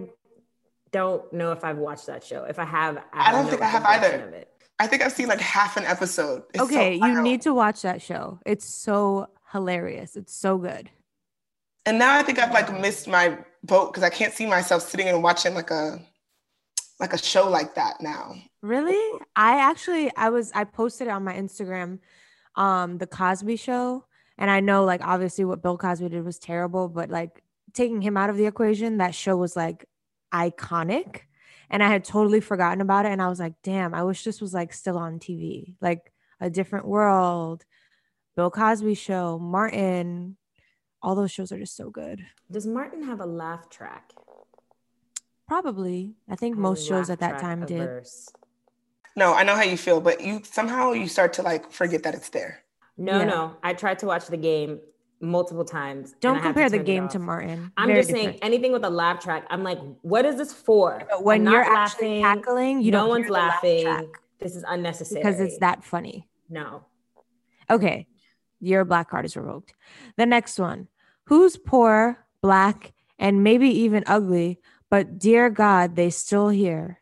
don't 0.91 1.33
know 1.33 1.53
if 1.53 1.65
I've 1.65 1.79
watched 1.79 2.07
that 2.07 2.23
show. 2.23 2.45
If 2.45 2.59
I 2.59 2.65
have, 2.65 2.99
I, 3.15 3.31
I 3.31 3.33
don't 3.33 3.47
no 3.47 3.51
think 3.51 3.63
I 3.63 3.67
have 3.67 3.85
either. 3.87 4.29
Of 4.29 4.35
it. 4.35 4.49
I 4.79 4.87
think 4.87 5.03
I've 5.03 5.13
seen 5.13 5.29
like 5.29 5.41
half 5.41 5.79
an 5.79 5.85
episode. 5.85 6.43
It's 6.53 6.59
so 6.59 6.65
okay, 6.67 6.97
you 6.97 7.23
need 7.23 7.41
to 7.43 7.55
watch 7.55 7.81
that 7.81 8.03
show. 8.03 8.41
It's 8.45 8.67
so 8.67 9.29
hilarious. 9.53 10.15
It's 10.15 10.35
so 10.35 10.59
good. 10.59 10.91
And 11.85 11.99
now 11.99 12.19
I 12.19 12.23
think 12.23 12.39
I've 12.39 12.53
like 12.53 12.73
missed 12.81 13.09
my 13.09 13.39
boat 13.65 13.93
because 13.93 14.03
I 14.03 14.11
can't 14.11 14.33
see 14.33 14.47
myself 14.47 14.83
sitting 14.83 15.09
and 15.09 15.23
watching 15.23 15.55
like 15.55 15.71
a 15.71 16.01
like 17.01 17.13
a 17.13 17.19
show 17.19 17.49
like 17.49 17.75
that 17.75 18.01
now. 18.01 18.35
Really? 18.63 19.21
I 19.35 19.59
actually 19.59 20.15
I 20.17 20.29
was 20.29 20.53
I 20.55 20.65
posted 20.65 21.09
on 21.09 21.25
my 21.25 21.35
Instagram 21.35 21.99
um 22.55 22.99
the 22.99 23.07
Cosby 23.07 23.57
show. 23.57 24.05
And 24.39 24.51
I 24.51 24.61
know 24.61 24.85
like 24.85 25.01
obviously 25.03 25.45
what 25.45 25.63
Bill 25.63 25.77
Cosby 25.77 26.09
did 26.09 26.25
was 26.25 26.39
terrible 26.39 26.89
but 26.89 27.11
like 27.11 27.43
taking 27.75 28.01
him 28.01 28.17
out 28.17 28.31
of 28.31 28.37
the 28.37 28.47
equation 28.47 28.99
that 28.99 29.15
show 29.15 29.37
was 29.37 29.57
like 29.57 29.87
iconic. 30.33 31.23
And 31.69 31.83
I 31.83 31.89
had 31.89 32.05
totally 32.05 32.41
forgotten 32.41 32.81
about 32.81 33.07
it. 33.07 33.13
And 33.13 33.21
I 33.21 33.29
was 33.29 33.41
like 33.41 33.55
damn 33.65 33.95
I 33.95 34.05
wish 34.05 34.23
this 34.23 34.41
was 34.41 34.55
like 34.55 34.73
still 34.73 34.99
on 34.99 35.19
TV 35.19 35.75
like 35.81 36.13
a 36.41 36.49
different 36.49 36.87
world. 36.87 37.65
Bill 38.37 38.51
Cosby 38.51 38.95
show 38.95 39.39
Martin 39.41 40.37
all 41.03 41.15
those 41.15 41.31
shows 41.31 41.51
are 41.53 41.59
just 41.59 41.77
so 41.77 41.91
good 41.91 42.25
Does 42.51 42.67
Martin 42.67 43.03
have 43.05 43.21
a 43.21 43.27
laugh 43.27 43.69
track? 43.69 44.13
probably 45.47 46.15
I 46.29 46.37
think 46.37 46.57
I'm 46.57 46.63
most 46.63 46.87
shows 46.87 47.11
at 47.11 47.21
that 47.21 47.31
track 47.31 47.41
time 47.43 47.67
did 47.67 47.81
averse. 47.81 48.31
No, 49.15 49.35
I 49.35 49.43
know 49.43 49.55
how 49.55 49.63
you 49.63 49.77
feel, 49.77 50.01
but 50.01 50.23
you 50.23 50.41
somehow 50.45 50.93
you 50.93 51.07
start 51.07 51.35
to 51.35 51.43
like 51.43 51.71
forget 51.71 52.03
that 52.05 52.15
it's 52.15 52.31
there. 52.31 52.65
No, 52.97 53.19
Yeah. 53.19 53.25
no. 53.25 53.57
I 53.63 53.75
tried 53.75 53.99
to 54.01 54.07
watch 54.07 54.27
the 54.27 54.39
game 54.39 54.81
multiple 55.21 55.65
times. 55.65 56.15
don't 56.21 56.37
I 56.37 56.39
had 56.39 56.43
to 56.43 56.49
compare 56.49 56.71
the 56.71 56.79
game 56.79 57.09
to 57.09 57.19
Martin 57.19 57.73
I'm 57.77 57.89
Very 57.89 58.01
just 58.01 58.11
saying 58.11 58.39
anything 58.43 58.73
with 58.73 58.85
a 58.85 58.91
laugh 58.91 59.23
track. 59.23 59.47
I'm 59.51 59.63
like, 59.63 59.79
what 60.01 60.25
is 60.25 60.37
this 60.37 60.53
for? 60.53 61.03
But 61.11 61.23
when 61.23 61.47
I'm 61.47 61.53
you're 61.53 61.65
not 61.65 61.77
actually 61.79 62.23
laughing. 62.23 62.43
cackling, 62.43 62.81
you 62.81 62.91
no 62.91 63.01
don't 63.01 63.09
one's 63.11 63.25
hear 63.25 63.29
the 63.29 63.33
laugh 63.35 63.53
laughing. 63.63 63.83
track 63.85 64.05
This 64.41 64.57
is 64.57 64.65
unnecessary 64.67 65.23
because 65.23 65.41
it's 65.41 65.59
that 65.59 65.85
funny. 65.85 66.27
No. 66.49 66.85
Okay, 67.71 68.07
your 68.63 68.87
black 68.87 69.11
card 69.11 69.27
is 69.27 69.37
revoked. 69.37 69.75
The 70.17 70.25
next 70.25 70.59
one: 70.59 70.89
Who's 71.27 71.57
poor, 71.59 72.25
black, 72.41 72.95
and 73.19 73.45
maybe 73.45 73.69
even 73.69 74.05
ugly, 74.07 74.61
but 74.89 75.19
dear 75.19 75.51
God, 75.51 75.97
they 75.97 76.09
still 76.09 76.49
here. 76.49 77.01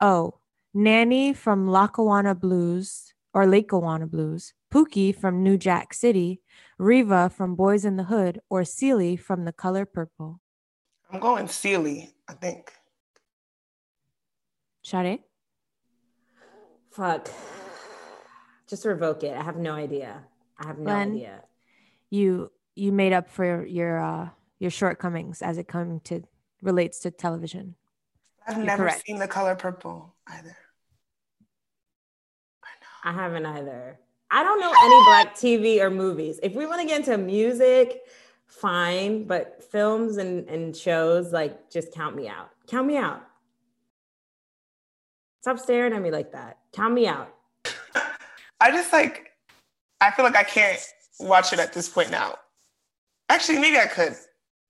Oh, 0.00 0.38
Nanny 0.72 1.32
from 1.32 1.68
Lackawanna 1.68 2.34
Blues 2.34 3.14
or 3.32 3.46
Lackawanna 3.46 4.06
Blues, 4.06 4.54
Pookie 4.72 5.14
from 5.14 5.42
New 5.42 5.56
Jack 5.56 5.94
City, 5.94 6.40
Reva 6.78 7.30
from 7.30 7.54
Boys 7.54 7.84
in 7.84 7.96
the 7.96 8.04
Hood, 8.04 8.40
or 8.48 8.64
Celie 8.64 9.16
from 9.16 9.44
The 9.44 9.52
Color 9.52 9.86
Purple. 9.86 10.40
I'm 11.10 11.20
going 11.20 11.48
Celie, 11.48 12.12
I 12.28 12.32
think. 12.34 12.72
Sade? 14.82 15.20
Fuck. 16.90 17.30
Just 18.68 18.84
revoke 18.84 19.22
it. 19.24 19.36
I 19.36 19.42
have 19.42 19.56
no 19.56 19.72
idea. 19.72 20.24
I 20.58 20.66
have 20.68 20.78
no 20.78 20.84
Glenn? 20.84 21.12
idea. 21.14 21.42
you 22.10 22.50
you 22.74 22.92
made 22.92 23.12
up 23.12 23.28
for 23.28 23.64
your 23.66 23.98
uh 24.02 24.28
your 24.58 24.70
shortcomings 24.70 25.42
as 25.42 25.58
it 25.58 25.68
come 25.68 26.00
to 26.04 26.22
relates 26.62 27.00
to 27.00 27.10
television. 27.10 27.74
I've 28.46 28.56
You're 28.56 28.66
never 28.66 28.84
correct. 28.84 29.04
seen 29.06 29.18
the 29.18 29.28
color 29.28 29.54
purple 29.54 30.14
either. 30.26 30.56
I 33.04 33.12
haven't 33.12 33.44
either. 33.46 33.98
I 34.30 34.42
don't 34.42 34.60
know 34.60 34.72
any 34.72 35.04
black 35.04 35.34
TV 35.36 35.80
or 35.80 35.90
movies. 35.90 36.40
If 36.42 36.54
we 36.54 36.66
want 36.66 36.80
to 36.80 36.86
get 36.86 37.00
into 37.00 37.18
music, 37.18 38.00
fine, 38.46 39.24
but 39.24 39.62
films 39.70 40.16
and, 40.16 40.48
and 40.48 40.74
shows, 40.74 41.30
like, 41.32 41.70
just 41.70 41.92
count 41.92 42.16
me 42.16 42.28
out. 42.28 42.50
Count 42.66 42.86
me 42.86 42.96
out. 42.96 43.22
Stop 45.42 45.58
staring 45.58 45.92
at 45.92 46.00
me 46.00 46.10
like 46.10 46.32
that. 46.32 46.58
Count 46.72 46.94
me 46.94 47.06
out. 47.06 47.34
I 48.60 48.70
just 48.70 48.90
like 48.92 49.33
I 50.04 50.10
feel 50.10 50.24
like 50.24 50.36
I 50.36 50.42
can't 50.44 50.80
watch 51.18 51.52
it 51.52 51.58
at 51.58 51.72
this 51.72 51.88
point 51.88 52.10
now. 52.10 52.34
Actually, 53.28 53.58
maybe 53.58 53.78
I 53.78 53.86
could. 53.86 54.14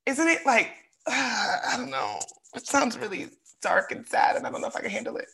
Isn't 0.07 0.29
it 0.29 0.45
like 0.47 0.71
I 1.07 1.75
don't 1.77 1.91
know. 1.91 2.19
It 2.55 2.67
sounds 2.67 2.97
really 2.99 3.29
dark 3.63 3.91
and 3.93 4.07
sad, 4.07 4.37
and 4.37 4.47
I 4.47 4.51
don't 4.51 4.61
know 4.61 4.69
if 4.69 4.77
I 4.77 4.81
can 4.81 4.91
handle 4.91 5.17
it. 5.17 5.27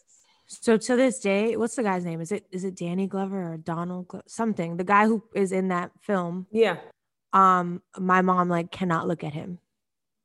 So 0.47 0.77
to 0.77 0.97
this 0.97 1.21
day, 1.21 1.57
what's 1.57 1.77
the 1.77 1.83
guy's 1.83 2.05
name? 2.05 2.21
Is 2.21 2.33
it 2.33 2.47
is 2.51 2.65
it 2.65 2.77
Danny 2.77 3.07
Glover 3.07 3.53
or 3.53 3.57
Donald 3.57 4.09
Glo- 4.09 4.23
something? 4.27 4.77
The 4.79 4.85
guy 4.85 5.07
who 5.07 5.23
is 5.35 5.53
in 5.53 5.69
that 5.69 5.91
film. 6.01 6.47
Yeah. 6.51 6.79
Um, 7.33 7.83
my 7.99 8.23
mom 8.23 8.49
like 8.49 8.73
cannot 8.73 9.07
look 9.07 9.23
at 9.23 9.33
him. 9.35 9.59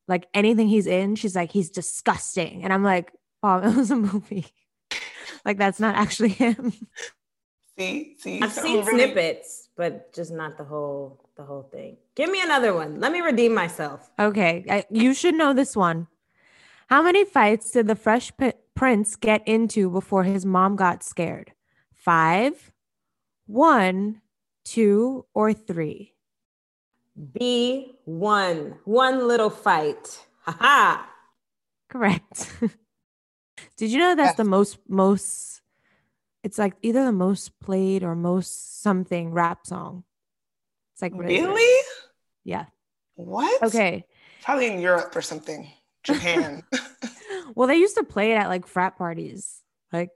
Like 0.07 0.27
anything 0.33 0.67
he's 0.67 0.87
in, 0.87 1.15
she's 1.15 1.35
like 1.35 1.51
he's 1.51 1.69
disgusting, 1.69 2.63
and 2.63 2.71
I'm 2.73 2.83
like, 2.83 3.11
mom, 3.43 3.63
it 3.65 3.75
was 3.81 3.91
a 3.91 3.95
movie. 3.95 4.47
like 5.43 5.57
that's 5.57 5.79
not 5.79 5.95
actually 5.95 6.29
him. 6.29 6.73
See, 7.77 8.15
see, 8.19 8.41
I've 8.41 8.51
So 8.53 8.61
seen 8.63 8.85
really- 8.85 9.03
snippets, 9.03 9.64
but 9.75 10.13
just 10.13 10.31
not 10.31 10.57
the 10.57 10.63
whole 10.63 11.19
the 11.35 11.43
whole 11.43 11.63
thing. 11.63 11.97
Give 12.15 12.29
me 12.29 12.41
another 12.41 12.73
one. 12.73 12.99
Let 12.99 13.11
me 13.11 13.19
redeem 13.21 13.53
myself. 13.53 14.09
Okay, 14.19 14.65
I, 14.69 14.85
you 14.89 15.13
should 15.13 15.35
know 15.35 15.53
this 15.53 15.75
one. 15.75 16.07
How 16.87 17.01
many 17.01 17.25
fights 17.25 17.71
did 17.71 17.87
the 17.87 17.95
Fresh 17.95 18.31
P- 18.37 18.53
Prince 18.75 19.15
get 19.15 19.45
into 19.47 19.89
before 19.89 20.23
his 20.23 20.45
mom 20.45 20.75
got 20.75 21.03
scared? 21.03 21.51
Five, 21.93 22.71
one, 23.47 24.21
two, 24.63 25.25
or 25.33 25.51
three? 25.53 26.13
B 27.33 27.95
one. 28.05 28.75
One 28.85 29.27
little 29.27 29.49
fight. 29.49 30.25
Ha 30.41 30.57
ha. 30.59 31.09
Correct. 31.89 32.51
Did 33.77 33.91
you 33.91 33.99
know 33.99 34.15
that's 34.15 34.29
Yes. 34.31 34.37
the 34.37 34.43
most 34.43 34.77
most? 34.87 35.61
It's 36.45 36.59
like 36.59 36.75
either 36.83 37.03
the 37.03 37.11
most 37.11 37.59
played 37.59 38.03
or 38.03 38.13
most 38.13 38.83
something 38.83 39.31
rap 39.31 39.65
song. 39.65 40.03
It's 40.93 41.01
like 41.01 41.13
really 41.15 41.37
good. 41.37 41.47
Really? 41.47 41.83
Yeah. 42.43 42.65
What? 43.15 43.63
Okay. 43.63 44.05
Probably 44.43 44.67
in 44.67 44.79
Europe 44.79 45.15
or 45.15 45.23
something. 45.23 45.67
Japan. 46.03 46.63
Well, 47.53 47.67
they 47.67 47.77
used 47.77 47.95
to 47.95 48.03
play 48.03 48.33
it 48.33 48.35
at 48.35 48.49
like 48.49 48.67
frat 48.67 48.97
parties. 48.97 49.61
Like 49.91 50.09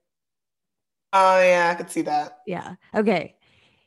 oh 1.13 1.41
yeah, 1.41 1.71
I 1.71 1.75
could 1.75 1.89
see 1.89 2.03
that. 2.03 2.39
Yeah. 2.45 2.75
Okay. 2.93 3.35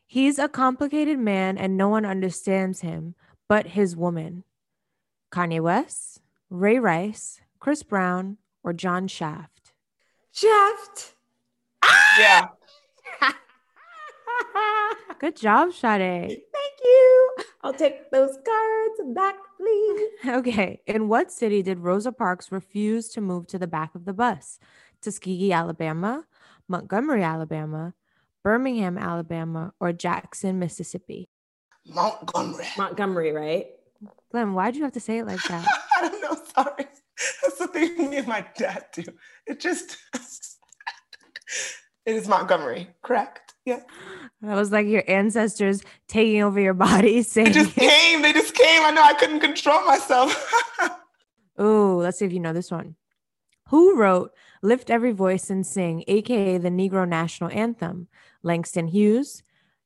He's 0.06 0.38
a 0.38 0.48
complicated 0.48 1.18
man 1.18 1.58
and 1.58 1.76
no 1.76 1.88
one 1.88 2.04
understands 2.04 2.80
him 2.80 3.14
but 3.48 3.68
his 3.68 3.94
woman. 3.96 4.42
Kanye 5.32 5.60
West, 5.60 6.20
Ray 6.50 6.78
Rice, 6.78 7.40
Chris 7.60 7.84
Brown, 7.84 8.38
or 8.64 8.72
John 8.72 9.06
Shaft. 9.06 9.72
Shaft. 10.32 11.14
Yeah. 12.18 12.48
Good 15.18 15.36
job, 15.36 15.72
Sade. 15.72 16.28
Thank 16.28 16.74
you. 16.84 17.36
I'll 17.62 17.72
take 17.72 18.10
those 18.10 18.36
cards 18.44 19.14
back, 19.14 19.36
please. 19.56 20.08
Okay. 20.26 20.80
In 20.86 21.08
what 21.08 21.30
city 21.32 21.62
did 21.62 21.78
Rosa 21.78 22.12
Parks 22.12 22.52
refuse 22.52 23.08
to 23.10 23.20
move 23.20 23.46
to 23.48 23.58
the 23.58 23.66
back 23.66 23.94
of 23.94 24.04
the 24.04 24.12
bus? 24.12 24.58
Tuskegee, 25.00 25.52
Alabama, 25.52 26.24
Montgomery, 26.68 27.22
Alabama, 27.22 27.94
Birmingham, 28.44 28.98
Alabama, 28.98 29.72
or 29.80 29.92
Jackson, 29.92 30.58
Mississippi? 30.58 31.28
Montgomery. 31.86 32.66
Montgomery, 32.76 33.32
right? 33.32 33.66
Glenn, 34.30 34.54
why'd 34.54 34.76
you 34.76 34.82
have 34.84 34.92
to 34.92 35.00
say 35.00 35.18
it 35.18 35.26
like 35.26 35.42
that? 35.44 35.66
I 35.96 36.08
don't 36.08 36.22
know. 36.22 36.36
Sorry. 36.54 36.86
That's 37.42 37.58
the 37.58 37.66
thing 37.68 38.10
me 38.10 38.16
and 38.16 38.26
my 38.26 38.46
dad 38.56 38.86
do. 38.92 39.04
It 39.46 39.60
just, 39.60 39.96
it 42.06 42.14
is 42.14 42.28
Montgomery, 42.28 42.88
correct? 43.02 43.54
Yeah. 43.64 43.80
That 44.40 44.56
was 44.56 44.72
like 44.72 44.86
your 44.86 45.04
ancestors 45.06 45.82
taking 46.08 46.42
over 46.42 46.60
your 46.60 46.74
body, 46.74 47.22
They 47.34 47.50
just 47.50 47.74
came. 47.74 48.22
They 48.22 48.32
just 48.32 48.54
came. 48.54 48.82
I 48.82 48.90
know 48.90 49.02
I 49.02 49.14
couldn't 49.14 49.40
control 49.40 49.84
myself. 49.86 50.52
"Ooh, 51.60 51.96
let's 52.00 52.18
see 52.18 52.24
if 52.24 52.32
you 52.32 52.40
know 52.40 52.52
this 52.52 52.70
one." 52.70 52.96
Who 53.68 53.96
wrote 53.96 54.32
"Lift 54.62 54.90
Every 54.90 55.12
Voice 55.12 55.48
and 55.48 55.64
Sing," 55.64 56.04
aka 56.08 56.58
the 56.58 56.70
Negro 56.70 57.08
National 57.08 57.50
Anthem? 57.50 58.08
Langston 58.42 58.88
Hughes, 58.88 59.44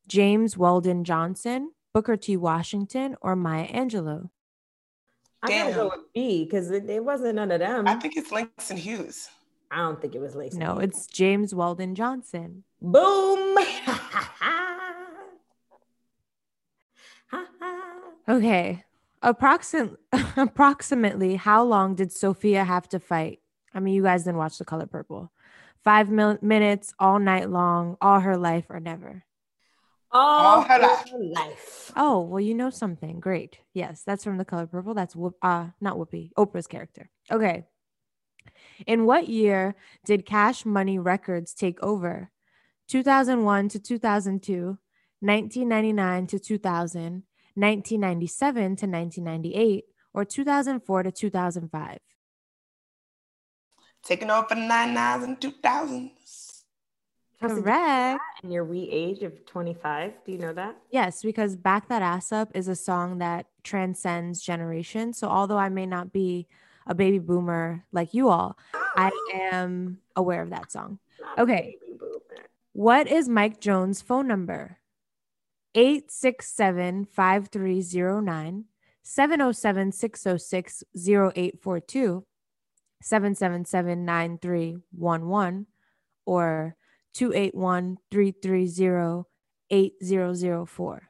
James 0.08 0.56
Weldon 0.56 1.04
Johnson, 1.04 1.72
Booker 1.92 2.16
T. 2.16 2.38
Washington, 2.38 3.16
or 3.20 3.36
Maya 3.36 3.68
Angelou? 3.68 4.30
I'm 5.42 5.50
gonna 5.50 5.74
go 5.74 5.90
with 5.94 6.12
B 6.14 6.44
because 6.44 6.70
it, 6.70 6.88
it 6.88 7.04
wasn't 7.04 7.36
none 7.36 7.50
of 7.50 7.60
them. 7.60 7.86
I 7.86 7.92
I, 7.92 7.94
think 7.96 8.16
it's 8.16 8.32
Langston 8.32 8.78
Hughes. 8.78 9.28
Don't 9.74 10.00
think 10.00 10.14
it 10.14 10.20
was 10.20 10.34
Lacey. 10.34 10.58
No, 10.58 10.78
it's 10.78 11.06
James 11.06 11.54
Weldon 11.54 11.94
Johnson. 11.94 12.64
boom. 12.80 13.56
Okay. 18.28 18.84
Approxim- 19.22 19.96
approximately 20.36 21.36
how 21.36 21.62
long 21.62 21.94
did 21.94 22.12
Sofia 22.12 22.64
have 22.64 22.88
to 22.90 22.98
fight? 22.98 23.40
I 23.72 23.80
mean, 23.80 23.94
you 23.94 24.02
guys 24.02 24.24
didn't 24.24 24.38
watch 24.38 24.58
The 24.58 24.64
Color 24.64 24.86
Purple. 24.86 25.30
Five 25.84 26.10
mil- 26.10 26.38
minutes, 26.42 26.92
all 26.98 27.18
night 27.18 27.48
long, 27.50 27.96
all 28.00 28.20
her 28.20 28.36
life, 28.36 28.64
or 28.68 28.80
never. 28.80 29.24
All 30.10 30.62
her 30.62 30.78
life. 30.78 31.12
life. 31.12 31.92
Oh, 31.96 32.20
well, 32.20 32.40
you 32.40 32.54
know 32.54 32.70
something. 32.70 33.20
Great. 33.20 33.58
Yes, 33.74 34.02
that's 34.04 34.24
from 34.24 34.38
The 34.38 34.44
Color 34.44 34.66
Purple. 34.66 34.94
That's 34.94 35.14
Whoop, 35.14 35.34
uh, 35.42 35.68
not 35.80 35.96
Whoopi, 35.96 36.32
Oprah's 36.36 36.66
character. 36.66 37.10
Okay. 37.30 37.64
In 38.86 39.06
what 39.06 39.28
year 39.28 39.74
did 40.04 40.26
Cash 40.26 40.66
Money 40.66 40.98
Records 40.98 41.54
take 41.54 41.82
over? 41.82 42.30
2001 42.88 43.68
to 43.70 43.78
2002, 43.78 44.78
1999 45.20 46.26
to 46.26 46.38
2000, 46.38 47.02
1997 47.54 48.62
to 48.62 48.86
1998, 48.86 49.84
or 50.12 50.24
2004 50.24 51.02
to 51.02 51.12
2005? 51.12 51.98
Taking 54.04 54.30
over 54.30 54.46
for 54.48 54.54
the 54.54 54.60
99s 54.60 55.24
and 55.24 55.40
2000s. 55.40 56.10
Chelsea, 57.40 57.54
do 57.54 57.60
you 57.60 57.62
know 57.62 57.62
Correct. 57.62 58.20
And 58.42 58.52
your 58.52 58.64
wee 58.64 58.88
age 58.90 59.22
of 59.22 59.44
25, 59.46 60.12
do 60.24 60.32
you 60.32 60.38
know 60.38 60.52
that? 60.52 60.76
Yes, 60.90 61.22
because 61.22 61.56
Back 61.56 61.88
That 61.88 62.02
Ass 62.02 62.32
Up 62.32 62.50
is 62.54 62.68
a 62.68 62.76
song 62.76 63.18
that 63.18 63.46
transcends 63.62 64.40
generations. 64.42 65.18
So 65.18 65.28
although 65.28 65.58
I 65.58 65.68
may 65.68 65.86
not 65.86 66.12
be 66.12 66.46
a 66.86 66.94
baby 66.94 67.18
boomer 67.18 67.84
like 67.92 68.14
you 68.14 68.28
all, 68.28 68.56
I 68.74 69.10
am 69.34 69.98
aware 70.14 70.42
of 70.42 70.50
that 70.50 70.70
song. 70.70 70.98
Okay. 71.38 71.76
What 72.72 73.08
is 73.08 73.28
Mike 73.28 73.60
Jones' 73.60 74.02
phone 74.02 74.28
number? 74.28 74.78
867 75.74 77.06
5309, 77.06 78.64
707 79.02 79.92
606 79.92 80.84
0842, 80.96 82.24
777 83.02 84.04
9311, 84.04 85.66
or 86.24 86.76
281 87.14 87.98
330 88.10 89.24
8004. 89.70 91.02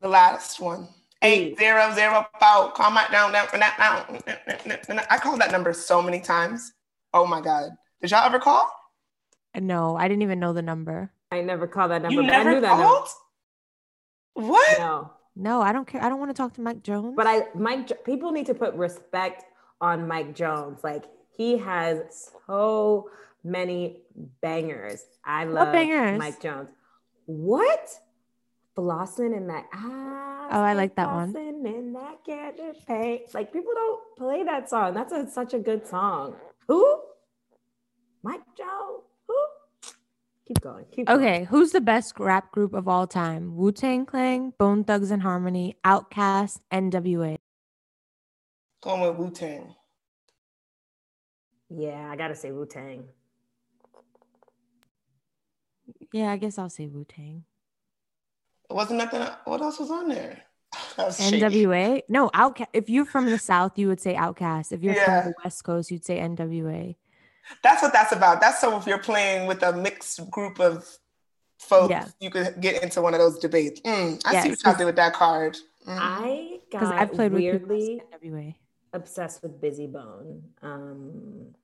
The 0.00 0.08
last 0.08 0.60
one. 0.60 0.88
Eight 1.24 1.58
zero 1.58 1.92
zero 1.94 2.26
four. 2.38 2.72
Call 2.72 2.90
my 2.90 3.06
down 3.10 3.32
down 3.32 3.46
down 3.52 3.60
down. 3.78 5.00
I 5.10 5.18
called 5.18 5.40
that 5.40 5.50
number 5.50 5.72
so 5.72 6.02
many 6.02 6.20
times. 6.20 6.72
Oh 7.12 7.26
my 7.26 7.40
god. 7.40 7.70
Did 8.00 8.10
y'all 8.10 8.26
ever 8.26 8.38
call? 8.38 8.70
No, 9.58 9.96
I 9.96 10.08
didn't 10.08 10.22
even 10.22 10.40
know 10.40 10.52
the 10.52 10.62
number. 10.62 11.10
I 11.30 11.40
never 11.40 11.66
called 11.66 11.90
that 11.90 12.02
number, 12.02 12.20
You 12.20 12.28
but 12.28 12.34
I 12.34 12.38
never 12.38 12.50
knew 12.50 12.60
that 12.60 12.76
called? 12.76 13.08
What? 14.34 14.78
No. 14.78 15.12
No, 15.36 15.62
I 15.62 15.72
don't 15.72 15.86
care. 15.86 16.02
I 16.02 16.08
don't 16.08 16.18
want 16.18 16.30
to 16.30 16.34
talk 16.34 16.54
to 16.54 16.60
Mike 16.60 16.82
Jones. 16.82 17.14
But 17.16 17.26
I 17.26 17.46
Mike 17.54 18.04
people 18.04 18.30
need 18.30 18.46
to 18.46 18.54
put 18.54 18.74
respect 18.74 19.44
on 19.80 20.06
Mike 20.06 20.34
Jones. 20.34 20.84
Like 20.84 21.04
he 21.36 21.58
has 21.58 22.30
so 22.46 23.10
many 23.42 24.02
bangers. 24.40 25.04
I 25.24 25.44
love 25.44 25.72
bangers? 25.72 26.18
Mike 26.18 26.40
Jones. 26.40 26.68
What? 27.26 27.90
Flossing 28.76 29.36
in 29.36 29.46
that 29.46 29.66
ass. 29.72 30.50
Oh, 30.52 30.60
I 30.60 30.74
like 30.74 30.96
that 30.96 31.10
one. 31.10 31.32
Flossing 31.32 31.64
in 31.66 31.92
that 31.92 32.24
candy 32.24 32.78
paint. 32.86 33.34
Like 33.34 33.52
people 33.52 33.72
don't 33.74 34.00
play 34.16 34.42
that 34.42 34.68
song. 34.68 34.94
That's 34.94 35.12
a, 35.12 35.30
such 35.30 35.54
a 35.54 35.58
good 35.58 35.86
song. 35.86 36.34
Who? 36.68 37.00
Mike 38.22 38.42
Jones. 38.56 39.04
Who? 39.28 39.34
Keep 40.46 40.60
going. 40.60 40.84
Keep 40.90 41.06
going. 41.06 41.20
okay, 41.20 41.44
who's 41.44 41.72
the 41.72 41.80
best 41.80 42.18
rap 42.18 42.50
group 42.50 42.74
of 42.74 42.88
all 42.88 43.06
time? 43.06 43.56
Wu 43.56 43.70
Tang 43.70 44.06
Clan, 44.06 44.52
Bone 44.58 44.82
Thugs 44.82 45.10
and 45.10 45.22
Harmony, 45.22 45.76
Outkast, 45.84 46.60
NWA. 46.72 47.36
Going 48.82 49.00
with 49.02 49.16
Wu 49.16 49.30
Tang. 49.30 49.74
Yeah, 51.70 52.08
I 52.10 52.16
gotta 52.16 52.34
say 52.34 52.50
Wu 52.50 52.66
Tang. 52.66 53.04
Yeah, 56.12 56.30
I 56.30 56.36
guess 56.36 56.58
I'll 56.58 56.70
say 56.70 56.86
Wu 56.86 57.04
Tang. 57.04 57.44
Wasn't 58.70 58.98
nothing. 58.98 59.22
What 59.44 59.60
else 59.60 59.78
was 59.78 59.90
on 59.90 60.08
there? 60.08 60.42
That 60.96 61.06
was 61.06 61.16
shaky. 61.18 61.40
NWA? 61.40 62.02
No, 62.08 62.30
Outkast. 62.30 62.66
If 62.72 62.88
you're 62.90 63.04
from 63.04 63.26
the 63.26 63.38
South, 63.38 63.78
you 63.78 63.86
would 63.88 64.00
say 64.00 64.14
Outkast. 64.14 64.72
If 64.72 64.82
you're 64.82 64.94
Yeah. 64.94 65.22
from 65.22 65.30
the 65.30 65.34
West 65.44 65.62
Coast, 65.64 65.90
you'd 65.90 66.04
say 66.04 66.18
NWA. 66.18 66.96
That's 67.62 67.82
what 67.82 67.92
that's 67.92 68.12
about. 68.12 68.40
That's 68.40 68.60
so 68.60 68.76
if 68.76 68.86
you're 68.86 68.98
playing 68.98 69.46
with 69.46 69.62
a 69.62 69.72
mixed 69.72 70.28
group 70.30 70.58
of 70.60 70.88
folks, 71.58 71.90
Yeah. 71.90 72.06
you 72.20 72.30
could 72.30 72.60
get 72.60 72.82
into 72.82 73.00
one 73.02 73.12
of 73.14 73.20
those 73.20 73.38
debates. 73.38 73.80
Mm, 73.82 74.20
I 74.24 74.42
see 74.42 74.48
Yes, 74.50 74.64
what 74.64 74.64
y'all 74.64 74.78
did 74.78 74.84
with 74.86 74.96
that 74.96 75.12
card. 75.12 75.54
Mm. 75.86 75.98
I 76.00 76.60
Because 76.70 76.88
got 76.88 76.98
I've 76.98 77.12
played 77.12 77.32
with 77.32 77.42
people 77.42 77.58
who 77.60 77.66
weirdly 77.76 77.98
say 77.98 78.28
NWA. 78.28 78.54
obsessed 78.94 79.42
with 79.42 79.60
Bizzy 79.60 79.90
Bone. 79.92 80.42
Um, 80.62 81.54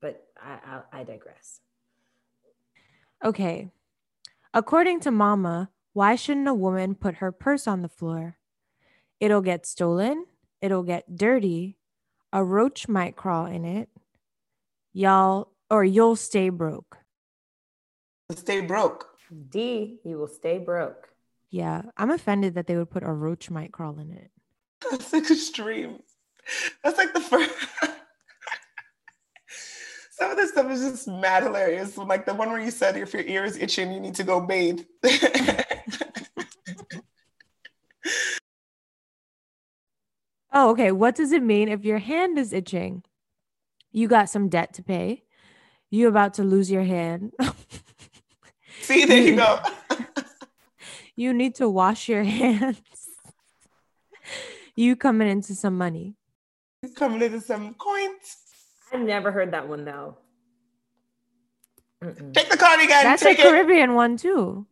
but 0.00 0.26
I, 0.42 0.82
I, 0.92 1.00
I 1.00 1.04
digress. 1.04 1.60
Okay. 3.24 3.70
According 4.54 5.00
to 5.00 5.10
Mama, 5.10 5.70
why 5.94 6.14
shouldn't 6.14 6.48
a 6.48 6.54
woman 6.54 6.94
put 6.94 7.16
her 7.16 7.32
purse 7.32 7.66
on 7.66 7.80
the 7.80 7.88
floor? 7.88 8.36
It'll 9.18 9.40
get 9.40 9.64
stolen. 9.64 10.26
It'll 10.60 10.82
get 10.82 11.16
dirty. 11.16 11.78
A 12.32 12.44
roach 12.44 12.86
might 12.88 13.16
crawl 13.16 13.46
in 13.46 13.64
it. 13.64 13.88
Y'all, 14.92 15.52
or 15.70 15.84
you'll 15.84 16.16
stay 16.16 16.50
broke. 16.50 16.98
Stay 18.30 18.60
broke. 18.60 19.06
D, 19.48 20.00
you 20.04 20.18
will 20.18 20.28
stay 20.28 20.58
broke. 20.58 21.08
Yeah, 21.50 21.82
I'm 21.96 22.10
offended 22.10 22.54
that 22.54 22.66
they 22.66 22.76
would 22.76 22.90
put 22.90 23.02
a 23.02 23.12
roach 23.12 23.50
might 23.50 23.72
crawl 23.72 23.98
in 23.98 24.10
it. 24.12 24.30
That's 24.90 25.12
like 25.12 25.30
extreme. 25.30 26.00
That's 26.84 26.98
like 26.98 27.14
the 27.14 27.20
first. 27.20 27.50
Some 30.22 30.30
of 30.30 30.36
this 30.36 30.50
stuff 30.50 30.70
is 30.70 30.80
just 30.80 31.08
mad 31.08 31.42
hilarious. 31.42 31.98
Like 31.98 32.26
the 32.26 32.32
one 32.32 32.48
where 32.48 32.60
you 32.60 32.70
said 32.70 32.96
if 32.96 33.12
your 33.12 33.24
ear 33.24 33.44
is 33.44 33.56
itching, 33.56 33.90
you 33.90 33.98
need 33.98 34.14
to 34.14 34.22
go 34.22 34.40
bathe. 34.40 34.82
Oh, 40.54 40.72
okay. 40.72 40.92
What 40.92 41.14
does 41.14 41.32
it 41.32 41.42
mean 41.42 41.70
if 41.70 41.82
your 41.82 41.96
hand 41.96 42.38
is 42.38 42.52
itching? 42.52 43.04
You 43.90 44.06
got 44.06 44.28
some 44.28 44.50
debt 44.50 44.74
to 44.74 44.82
pay. 44.82 45.24
You 45.90 46.08
about 46.08 46.34
to 46.34 46.44
lose 46.44 46.70
your 46.70 46.82
hand. 46.82 47.32
See, 48.82 49.06
there 49.06 49.22
you 49.22 49.36
go. 49.36 49.60
you 51.16 51.32
need 51.32 51.54
to 51.54 51.70
wash 51.70 52.06
your 52.06 52.22
hands. 52.22 52.82
you 54.76 54.94
coming 54.94 55.26
into 55.26 55.54
some 55.54 55.78
money. 55.78 56.16
You 56.82 56.90
coming 56.90 57.22
into 57.22 57.40
some 57.40 57.72
coins. 57.72 58.41
I've 58.92 59.00
never 59.00 59.32
heard 59.32 59.52
that 59.52 59.68
one 59.68 59.84
though. 59.84 60.18
Mm-mm. 62.02 62.34
Take 62.34 62.50
the 62.50 62.56
cardigan. 62.56 63.02
That's 63.02 63.22
a 63.22 63.26
take 63.26 63.38
it. 63.38 63.42
Caribbean 63.42 63.94
one 63.94 64.16
too. 64.16 64.66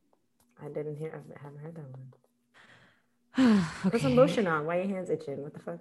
I 0.63 0.69
didn't 0.69 0.97
hear. 0.97 1.23
I 1.35 1.43
haven't 1.43 1.61
heard 1.61 1.75
that 1.77 1.87
one. 1.91 3.65
Put 3.91 4.01
some 4.01 4.13
okay. 4.13 4.21
lotion 4.21 4.47
on. 4.47 4.67
Why 4.67 4.77
your 4.83 4.89
hands 4.89 5.11
itching? 5.11 5.43
What 5.43 5.55
the 5.55 5.61
fuck? 5.61 5.79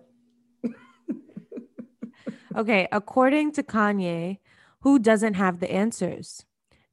okay. 2.55 2.87
According 2.91 3.53
to 3.53 3.63
Kanye, 3.63 4.37
who 4.81 4.99
doesn't 4.99 5.33
have 5.33 5.59
the 5.59 5.71
answers? 5.71 6.45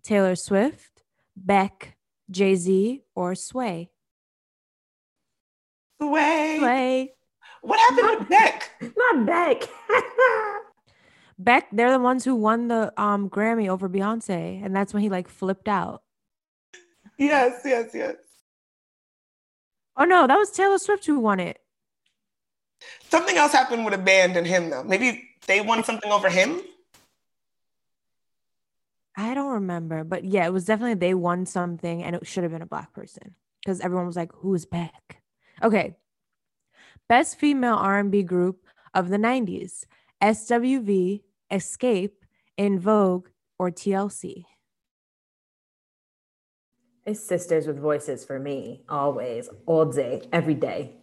Taylor 0.03 0.35
Swift, 0.37 1.03
Beck, 1.37 1.97
Jay 2.31 2.55
Z, 2.57 3.03
or 3.15 3.35
Sway? 3.35 3.91
Sway. 6.01 6.57
Sway. 6.59 7.13
What 7.63 7.81
happened 7.81 8.21
with 8.21 8.29
Beck? 8.29 8.71
Not 8.97 9.27
Beck. 9.27 9.63
Beck, 11.39 11.69
they're 11.71 11.93
the 11.93 11.99
ones 11.99 12.25
who 12.25 12.35
won 12.35 12.69
the 12.69 12.93
um 13.01 13.29
Grammy 13.29 13.69
over 13.69 13.89
Beyonce, 13.89 14.65
and 14.65 14.75
that's 14.75 14.95
when 14.95 15.03
he 15.03 15.09
like 15.09 15.29
flipped 15.29 15.69
out. 15.69 16.03
Yes, 17.19 17.61
yes, 17.65 17.91
yes. 17.95 18.17
Oh 19.97 20.05
no, 20.05 20.27
that 20.27 20.37
was 20.37 20.51
Taylor 20.51 20.79
Swift 20.79 21.07
who 21.07 21.19
won 21.19 21.41
it. 21.41 21.59
Something 23.09 23.37
else 23.37 23.53
happened 23.53 23.85
with 23.85 23.95
a 23.95 23.99
band 23.99 24.37
and 24.37 24.47
him 24.47 24.71
though. 24.71 24.83
Maybe 24.85 25.29
they 25.47 25.61
won 25.61 25.85
something 25.85 26.11
over 26.11 26.29
him. 26.29 26.61
I 29.17 29.33
don't 29.33 29.53
remember, 29.53 30.05
but 30.05 30.25
yeah, 30.25 30.47
it 30.47 30.53
was 30.53 30.67
definitely 30.67 30.95
they 30.95 31.15
won 31.15 31.47
something 31.47 32.03
and 32.03 32.15
it 32.15 32.27
should 32.27 32.43
have 32.43 32.53
been 32.53 32.61
a 32.63 32.67
black 32.67 32.93
person 32.93 33.35
because 33.61 33.81
everyone 33.81 34.07
was 34.07 34.17
like, 34.17 34.33
"Who's 34.37 34.67
back?" 34.67 35.23
Okay. 35.63 35.97
Best 37.09 37.39
female 37.39 37.77
R&B 37.77 38.25
group 38.25 38.67
of 38.93 39.09
the 39.09 39.17
90s. 39.17 39.87
SWV, 40.21 41.23
Xscape, 41.51 42.13
En 42.59 42.79
Vogue, 42.79 43.29
or 43.59 43.71
TLC. 43.71 44.45
It's 47.05 47.21
sisters 47.21 47.67
with 47.67 47.79
voices 47.79 48.25
for 48.25 48.39
me, 48.39 48.83
always, 48.89 49.49
all 49.67 49.85
day, 49.85 50.23
every 50.33 50.55
day. 50.55 50.97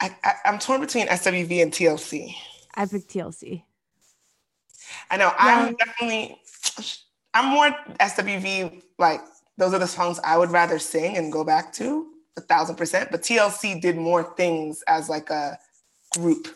I, 0.00 0.14
I, 0.22 0.32
I'm 0.44 0.58
torn 0.58 0.80
between 0.80 1.06
SWV 1.08 1.62
and 1.62 1.72
TLC. 1.72 2.34
I 2.74 2.86
picked 2.86 3.08
TLC. 3.08 3.62
I 5.10 5.16
know. 5.16 5.32
I'm 5.38 5.74
definitely. 5.74 6.38
I'm 7.34 7.46
more 7.46 7.70
SWV. 8.00 8.82
Like 8.98 9.20
those 9.56 9.74
are 9.74 9.78
the 9.78 9.86
songs 9.86 10.20
I 10.22 10.36
would 10.36 10.50
rather 10.50 10.78
sing 10.78 11.16
and 11.16 11.32
go 11.32 11.44
back 11.44 11.72
to 11.74 12.06
a 12.36 12.40
thousand 12.40 12.76
percent. 12.76 13.10
But 13.10 13.22
TLC 13.22 13.80
did 13.80 13.96
more 13.96 14.22
things 14.22 14.82
as 14.86 15.08
like 15.08 15.30
a 15.30 15.58
group. 16.14 16.48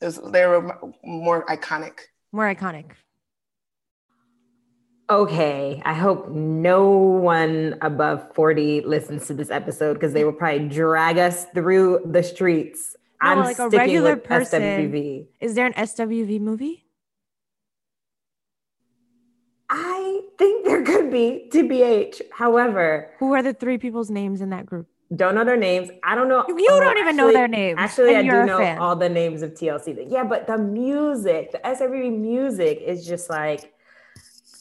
It 0.00 0.04
was, 0.06 0.20
they 0.32 0.46
were 0.46 0.78
more 1.04 1.44
iconic. 1.46 1.98
More 2.32 2.52
iconic. 2.54 2.92
Okay, 5.10 5.80
I 5.86 5.94
hope 5.94 6.28
no 6.28 6.86
one 6.90 7.76
above 7.80 8.34
40 8.34 8.82
listens 8.82 9.26
to 9.28 9.34
this 9.34 9.50
episode 9.50 9.94
because 9.94 10.12
they 10.12 10.22
will 10.22 10.34
probably 10.34 10.68
drag 10.68 11.16
us 11.16 11.46
through 11.54 12.02
the 12.04 12.22
streets. 12.22 12.94
No, 13.22 13.30
I'm 13.30 13.38
like 13.38 13.58
a 13.58 13.70
regular 13.70 14.14
with 14.16 14.24
person. 14.24 14.62
SWV. 14.62 15.26
Is 15.40 15.54
there 15.54 15.66
an 15.66 15.72
SWV 15.72 16.40
movie? 16.40 16.84
I 19.70 20.20
think 20.38 20.66
there 20.66 20.82
could 20.84 21.10
be 21.10 21.48
TBH. 21.52 22.20
However, 22.32 23.10
Who 23.18 23.32
are 23.32 23.42
the 23.42 23.54
three 23.54 23.78
people's 23.78 24.10
names 24.10 24.40
in 24.42 24.50
that 24.50 24.66
group? 24.66 24.88
Don't 25.14 25.34
know 25.34 25.44
their 25.44 25.56
names. 25.56 25.90
I 26.04 26.14
don't 26.14 26.28
know. 26.28 26.44
You 26.48 26.66
don't 26.68 26.96
oh, 26.96 27.00
even 27.00 27.16
know 27.16 27.32
their 27.32 27.48
names, 27.48 27.76
Actually, 27.78 28.14
I 28.14 28.22
do 28.22 28.44
know 28.44 28.58
fan. 28.58 28.78
all 28.78 28.94
the 28.94 29.08
names 29.08 29.42
of 29.42 29.54
TLC. 29.54 30.06
Yeah, 30.08 30.24
but 30.24 30.46
the 30.46 30.58
music, 30.58 31.52
the 31.52 31.58
SWV 31.58 32.16
music 32.18 32.82
is 32.84 33.06
just 33.06 33.30
like, 33.30 33.72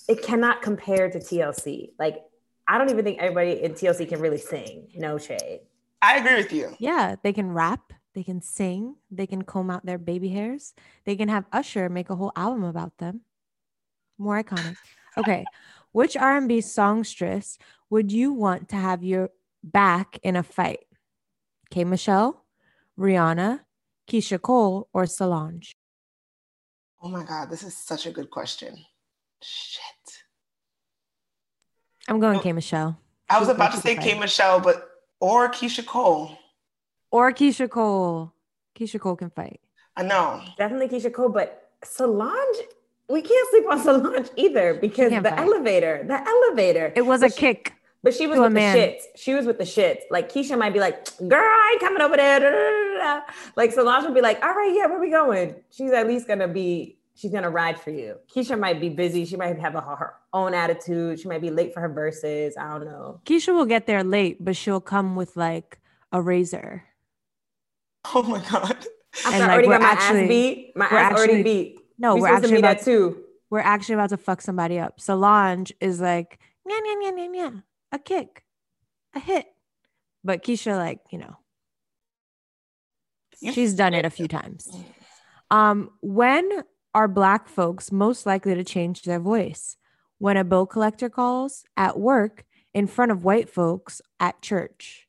it 0.08 0.24
cannot 0.24 0.62
compare 0.62 1.10
to 1.10 1.20
TLC. 1.20 1.91
Like, 2.00 2.24
I 2.66 2.78
don't 2.78 2.89
even 2.89 3.04
think 3.04 3.20
everybody 3.20 3.62
in 3.62 3.74
TLC 3.74 4.08
can 4.08 4.22
really 4.22 4.38
sing. 4.38 4.88
No 4.95 5.18
shade. 5.18 5.62
I 6.02 6.18
agree 6.18 6.36
with 6.36 6.54
you. 6.54 6.76
Yeah, 6.80 7.16
they 7.22 7.34
can 7.34 7.52
rap, 7.52 7.91
they 8.14 8.24
can 8.24 8.41
sing, 8.41 8.95
they 9.12 9.28
can 9.28 9.41
comb 9.41 9.70
out 9.70 9.86
their 9.86 9.98
baby 9.98 10.30
hairs, 10.30 10.74
they 11.06 11.16
can 11.16 11.28
have 11.28 11.45
Usher 11.52 11.89
make 11.89 12.10
a 12.10 12.16
whole 12.16 12.32
album 12.36 12.64
about 12.64 12.98
them. 13.00 13.22
More 14.18 14.41
iconic. 14.41 14.76
Okay, 15.18 15.45
which 15.91 16.16
R&B 16.16 16.62
songstress 16.62 17.58
would 17.89 18.12
you 18.12 18.32
want 18.32 18.70
to 18.70 18.76
have 18.76 19.04
your 19.04 19.32
back 19.72 20.20
in 20.24 20.36
a 20.36 20.43
fight? 20.43 20.80
K. 21.70 21.84
Michelle, 21.84 22.45
Rihanna, 22.97 23.61
Keyshia 24.09 24.41
Cole, 24.41 24.88
or 24.93 25.05
Solange? 25.05 25.76
Oh 27.01 27.09
my 27.09 27.24
God, 27.24 27.49
this 27.49 27.63
is 27.63 27.76
such 27.76 28.05
a 28.05 28.11
good 28.11 28.30
question. 28.30 28.76
Shit. 29.41 29.84
I'm 32.07 32.20
going. 32.20 32.39
K. 32.39 32.53
Michelle 32.53 32.97
I 33.30 33.39
was 33.39 33.49
about 33.49 33.74
to 33.74 33.78
say 33.80 33.95
to 33.95 34.01
K. 34.01 34.18
Michelle, 34.18 34.59
but 34.59 34.89
or 35.20 35.49
Keyshia 35.49 35.86
Cole. 35.86 36.38
or 37.11 37.32
Keyshia 37.34 37.70
Cole. 37.70 38.34
Keyshia 38.78 38.99
Cole 38.99 39.15
can 39.18 39.30
fight. 39.30 39.59
I 39.95 40.03
know. 40.03 40.41
Definitely 40.57 40.88
Keyshia 40.88 41.13
Cole, 41.13 41.30
but 41.30 41.70
Solange, 41.84 42.57
we 43.09 43.22
can't 43.22 43.49
sleep 43.51 43.65
on 43.70 43.84
Solange 43.84 44.30
either 44.38 44.76
because 44.76 45.11
the 45.11 45.22
fight. 45.22 45.39
elevator, 45.39 46.03
the 46.07 46.20
elevator. 46.28 46.93
It 46.95 47.05
was 47.05 47.22
a 47.24 47.30
she- 47.30 47.36
kick. 47.39 47.74
But 48.04 48.14
she 48.14 48.28
was 48.28 48.38
to 48.38 48.43
a 48.43 48.45
with 48.45 48.54
the 48.54 48.60
shits. 48.62 49.02
She 49.16 49.34
was 49.34 49.45
with 49.45 49.58
the 49.58 49.64
shits. 49.64 50.02
Like 50.12 50.32
Keyshia 50.32 50.58
might 50.58 50.72
be 50.74 50.80
like, 50.80 51.06
girl, 51.28 51.39
I 51.41 51.72
ain't 51.74 51.82
coming 51.82 52.02
over 52.02 52.16
there. 52.16 52.39
da, 52.39 52.50
da, 52.50 52.56
da, 52.56 53.20
da." 53.26 53.34
Like 53.56 53.72
Solange 53.74 54.06
would 54.06 54.14
be 54.14 54.22
like, 54.22 54.41
all 54.43 54.54
right, 54.54 54.72
yeah, 54.74 54.86
where 54.86 55.00
we 55.00 55.10
going? 55.10 55.56
She's 55.72 55.91
at 55.91 56.08
least 56.08 56.28
gonna 56.28 56.48
be, 56.48 57.00
she's 57.16 57.32
gonna 57.32 57.50
ride 57.50 57.80
for 57.80 57.89
you. 57.91 58.16
Keyshia 58.34 58.58
might 58.58 58.80
be 58.80 58.89
busy. 58.89 59.26
She 59.26 59.36
might 59.36 59.58
have 59.60 59.76
a, 59.76 59.82
her 59.82 60.14
own 60.32 60.54
attitude. 60.54 61.20
She 61.20 61.28
might 61.28 61.41
be 61.41 61.50
late 61.50 61.74
for 61.74 61.82
her 61.82 61.89
verses. 61.89 62.56
I 62.58 62.70
don't 62.72 62.86
know. 62.86 63.20
Keyshia 63.26 63.54
will 63.54 63.66
get 63.66 63.88
there 63.88 64.04
late, 64.04 64.43
but 64.43 64.56
she'll 64.56 64.80
come 64.82 65.16
with 65.16 65.36
like 65.36 65.80
a 66.12 66.22
razor. 66.22 66.84
Oh 68.14 68.24
my 68.24 68.39
God. 68.50 68.86
I 69.26 69.32
And, 69.34 69.39
like, 69.41 69.50
already 69.52 69.68
got 69.68 69.82
my 69.82 69.88
actually- 69.89 70.22
ass 70.24 70.28
beat. 70.28 70.72
My 70.76 70.88
we're 70.91 70.98
ass 70.98 71.14
already 71.18 71.43
beat. 71.43 71.80
No, 71.98 72.16
we 72.16 72.22
we're 72.22 72.28
supposed 72.28 72.43
to 72.43 72.45
actually 72.45 72.52
meet 72.54 72.60
about 72.60 72.78
at 72.78 72.84
two. 72.84 73.24
we're 73.50 73.60
actually 73.60 73.95
about 73.95 74.10
to 74.12 74.18
fuck 74.18 74.41
somebody 74.41 74.78
up. 74.80 75.00
Solange 75.02 75.74
is 75.82 76.00
like, 76.00 76.39
yeah, 76.70 76.78
yeah, 76.86 76.93
yeah, 77.02 77.12
yeah, 77.18 77.28
yeah, 77.34 77.50
a 77.92 78.00
kick, 78.00 78.44
a 79.16 79.20
hit. 79.20 79.46
But 80.24 80.44
Keyshia, 80.44 80.78
like, 80.78 81.00
you 81.12 81.20
know, 81.20 81.38
she's 83.54 83.74
done 83.74 83.94
it 83.94 84.06
a 84.06 84.10
few 84.10 84.28
times. 84.28 84.70
Um, 85.50 85.92
when 86.02 86.64
are 86.94 87.08
black 87.08 87.48
folks 87.48 87.92
most 87.92 88.26
likely 88.26 88.56
to 88.56 88.64
change 88.64 89.04
their 89.04 89.20
voice? 89.20 89.78
When 90.20 90.36
a 90.36 90.44
bill 90.44 90.66
collector 90.66 91.10
calls, 91.10 91.64
at 91.78 92.00
work, 92.00 92.44
in 92.74 92.88
front 92.88 93.12
of 93.12 93.24
white 93.24 93.50
folks, 93.50 94.02
at 94.20 94.42
church. 94.42 95.08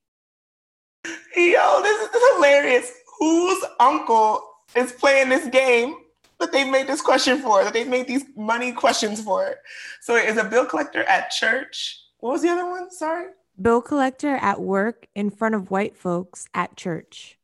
Yo, 1.04 1.82
this 1.82 2.08
is 2.08 2.34
hilarious. 2.34 2.92
Whose 3.18 3.64
uncle 3.80 4.42
is 4.76 4.92
playing 4.92 5.30
this 5.30 5.48
game 5.48 5.96
that 6.38 6.52
they 6.52 6.70
made 6.70 6.86
this 6.86 7.00
question 7.00 7.40
for, 7.40 7.64
that 7.64 7.72
they 7.72 7.84
made 7.84 8.06
these 8.06 8.24
money 8.36 8.72
questions 8.72 9.22
for? 9.22 9.56
So 10.02 10.14
it 10.14 10.28
is 10.28 10.36
a 10.36 10.44
bill 10.44 10.66
collector 10.66 11.04
at 11.04 11.30
church. 11.30 11.98
What 12.18 12.32
was 12.32 12.42
the 12.42 12.48
other 12.48 12.66
one? 12.68 12.90
Sorry. 12.90 13.26
Bill 13.60 13.80
collector 13.82 14.36
at 14.36 14.60
work, 14.60 15.06
in 15.14 15.30
front 15.30 15.54
of 15.54 15.70
white 15.70 15.96
folks, 15.96 16.46
at 16.54 16.76
church. 16.76 17.38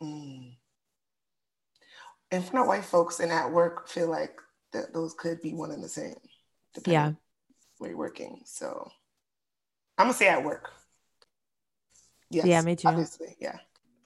Mm. 0.00 0.56
In 2.32 2.42
front 2.42 2.64
of 2.64 2.66
white 2.68 2.84
folks 2.84 3.20
and 3.20 3.30
at 3.30 3.52
work, 3.52 3.88
feel 3.88 4.08
like 4.08 4.40
that 4.72 4.92
those 4.92 5.14
could 5.14 5.40
be 5.40 5.52
one 5.54 5.70
and 5.70 5.82
the 5.84 5.88
same. 5.88 6.16
depending 6.74 6.92
Yeah. 6.94 7.06
on 7.08 7.16
Where 7.78 7.90
you're 7.90 7.98
working. 7.98 8.40
So 8.46 8.90
I'm 9.98 10.06
gonna 10.06 10.14
say 10.14 10.28
at 10.28 10.42
work. 10.42 10.70
Yes. 12.30 12.46
Yeah, 12.46 12.62
me 12.62 12.74
too. 12.76 12.88
Obviously, 12.88 13.36
yeah. 13.38 13.58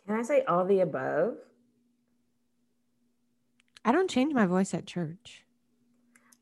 Can 0.07 0.17
I 0.19 0.23
say 0.23 0.43
all 0.45 0.65
the 0.65 0.81
above? 0.81 1.37
I 3.85 3.93
don't 3.93 4.11
change 4.11 4.35
my 4.35 4.47
voice 4.47 4.75
at 4.75 4.85
church. 4.85 5.45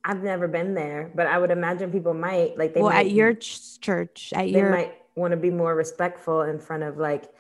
I've 0.04 0.22
never 0.22 0.46
been 0.48 0.74
there, 0.74 1.10
but 1.14 1.26
I 1.26 1.38
would 1.38 1.50
imagine 1.50 1.90
people 1.90 2.14
might 2.14 2.58
like 2.58 2.74
they 2.74 2.80
well, 2.80 2.90
might 2.90 3.06
at 3.06 3.10
your 3.10 3.34
ch- 3.34 3.80
church, 3.80 4.32
at 4.34 4.44
they 4.44 4.50
your 4.50 4.70
might 4.70 4.94
want 5.16 5.30
to 5.30 5.36
be 5.36 5.50
more 5.50 5.74
respectful 5.74 6.42
in 6.42 6.58
front 6.58 6.82
of 6.82 6.98
like 6.98 7.30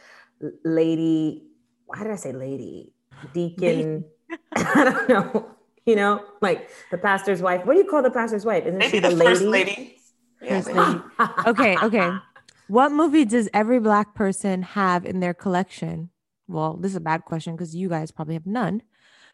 lady 0.64 1.42
why 1.86 2.02
did 2.02 2.12
i 2.12 2.16
say 2.16 2.32
lady 2.32 2.92
deacon 3.32 4.04
i 4.56 4.84
don't 4.84 5.08
know 5.08 5.50
you 5.86 5.96
know 5.96 6.24
like 6.40 6.68
the 6.90 6.98
pastor's 6.98 7.40
wife 7.40 7.64
what 7.64 7.74
do 7.74 7.80
you 7.80 7.88
call 7.88 8.02
the 8.02 8.10
pastor's 8.10 8.44
wife 8.44 8.64
isn't 8.64 8.78
Maybe 8.78 8.90
she 8.90 8.98
the, 9.00 9.10
the, 9.10 9.24
first 9.24 9.42
lady, 9.42 9.70
lady. 9.70 9.96
Yeah, 10.42 10.60
First 10.60 10.76
lady. 10.76 11.00
Okay, 11.46 11.78
okay. 11.82 12.10
What 12.66 12.92
movie 12.92 13.26
does 13.26 13.50
every 13.52 13.78
black 13.78 14.14
person 14.14 14.62
have 14.62 15.04
in 15.04 15.20
their 15.20 15.34
collection? 15.34 16.08
Well, 16.48 16.78
this 16.78 16.92
is 16.92 16.96
a 16.96 17.00
bad 17.00 17.26
question 17.26 17.54
because 17.54 17.76
you 17.76 17.90
guys 17.90 18.10
probably 18.10 18.34
have 18.34 18.46
none. 18.46 18.80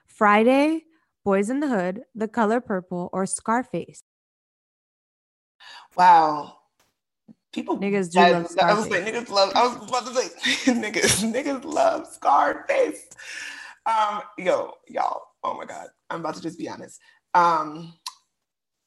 Friday, 0.05 0.83
Boys 1.25 1.51
in 1.51 1.61
the 1.61 1.68
Hood, 1.68 2.03
The 2.14 2.29
Color 2.29 2.61
Purple, 2.61 3.11
or 3.12 3.27
Scarface. 3.27 4.03
Wow. 5.97 6.57
People 7.53 7.79
Niggas 7.79 8.12
do 8.12 8.18
love 8.21 8.47
I 8.61 8.75
was 8.75 8.89
like, 8.91 9.05
Scarface. 9.05 9.29
niggas 9.29 9.31
love. 9.31 9.53
I 9.55 9.66
was 9.66 9.89
about 9.89 10.07
to 10.07 10.14
say, 10.14 10.73
niggas, 10.73 11.33
niggas 11.33 11.64
love 11.64 12.07
Scarface. 12.07 13.07
Um, 13.87 14.23
yo, 14.39 14.75
y'all. 14.89 15.23
Oh 15.43 15.55
my 15.57 15.64
god, 15.64 15.89
I'm 16.11 16.21
about 16.21 16.35
to 16.37 16.43
just 16.43 16.59
be 16.59 16.68
honest. 16.68 17.01
Um, 17.35 17.95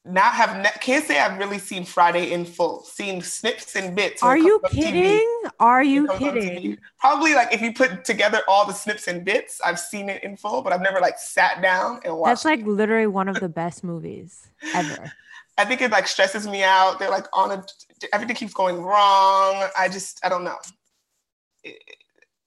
not 0.05 0.33
have 0.33 0.57
ne- 0.57 0.79
can't 0.81 1.05
say 1.05 1.19
I've 1.19 1.37
really 1.37 1.59
seen 1.59 1.85
Friday 1.85 2.33
in 2.33 2.45
full. 2.45 2.83
Seen 2.83 3.21
snips 3.21 3.75
and 3.75 3.95
bits. 3.95 4.21
Are 4.21 4.37
you 4.37 4.61
kidding? 4.69 5.43
Are 5.59 5.83
you 5.83 6.07
kidding? 6.17 6.77
Probably 6.99 7.33
like 7.33 7.53
if 7.53 7.61
you 7.61 7.73
put 7.73 8.03
together 8.03 8.41
all 8.47 8.65
the 8.67 8.73
snips 8.73 9.07
and 9.07 9.23
bits, 9.23 9.61
I've 9.63 9.79
seen 9.79 10.09
it 10.09 10.23
in 10.23 10.35
full, 10.35 10.61
but 10.61 10.73
I've 10.73 10.81
never 10.81 10.99
like 10.99 11.17
sat 11.17 11.61
down 11.61 12.01
and 12.03 12.17
watched. 12.17 12.43
That's 12.43 12.45
like 12.45 12.59
it. 12.59 12.67
literally 12.67 13.07
one 13.07 13.29
of 13.29 13.39
the 13.39 13.49
best 13.63 13.83
movies 13.83 14.47
ever. 14.73 15.11
I 15.57 15.65
think 15.65 15.81
it 15.81 15.91
like 15.91 16.07
stresses 16.07 16.47
me 16.47 16.63
out. 16.63 16.99
They're 16.99 17.09
like 17.09 17.27
on 17.31 17.51
a 17.51 17.65
everything 18.11 18.35
keeps 18.35 18.53
going 18.53 18.81
wrong. 18.81 19.69
I 19.77 19.87
just 19.89 20.19
I 20.25 20.29
don't 20.29 20.43
know. 20.43 20.57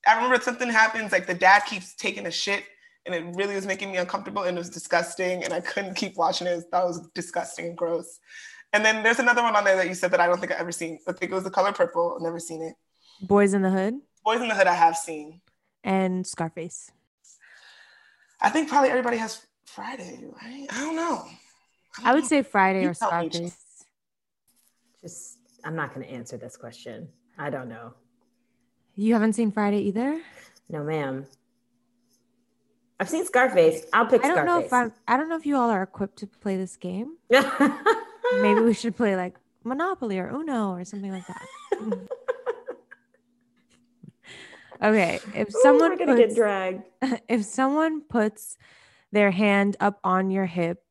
I 0.06 0.14
remember 0.14 0.40
something 0.42 0.68
happens 0.68 1.10
like 1.10 1.26
the 1.26 1.34
dad 1.34 1.60
keeps 1.60 1.94
taking 1.94 2.26
a 2.26 2.30
shit 2.30 2.64
and 3.06 3.14
it 3.14 3.24
really 3.36 3.54
was 3.54 3.66
making 3.66 3.92
me 3.92 3.98
uncomfortable 3.98 4.42
and 4.42 4.56
it 4.56 4.60
was 4.60 4.70
disgusting 4.70 5.44
and 5.44 5.52
I 5.52 5.60
couldn't 5.60 5.94
keep 5.94 6.16
watching 6.16 6.46
it. 6.46 6.70
That 6.72 6.84
was 6.84 7.06
disgusting 7.14 7.66
and 7.66 7.76
gross. 7.76 8.18
And 8.72 8.84
then 8.84 9.02
there's 9.02 9.20
another 9.20 9.42
one 9.42 9.54
on 9.56 9.64
there 9.64 9.76
that 9.76 9.86
you 9.88 9.94
said 9.94 10.10
that 10.10 10.20
I 10.20 10.26
don't 10.26 10.38
think 10.40 10.52
I've 10.52 10.60
ever 10.60 10.72
seen. 10.72 10.98
I 11.06 11.12
think 11.12 11.30
it 11.30 11.34
was 11.34 11.44
The 11.44 11.50
Color 11.50 11.72
Purple. 11.72 12.14
I've 12.16 12.22
never 12.22 12.40
seen 12.40 12.62
it. 12.62 12.74
Boys 13.26 13.54
in 13.54 13.62
the 13.62 13.70
Hood. 13.70 13.94
Boys 14.24 14.40
in 14.40 14.48
the 14.48 14.54
Hood 14.54 14.66
I 14.66 14.74
have 14.74 14.96
seen. 14.96 15.40
and 15.84 16.26
Scarface. 16.26 16.90
I 18.40 18.50
think 18.50 18.68
probably 18.68 18.90
everybody 18.90 19.16
has 19.16 19.46
Friday, 19.64 20.24
right? 20.42 20.66
I 20.70 20.80
don't 20.80 20.96
know. 20.96 21.24
I 22.04 22.12
would 22.12 22.26
say 22.26 22.42
Friday 22.42 22.82
You 22.82 22.90
or 22.90 22.94
tell 22.94 23.22
me, 23.22 23.30
Scarface. 23.30 23.56
Just, 25.00 25.38
I'm 25.64 25.76
not 25.76 25.94
going 25.94 26.06
to 26.06 26.12
answer 26.12 26.36
this 26.36 26.56
question. 26.56 27.08
I 27.38 27.48
don't 27.50 27.68
know. 27.68 27.94
You 28.96 29.14
haven't 29.14 29.34
seen 29.34 29.52
Friday 29.52 29.78
either? 29.82 30.20
No, 30.68 30.82
ma'am. 30.82 31.26
I've 32.98 33.10
seen 33.10 33.26
Scarface. 33.26 33.84
I'll 33.92 34.06
pick 34.06 34.24
I 34.24 34.28
don't 34.28 34.46
know 34.46 34.60
if 34.60 34.72
I'm 34.72 34.92
I 35.06 35.16
don't 35.16 35.28
know 35.28 35.36
if 35.36 35.44
you 35.44 35.56
all 35.56 35.70
are 35.70 35.82
equipped 35.82 36.18
to 36.18 36.26
play 36.26 36.56
this 36.56 36.76
game. 36.76 37.16
Maybe 37.30 38.60
we 38.60 38.74
should 38.74 38.96
play 38.96 39.16
like 39.16 39.36
Monopoly 39.64 40.18
or 40.18 40.30
Uno 40.30 40.70
or 40.70 40.84
something 40.84 41.12
like 41.12 41.26
that. 41.26 41.42
okay, 44.82 45.20
if 45.34 45.48
Ooh, 45.48 45.60
someone 45.62 45.90
we're 45.90 45.98
gonna 45.98 46.16
get 46.16 46.34
dragged. 46.34 46.82
if 47.28 47.44
someone 47.44 48.00
puts 48.00 48.56
their 49.12 49.30
hand 49.30 49.76
up 49.78 50.00
on 50.02 50.30
your 50.30 50.46
hip, 50.46 50.82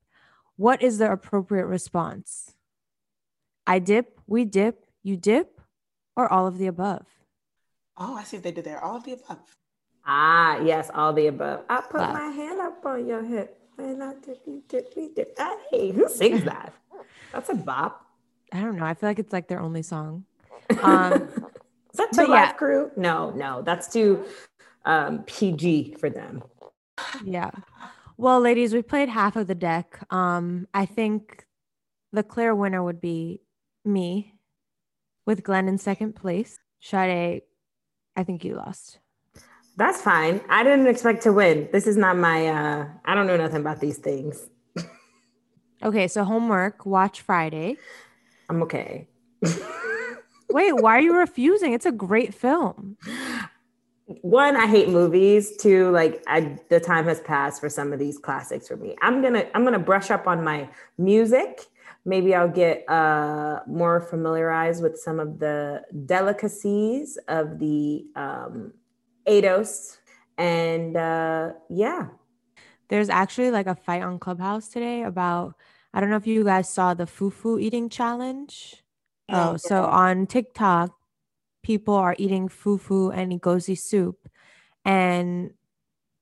what 0.57 0.83
is 0.83 0.99
the 0.99 1.11
appropriate 1.11 1.65
response? 1.65 2.53
I 3.65 3.79
dip, 3.79 4.19
we 4.27 4.45
dip, 4.45 4.85
you 5.01 5.17
dip, 5.17 5.59
or 6.15 6.31
all 6.31 6.45
of 6.45 6.59
the 6.59 6.67
above? 6.67 7.07
Oh, 7.97 8.15
I 8.15 8.23
see 8.23 8.37
what 8.37 8.43
they 8.43 8.51
did 8.51 8.63
there. 8.65 8.83
All 8.83 8.95
of 8.95 9.05
the 9.05 9.13
above. 9.13 9.55
Ah, 10.05 10.59
yes, 10.61 10.91
all 10.93 11.13
the 11.13 11.27
above. 11.27 11.63
I 11.69 11.81
put 11.81 11.99
Love. 12.01 12.13
my 12.13 12.27
hand 12.27 12.59
up 12.61 12.85
on 12.85 13.07
your 13.07 13.23
hip. 13.23 13.59
And 13.77 14.01
I 14.03 14.13
dip, 14.13 14.45
dip, 14.69 14.93
dip. 15.15 15.37
Hey, 15.69 15.91
who 15.91 16.07
sings 16.07 16.43
that? 16.45 16.73
That's 17.33 17.49
a 17.49 17.55
bop. 17.55 18.05
I 18.53 18.61
don't 18.61 18.77
know. 18.77 18.85
I 18.85 18.93
feel 18.93 19.09
like 19.09 19.19
it's 19.19 19.33
like 19.33 19.47
their 19.47 19.59
only 19.59 19.81
song. 19.81 20.25
Um, 20.81 21.13
Is 21.13 21.97
that 21.97 22.09
But 22.11 22.13
too 22.13 22.21
yeah. 22.23 22.45
live 22.47 22.57
crew? 22.57 22.91
No, 22.97 23.29
no, 23.31 23.61
that's 23.61 23.87
too 23.91 24.25
um, 24.85 25.23
PG 25.23 25.95
for 25.99 26.09
them. 26.09 26.41
Yeah. 27.23 27.51
Well, 28.17 28.39
ladies, 28.39 28.73
we 28.73 28.81
played 28.81 29.07
half 29.09 29.35
of 29.35 29.45
the 29.47 29.53
deck. 29.55 29.99
Um, 30.11 30.67
I 30.73 30.85
think 30.87 31.45
the 32.11 32.23
clear 32.23 32.55
winner 32.55 32.81
would 32.83 32.99
be 32.99 33.41
me 33.83 34.33
with 35.27 35.43
Glenn 35.43 35.67
in 35.67 35.77
second 35.77 36.15
place. 36.15 36.57
Sade, 36.79 37.43
I 38.15 38.23
think 38.23 38.43
you 38.43 38.55
lost. 38.55 38.99
That's 39.77 40.01
fine. 40.01 40.41
I 40.49 40.63
didn't 40.63 40.87
expect 40.87 41.23
to 41.23 41.33
win. 41.33 41.67
This 41.71 41.85
is 41.85 41.97
not 41.97 42.17
my 42.17 42.47
uh 42.47 42.87
I 43.03 43.15
don't 43.15 43.27
know 43.27 43.37
nothing 43.37 43.61
about 43.61 43.79
these 43.79 43.97
things. 43.97 44.49
Okay, 45.83 46.07
so 46.07 46.23
homework, 46.23 46.85
watch 46.85 47.21
Friday. 47.21 47.77
I'm 48.49 48.63
okay. 48.63 49.07
Wait, 50.49 50.73
why 50.73 50.97
are 50.97 51.01
you 51.01 51.15
refusing? 51.15 51.73
It's 51.73 51.85
a 51.85 51.91
great 51.91 52.33
film. 52.33 52.97
One, 54.05 54.55
I 54.55 54.67
hate 54.67 54.89
movies. 54.89 55.57
Two, 55.57 55.91
like 55.91 56.23
I 56.27 56.57
the 56.69 56.79
time 56.79 57.05
has 57.05 57.19
passed 57.19 57.59
for 57.59 57.69
some 57.69 57.91
of 57.91 57.99
these 57.99 58.17
classics 58.17 58.67
for 58.67 58.77
me. 58.77 58.95
I'm 59.01 59.21
gonna 59.21 59.45
I'm 59.53 59.63
gonna 59.63 59.79
brush 59.79 60.09
up 60.09 60.27
on 60.27 60.43
my 60.43 60.69
music. 60.97 61.65
Maybe 62.05 62.33
I'll 62.33 62.49
get 62.49 62.87
uh 62.89 63.59
more 63.67 63.99
familiarized 63.99 64.81
with 64.81 64.97
some 64.97 65.19
of 65.19 65.39
the 65.39 65.83
delicacies 66.05 67.17
of 67.27 67.59
the 67.59 68.05
um 68.15 68.73
ADOS. 69.27 69.97
And 70.37 70.97
uh 70.97 71.53
yeah. 71.69 72.07
There's 72.89 73.09
actually 73.09 73.51
like 73.51 73.67
a 73.67 73.75
fight 73.75 74.03
on 74.03 74.19
Clubhouse 74.19 74.67
today 74.69 75.03
about 75.03 75.55
I 75.93 76.01
don't 76.01 76.09
know 76.09 76.17
if 76.17 76.27
you 76.27 76.43
guys 76.43 76.69
saw 76.69 76.93
the 76.93 77.05
fufu 77.05 77.59
eating 77.61 77.89
challenge. 77.89 78.83
No, 79.29 79.53
Oh, 79.53 79.57
so 79.57 79.85
on 79.85 80.27
TikTok, 80.27 80.91
people 81.63 81.95
are 81.95 82.15
eating 82.19 82.49
fufu 82.49 83.15
and 83.15 83.31
egusi 83.31 83.77
soup, 83.77 84.29
and 84.83 85.51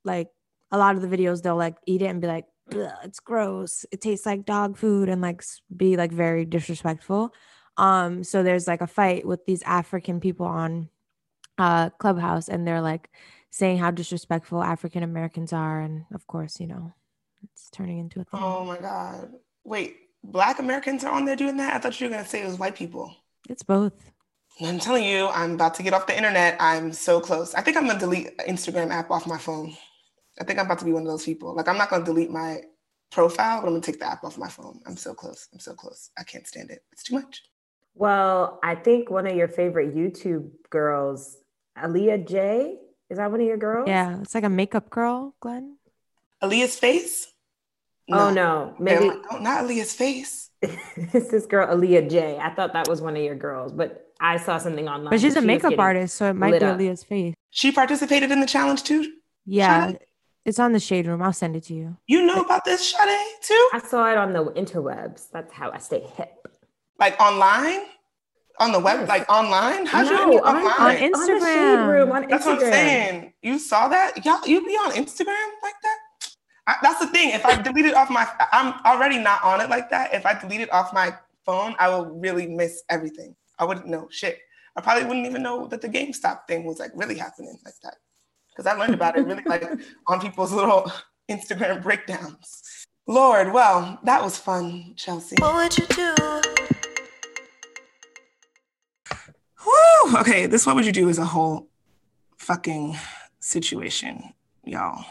like 0.06 0.30
a 0.72 0.78
lot 0.78 0.96
of 0.96 1.02
the 1.02 1.08
videos, 1.08 1.42
they'll 1.42 1.56
like 1.58 1.76
eat 1.88 2.02
it 2.02 2.06
and 2.06 2.22
be 2.22 2.28
like, 2.28 2.46
"It's 3.04 3.20
gross. 3.20 3.86
It 3.92 4.00
tastes 4.00 4.26
like 4.26 4.46
dog 4.46 4.78
food," 4.78 5.10
and 5.10 5.22
like 5.22 5.44
be 5.76 5.98
like 5.98 6.12
very 6.12 6.46
disrespectful. 6.46 7.34
Um, 7.78 8.24
so 8.24 8.44
there's 8.44 8.68
like 8.68 8.82
a 8.82 8.88
fight 8.88 9.26
with 9.26 9.46
these 9.46 9.64
African 9.64 10.20
people 10.20 10.46
on 10.46 10.90
uh 11.58 11.90
Clubhouse, 11.92 12.50
and 12.50 12.68
they're 12.68 12.82
like 12.82 13.10
saying 13.50 13.78
how 13.78 13.92
disrespectful 13.92 14.64
African 14.64 15.04
Americans 15.04 15.54
are, 15.54 15.80
and 15.82 16.06
of 16.14 16.26
course, 16.28 16.60
you 16.60 16.68
know, 16.68 16.94
it's 17.44 17.70
turning 17.70 18.00
into 18.00 18.20
a 18.22 18.24
thing. 18.24 18.40
Oh 18.42 18.66
my 18.66 18.78
God. 18.78 19.32
Wait, 19.64 19.98
Black 20.24 20.60
Americans 20.60 21.04
are 21.04 21.14
on 21.14 21.26
there 21.26 21.36
doing 21.36 21.58
that? 21.58 21.74
I 21.74 21.80
thought 21.80 22.00
you 22.00 22.08
were 22.08 22.16
gonna 22.16 22.28
say 22.28 22.42
it 22.42 22.48
was 22.48 22.58
white 22.60 22.76
people. 22.76 23.16
It's 23.50 23.64
both. 23.64 23.94
I'm 24.62 24.80
telling 24.80 25.04
you, 25.04 25.28
I'm 25.30 25.54
about 25.54 25.74
to 25.76 25.84
get 25.84 25.94
off 25.94 26.08
the 26.08 26.16
internet. 26.16 26.58
I'm 26.60 26.94
so 26.94 27.20
close. 27.20 27.54
I 27.56 27.62
think 27.62 27.76
I'm 27.76 27.88
gonna 27.88 28.00
delete 28.00 28.38
Instagram 28.40 28.92
app 28.92 29.12
off 29.12 29.28
my 29.28 29.38
phone. 29.38 29.76
I 30.40 30.44
think 30.44 30.60
I'm 30.60 30.66
about 30.66 30.80
to 30.80 30.86
be 30.86 30.94
one 30.94 31.04
of 31.04 31.10
those 31.10 31.26
people. 31.26 31.54
Like 31.56 31.68
I'm 31.68 31.78
not 31.78 31.90
gonna 31.90 32.06
delete 32.06 32.32
my 32.32 32.62
profile, 33.12 33.62
but 33.62 33.68
I'm 33.68 33.74
gonna 33.74 33.82
take 33.82 34.00
the 34.00 34.10
app 34.10 34.24
off 34.24 34.38
my 34.38 34.50
phone. 34.50 34.80
I'm 34.86 34.98
so 34.98 35.14
close. 35.14 35.48
I'm 35.54 35.60
so 35.60 35.74
close. 35.74 36.10
I 36.18 36.24
can't 36.24 36.48
stand 36.48 36.72
it. 36.72 36.84
It's 36.92 37.04
too 37.04 37.16
much. 37.16 37.44
Well, 37.96 38.60
I 38.64 38.76
think 38.76 39.10
one 39.10 39.28
of 39.28 39.36
your 39.36 39.48
favorite 39.48 39.96
YouTube 39.96 40.50
girls, 40.70 41.38
Aaliyah 41.78 42.28
J. 42.28 42.78
Is 43.10 43.18
that 43.18 43.32
one 43.32 43.42
of 43.42 43.48
your 43.48 43.58
girls? 43.58 43.88
Yeah, 43.88 44.20
it's 44.22 44.34
like 44.34 44.44
a 44.44 44.50
makeup 44.50 44.90
girl, 44.90 45.36
Glenn. 45.40 45.78
Aaliyah's 46.42 46.78
face? 46.78 47.28
Oh 48.12 48.32
no, 48.32 48.76
maybe 48.80 49.06
like, 49.06 49.20
oh, 49.32 49.38
not 49.38 49.64
Aaliyah's 49.64 49.94
face. 49.94 50.50
it's 50.62 51.30
this 51.30 51.46
girl 51.46 51.68
Aaliyah 51.68 52.10
J. 52.10 52.38
I 52.38 52.54
thought 52.54 52.74
that 52.74 52.88
was 52.88 53.02
one 53.02 53.16
of 53.16 53.24
your 53.24 53.36
girls, 53.36 53.72
but 53.72 54.12
I 54.20 54.38
saw 54.38 54.58
something 54.58 54.88
online. 54.88 55.12
But 55.12 55.22
she's 55.22 55.36
a 55.36 55.42
she 55.42 55.48
makeup 55.48 55.78
artist, 55.78 56.16
so 56.16 56.30
it 56.30 56.34
might 56.34 56.60
be 56.60 56.66
up. 56.66 56.78
Aaliyah's 56.78 57.04
face. 57.04 57.34
She 57.50 57.72
participated 57.72 58.32
in 58.32 58.40
the 58.40 58.46
challenge 58.48 58.84
too. 58.84 59.14
Yeah, 59.46 59.88
Shade? 59.88 60.00
it's 60.46 60.60
on 60.60 60.74
the 60.74 60.80
shade 60.80 61.08
room. 61.08 61.22
I'll 61.22 61.34
send 61.34 61.56
it 61.56 61.64
to 61.66 61.74
you. 61.74 61.98
You 62.08 62.26
know 62.26 62.42
about 62.42 62.66
this, 62.66 62.92
Sade, 62.92 63.18
too? 63.42 63.70
I 63.74 63.80
saw 63.80 64.12
it 64.12 64.18
on 64.18 64.34
the 64.34 64.46
interwebs. 64.46 65.30
That's 65.32 65.54
how 65.54 65.72
I 65.72 65.78
stay 65.78 66.02
hip. 66.02 66.48
Like 67.00 67.20
online? 67.20 67.82
On 68.60 68.72
the 68.72 68.80
web, 68.80 69.00
Yes. 69.02 69.10
like 69.10 69.30
online? 69.30 69.86
How'd 69.88 70.06
you 70.08 70.14
No, 70.16 70.24
end 70.24 70.40
up 70.42 70.46
on- 70.46 70.56
online? 70.58 70.74
on 70.74 70.82
On 70.82 70.96
the 70.96 71.34
Instagram. 71.34 71.88
room 71.88 72.12
on 72.12 72.28
That's 72.28 72.46
what 72.46 72.56
I'm 72.56 72.72
saying. 72.72 73.34
You 73.42 73.58
saw 73.60 73.88
that? 73.88 74.24
Y'all, 74.26 74.46
you 74.48 74.64
be 74.66 74.74
on 74.74 74.92
Instagram 74.92 75.50
like 75.64 75.74
that? 75.82 75.98
I, 76.68 76.76
that's 76.84 77.00
the 77.00 77.08
thing. 77.08 77.32
If 77.32 77.46
I 77.46 77.62
delete 77.62 77.86
it 77.86 77.96
off 77.96 78.10
my, 78.10 78.28
I'm 78.52 78.74
already 78.86 79.18
not 79.18 79.44
on 79.44 79.60
it 79.60 79.70
like 79.70 79.90
that. 79.90 80.14
If 80.14 80.26
I 80.26 80.40
delete 80.40 80.62
it 80.62 80.72
off 80.72 80.94
my 80.94 81.14
phone, 81.46 81.76
I 81.80 81.90
will 81.90 82.06
really 82.06 82.48
miss 82.48 82.84
everything. 82.90 83.36
I 83.60 83.66
wouldn't 83.66 83.88
know 83.88 84.08
shit. 84.12 84.40
I 84.78 84.82
probably 84.82 85.06
wouldn't 85.06 85.26
even 85.26 85.42
know 85.44 85.68
that 85.68 85.82
the 85.82 85.90
GameStop 85.90 86.48
thing 86.48 86.64
was 86.64 86.80
like 86.80 86.92
really 86.96 87.18
happening 87.18 87.58
like 87.66 87.76
that. 87.84 87.96
Because 88.50 88.66
I 88.72 88.74
learned 88.78 88.94
about 88.94 89.18
it 89.18 89.26
really 89.26 89.44
like 89.46 89.64
on 90.08 90.22
people's 90.22 90.52
little 90.54 90.92
Instagram 91.30 91.82
breakdowns. 91.82 92.86
Lord, 93.08 93.52
well, 93.52 94.00
that 94.04 94.24
was 94.24 94.38
fun, 94.38 94.94
Chelsea. 94.96 95.36
What 95.40 95.56
would 95.56 95.78
you 95.78 95.88
do? 95.88 96.42
Whew. 99.64 100.18
Okay, 100.20 100.46
this 100.46 100.66
what 100.66 100.76
would 100.76 100.86
you 100.86 100.92
do 100.92 101.10
is 101.10 101.18
a 101.18 101.26
whole 101.26 101.70
fucking 102.38 102.98
situation, 103.40 104.34
y'all. 104.64 105.06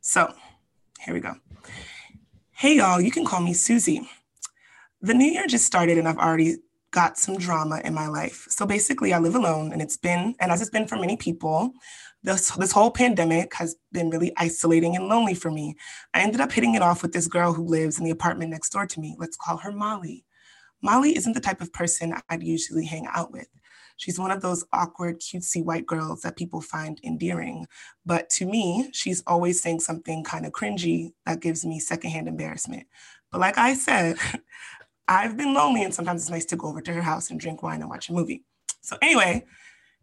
So 0.00 0.32
here 1.00 1.14
we 1.14 1.20
go. 1.20 1.34
Hey 2.50 2.76
y'all, 2.76 3.00
you 3.00 3.10
can 3.10 3.24
call 3.24 3.40
me 3.40 3.54
Susie. 3.54 4.08
The 5.00 5.14
new 5.14 5.30
year 5.30 5.46
just 5.46 5.64
started 5.64 5.98
and 5.98 6.06
I've 6.06 6.18
already 6.18 6.56
got 6.92 7.18
some 7.18 7.36
drama 7.38 7.80
in 7.84 7.94
my 7.94 8.06
life. 8.06 8.46
So 8.50 8.66
basically 8.66 9.12
I 9.12 9.18
live 9.18 9.34
alone 9.34 9.72
and 9.72 9.80
it's 9.80 9.96
been, 9.96 10.34
and 10.38 10.52
as 10.52 10.60
it's 10.60 10.70
been 10.70 10.86
for 10.86 10.96
many 10.96 11.16
people, 11.16 11.72
this, 12.22 12.50
this 12.52 12.72
whole 12.72 12.90
pandemic 12.90 13.54
has 13.54 13.74
been 13.90 14.10
really 14.10 14.32
isolating 14.36 14.94
and 14.94 15.08
lonely 15.08 15.34
for 15.34 15.50
me. 15.50 15.74
I 16.14 16.20
ended 16.20 16.40
up 16.40 16.52
hitting 16.52 16.74
it 16.74 16.82
off 16.82 17.02
with 17.02 17.12
this 17.12 17.26
girl 17.26 17.52
who 17.52 17.64
lives 17.64 17.98
in 17.98 18.04
the 18.04 18.10
apartment 18.10 18.50
next 18.50 18.70
door 18.70 18.86
to 18.86 19.00
me. 19.00 19.16
Let's 19.18 19.36
call 19.36 19.56
her 19.56 19.72
Molly. 19.72 20.24
Molly 20.82 21.16
isn't 21.16 21.32
the 21.32 21.40
type 21.40 21.60
of 21.60 21.72
person 21.72 22.14
I'd 22.28 22.42
usually 22.42 22.84
hang 22.84 23.06
out 23.12 23.32
with. 23.32 23.48
She's 23.96 24.18
one 24.18 24.30
of 24.30 24.42
those 24.42 24.64
awkward, 24.72 25.20
cutesy 25.20 25.64
white 25.64 25.86
girls 25.86 26.22
that 26.22 26.36
people 26.36 26.60
find 26.60 27.00
endearing. 27.02 27.66
But 28.04 28.30
to 28.30 28.46
me, 28.46 28.90
she's 28.92 29.22
always 29.26 29.62
saying 29.62 29.80
something 29.80 30.24
kind 30.24 30.46
of 30.46 30.52
cringy 30.52 31.12
that 31.26 31.40
gives 31.40 31.64
me 31.64 31.78
secondhand 31.78 32.28
embarrassment. 32.28 32.86
But 33.30 33.40
like 33.40 33.58
I 33.58 33.74
said, 33.74 34.16
I've 35.08 35.36
been 35.36 35.54
lonely 35.54 35.82
and 35.82 35.94
sometimes 35.94 36.22
it's 36.22 36.30
nice 36.30 36.44
to 36.46 36.56
go 36.56 36.68
over 36.68 36.80
to 36.80 36.92
her 36.92 37.02
house 37.02 37.30
and 37.30 37.40
drink 37.40 37.62
wine 37.62 37.80
and 37.80 37.90
watch 37.90 38.08
a 38.08 38.12
movie. 38.12 38.44
So, 38.82 38.96
anyway, 39.02 39.44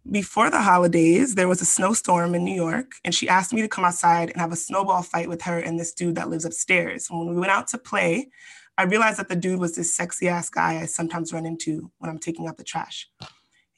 before 0.10 0.50
the 0.50 0.62
holidays, 0.62 1.36
there 1.36 1.48
was 1.48 1.62
a 1.62 1.66
snowstorm 1.66 2.34
in 2.34 2.44
New 2.44 2.56
York, 2.56 2.94
and 3.04 3.14
she 3.14 3.28
asked 3.28 3.54
me 3.54 3.62
to 3.62 3.68
come 3.68 3.86
outside 3.86 4.30
and 4.30 4.40
have 4.40 4.52
a 4.52 4.58
snowball 4.58 5.04
fight 5.04 5.28
with 5.28 5.42
her 5.44 5.60
and 5.60 5.80
this 5.80 5.94
dude 5.94 6.16
that 6.16 6.30
lives 6.30 6.46
upstairs. 6.46 7.08
When 7.10 7.28
we 7.28 7.36
went 7.36 7.52
out 7.52 7.68
to 7.70 7.78
play, 7.78 8.30
I 8.78 8.84
realized 8.84 9.20
that 9.20 9.28
the 9.28 9.36
dude 9.36 9.60
was 9.60 9.76
this 9.76 9.94
sexy 9.94 10.30
ass 10.30 10.50
guy 10.50 10.80
I 10.80 10.86
sometimes 10.86 11.34
run 11.34 11.46
into 11.46 11.92
when 11.98 12.10
I'm 12.10 12.18
taking 12.18 12.48
out 12.48 12.58
the 12.58 12.64
trash. 12.64 13.10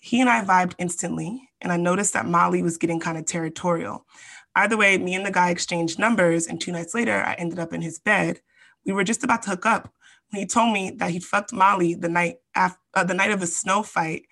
He 0.03 0.19
and 0.19 0.29
I 0.29 0.43
vibed 0.43 0.73
instantly, 0.79 1.47
and 1.61 1.71
I 1.71 1.77
noticed 1.77 2.13
that 2.13 2.25
Molly 2.25 2.63
was 2.63 2.79
getting 2.79 2.99
kind 2.99 3.19
of 3.19 3.25
territorial. 3.27 4.07
Either 4.55 4.75
way, 4.75 4.97
me 4.97 5.13
and 5.13 5.23
the 5.23 5.31
guy 5.31 5.51
exchanged 5.51 5.99
numbers, 5.99 6.47
and 6.47 6.59
two 6.59 6.71
nights 6.71 6.95
later, 6.95 7.23
I 7.23 7.33
ended 7.33 7.59
up 7.59 7.71
in 7.71 7.83
his 7.83 7.99
bed. 7.99 8.41
We 8.83 8.93
were 8.93 9.03
just 9.03 9.23
about 9.23 9.43
to 9.43 9.51
hook 9.51 9.67
up 9.67 9.93
when 10.31 10.41
he 10.41 10.47
told 10.47 10.73
me 10.73 10.89
that 10.97 11.11
he 11.11 11.19
fucked 11.19 11.53
Molly 11.53 11.93
the 11.93 12.09
night 12.09 12.37
after 12.55 12.79
uh, 12.95 13.03
the 13.03 13.13
night 13.13 13.29
of 13.29 13.39
the 13.39 13.47
snow 13.47 13.83
fight, 13.83 14.23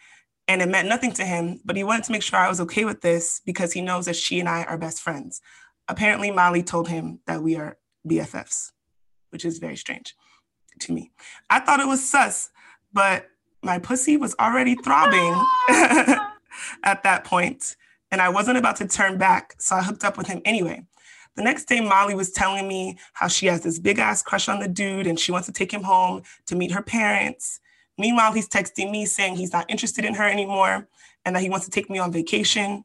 and 0.48 0.64
it 0.64 0.70
meant 0.70 0.90
nothing 0.90 1.12
to 1.14 1.24
him, 1.24 1.62
but 1.64 1.76
he 1.76 1.84
wanted 1.84 2.06
to 2.06 2.12
make 2.14 2.24
sure 2.24 2.40
I 2.40 2.50
was 2.50 2.60
okay 2.62 2.84
with 2.84 3.02
this 3.02 3.40
because 3.46 3.72
he 3.72 3.82
knows 3.82 4.08
that 4.08 4.16
she 4.16 4.40
and 4.40 4.50
I 4.50 4.64
are 4.64 4.78
best 4.78 5.02
friends. 5.02 5.40
Apparently, 5.88 6.32
Molly 6.32 6.64
told 6.64 6.88
him 6.88 7.20
that 7.28 7.44
we 7.44 7.56
are 7.56 7.78
BFFs, 8.10 8.72
which 9.30 9.46
is 9.46 9.60
very 9.60 9.78
strange 9.78 10.16
to 10.80 10.94
me. 10.94 11.12
I 11.48 11.60
thought 11.60 11.80
it 11.80 11.88
was 11.88 12.04
sus, 12.04 12.50
but 12.92 13.28
my 13.62 13.80
pussy 13.80 14.18
was 14.18 14.36
already 14.40 14.76
throbbing 14.76 15.34
at 16.84 17.04
that 17.04 17.24
point, 17.24 17.76
and 18.12 18.22
I 18.22 18.30
wasn't 18.30 18.58
about 18.58 18.78
to 18.78 18.88
turn 18.88 19.18
back, 19.18 19.56
so 19.60 19.76
I 19.76 19.84
hooked 19.84 20.04
up 20.04 20.18
with 20.18 20.28
him 20.28 20.42
anyway. 20.46 20.84
The 21.36 21.44
next 21.44 21.66
day, 21.66 21.80
Molly 21.80 22.16
was 22.16 22.32
telling 22.32 22.68
me 22.68 22.98
how 23.14 23.28
she 23.28 23.46
has 23.46 23.62
this 23.62 23.80
big 23.80 24.00
ass 24.00 24.22
crush 24.22 24.50
on 24.50 24.60
the 24.60 24.68
dude 24.68 25.08
and 25.08 25.18
she 25.18 25.32
wants 25.32 25.46
to 25.48 25.54
take 25.54 25.72
him 25.72 25.84
home 25.84 26.24
to 26.48 26.56
meet 26.56 26.72
her 26.72 26.82
parents. 26.82 27.62
Meanwhile, 27.98 28.34
he's 28.34 28.50
texting 28.50 28.92
me 28.92 29.06
saying 29.06 29.38
he's 29.38 29.54
not 29.54 29.70
interested 29.70 30.04
in 30.04 30.16
her 30.16 30.26
anymore 30.28 30.88
and 31.24 31.36
that 31.36 31.42
he 31.42 31.50
wants 31.50 31.66
to 31.66 31.72
take 31.72 31.90
me 31.90 31.98
on 31.98 32.12
vacation. 32.12 32.84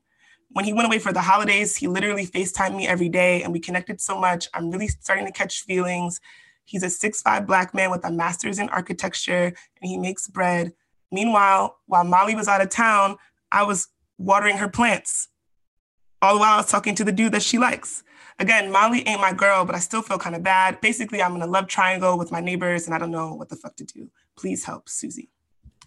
When 0.50 0.64
he 0.64 0.72
went 0.72 0.86
away 0.86 1.00
for 1.00 1.12
the 1.12 1.20
holidays, 1.20 1.74
he 1.76 1.88
literally 1.88 2.26
FaceTimed 2.26 2.76
me 2.76 2.86
every 2.86 3.08
day 3.08 3.42
and 3.42 3.52
we 3.52 3.58
connected 3.58 4.00
so 4.00 4.20
much. 4.20 4.48
I'm 4.54 4.70
really 4.70 4.88
starting 4.88 5.26
to 5.26 5.32
catch 5.32 5.62
feelings. 5.62 6.20
He's 6.64 6.82
a 6.82 6.90
six-five 6.90 7.46
black 7.46 7.74
man 7.74 7.90
with 7.90 8.04
a 8.04 8.10
master's 8.10 8.58
in 8.58 8.68
architecture 8.70 9.46
and 9.46 9.88
he 9.88 9.98
makes 9.98 10.28
bread. 10.28 10.72
Meanwhile, 11.12 11.76
while 11.86 12.04
Molly 12.04 12.34
was 12.34 12.48
out 12.48 12.60
of 12.60 12.70
town, 12.70 13.16
I 13.52 13.62
was 13.62 13.88
watering 14.18 14.56
her 14.58 14.68
plants. 14.68 15.28
All 16.22 16.34
the 16.34 16.40
while 16.40 16.54
I 16.54 16.56
was 16.56 16.70
talking 16.70 16.94
to 16.96 17.04
the 17.04 17.12
dude 17.12 17.32
that 17.32 17.42
she 17.42 17.58
likes. 17.58 18.02
Again, 18.38 18.72
Molly 18.72 19.06
ain't 19.06 19.20
my 19.20 19.32
girl, 19.32 19.64
but 19.64 19.74
I 19.74 19.78
still 19.78 20.02
feel 20.02 20.18
kind 20.18 20.34
of 20.34 20.42
bad. 20.42 20.80
Basically, 20.80 21.22
I'm 21.22 21.36
in 21.36 21.42
a 21.42 21.46
love 21.46 21.68
triangle 21.68 22.18
with 22.18 22.32
my 22.32 22.40
neighbors 22.40 22.86
and 22.86 22.94
I 22.94 22.98
don't 22.98 23.10
know 23.10 23.34
what 23.34 23.48
the 23.48 23.56
fuck 23.56 23.76
to 23.76 23.84
do. 23.84 24.10
Please 24.36 24.64
help, 24.64 24.88
Susie. 24.88 25.30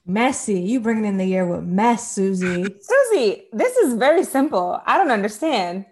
Messy. 0.05 0.61
You 0.61 0.79
bringing 0.79 1.03
in 1.03 1.17
the 1.17 1.25
year 1.25 1.45
with 1.45 1.65
mess, 1.65 2.13
Susie. 2.13 2.63
Susie, 2.81 3.47
this 3.51 3.75
is 3.77 3.95
very 3.95 4.23
simple. 4.23 4.81
I 4.85 4.97
don't 4.97 5.11
understand. 5.11 5.85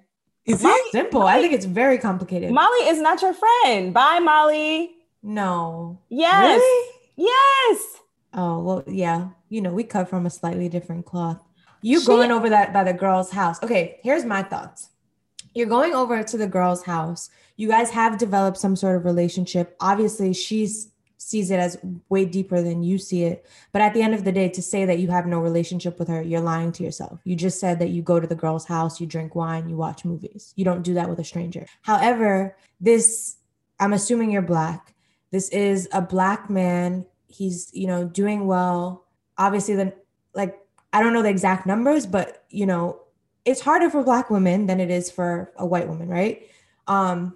Is 0.46 0.62
Molly, 0.62 0.76
it? 0.76 0.91
simple. 0.91 1.24
I 1.24 1.41
think 1.41 1.54
it's 1.54 1.66
very 1.66 1.98
complicated. 1.98 2.52
Molly 2.52 2.88
is 2.88 3.00
not 3.02 3.22
your 3.22 3.34
friend. 3.34 3.93
Bye, 3.93 4.20
Molly. 4.20 4.91
no. 5.24 6.00
Yes. 6.10 6.60
Really? 6.60 6.89
Yes. 7.18 7.86
Oh, 8.34 8.60
well, 8.60 8.84
yeah. 8.88 9.30
You 9.50 9.62
know, 9.62 9.72
we 9.74 9.84
cut 9.84 10.10
from 10.10 10.26
a 10.26 10.30
slightly 10.30 10.70
different 10.70 11.06
cloth. 11.06 11.41
You 11.82 12.00
She- 12.00 12.06
going 12.08 12.32
over 12.32 12.50
that 12.50 12.74
by 12.74 12.84
the 12.84 12.93
girl's 12.93 13.32
house. 13.32 13.62
Okay, 13.64 14.00
here's 14.04 14.26
my 14.26 14.43
thoughts. 14.43 14.89
You're 15.54 15.68
going 15.68 15.93
over 15.96 16.22
to 16.22 16.38
the 16.38 16.48
girl's 16.48 16.84
house. 16.84 17.30
You 17.56 17.70
guys 17.70 17.89
have 17.91 18.18
developed 18.18 18.58
some 18.58 18.76
sort 18.76 18.98
of 18.98 19.06
relationship. 19.06 19.76
Obviously, 19.80 20.34
she's 20.34 20.91
sees 21.26 21.49
it 21.49 21.59
as 21.59 21.76
way 22.09 22.23
deeper 22.23 22.61
than 22.61 22.84
you 22.84 22.99
see 22.99 23.23
it. 23.23 23.47
But 23.71 23.82
at 23.82 23.95
the 23.95 24.03
end 24.03 24.13
of 24.13 24.23
the 24.23 24.32
day, 24.32 24.47
to 24.49 24.61
say 24.61 24.86
that 24.86 24.99
you 24.99 25.07
have 25.07 25.26
no 25.26 25.39
relationship 25.39 25.97
with 25.97 26.07
her, 26.07 26.21
you're 26.21 26.39
lying 26.39 26.71
to 26.73 26.84
yourself. 26.84 27.19
You 27.23 27.36
just 27.36 27.59
said 27.59 27.80
that 27.80 27.89
you 27.89 28.03
go 28.03 28.19
to 28.19 28.28
the 28.28 28.36
girl's 28.36 28.65
house, 28.65 29.01
you 29.01 29.07
drink 29.07 29.34
wine, 29.34 29.67
you 29.67 29.76
watch 29.76 30.05
movies. 30.05 30.53
You 30.55 30.65
don't 30.65 30.84
do 30.84 30.93
that 30.93 31.09
with 31.09 31.17
a 31.17 31.23
stranger. 31.23 31.65
However, 31.82 32.55
this, 32.80 33.38
I'm 33.80 33.93
assuming 33.93 34.30
you're 34.30 34.43
black. 34.43 34.93
This 35.32 35.49
is 35.49 35.89
a 35.91 35.99
black 35.99 36.47
man. 36.47 37.07
He's, 37.26 37.71
you 37.73 37.88
know, 37.88 38.05
doing 38.05 38.45
well. 38.45 39.07
Obviously, 39.39 39.73
the 39.73 39.93
like, 40.36 40.59
I 40.93 41.01
don't 41.01 41.13
know 41.13 41.23
the 41.23 41.30
exact 41.30 41.65
numbers, 41.65 42.05
but 42.05 42.45
you 42.51 42.67
know, 42.67 43.01
it's 43.45 43.61
harder 43.61 43.89
for 43.89 44.03
black 44.03 44.30
women 44.30 44.67
than 44.67 44.80
it 44.80 44.91
is 44.91 45.09
for 45.09 45.51
a 45.55 45.65
white 45.65 45.88
woman, 45.88 46.07
right? 46.07 46.47
Um, 46.86 47.36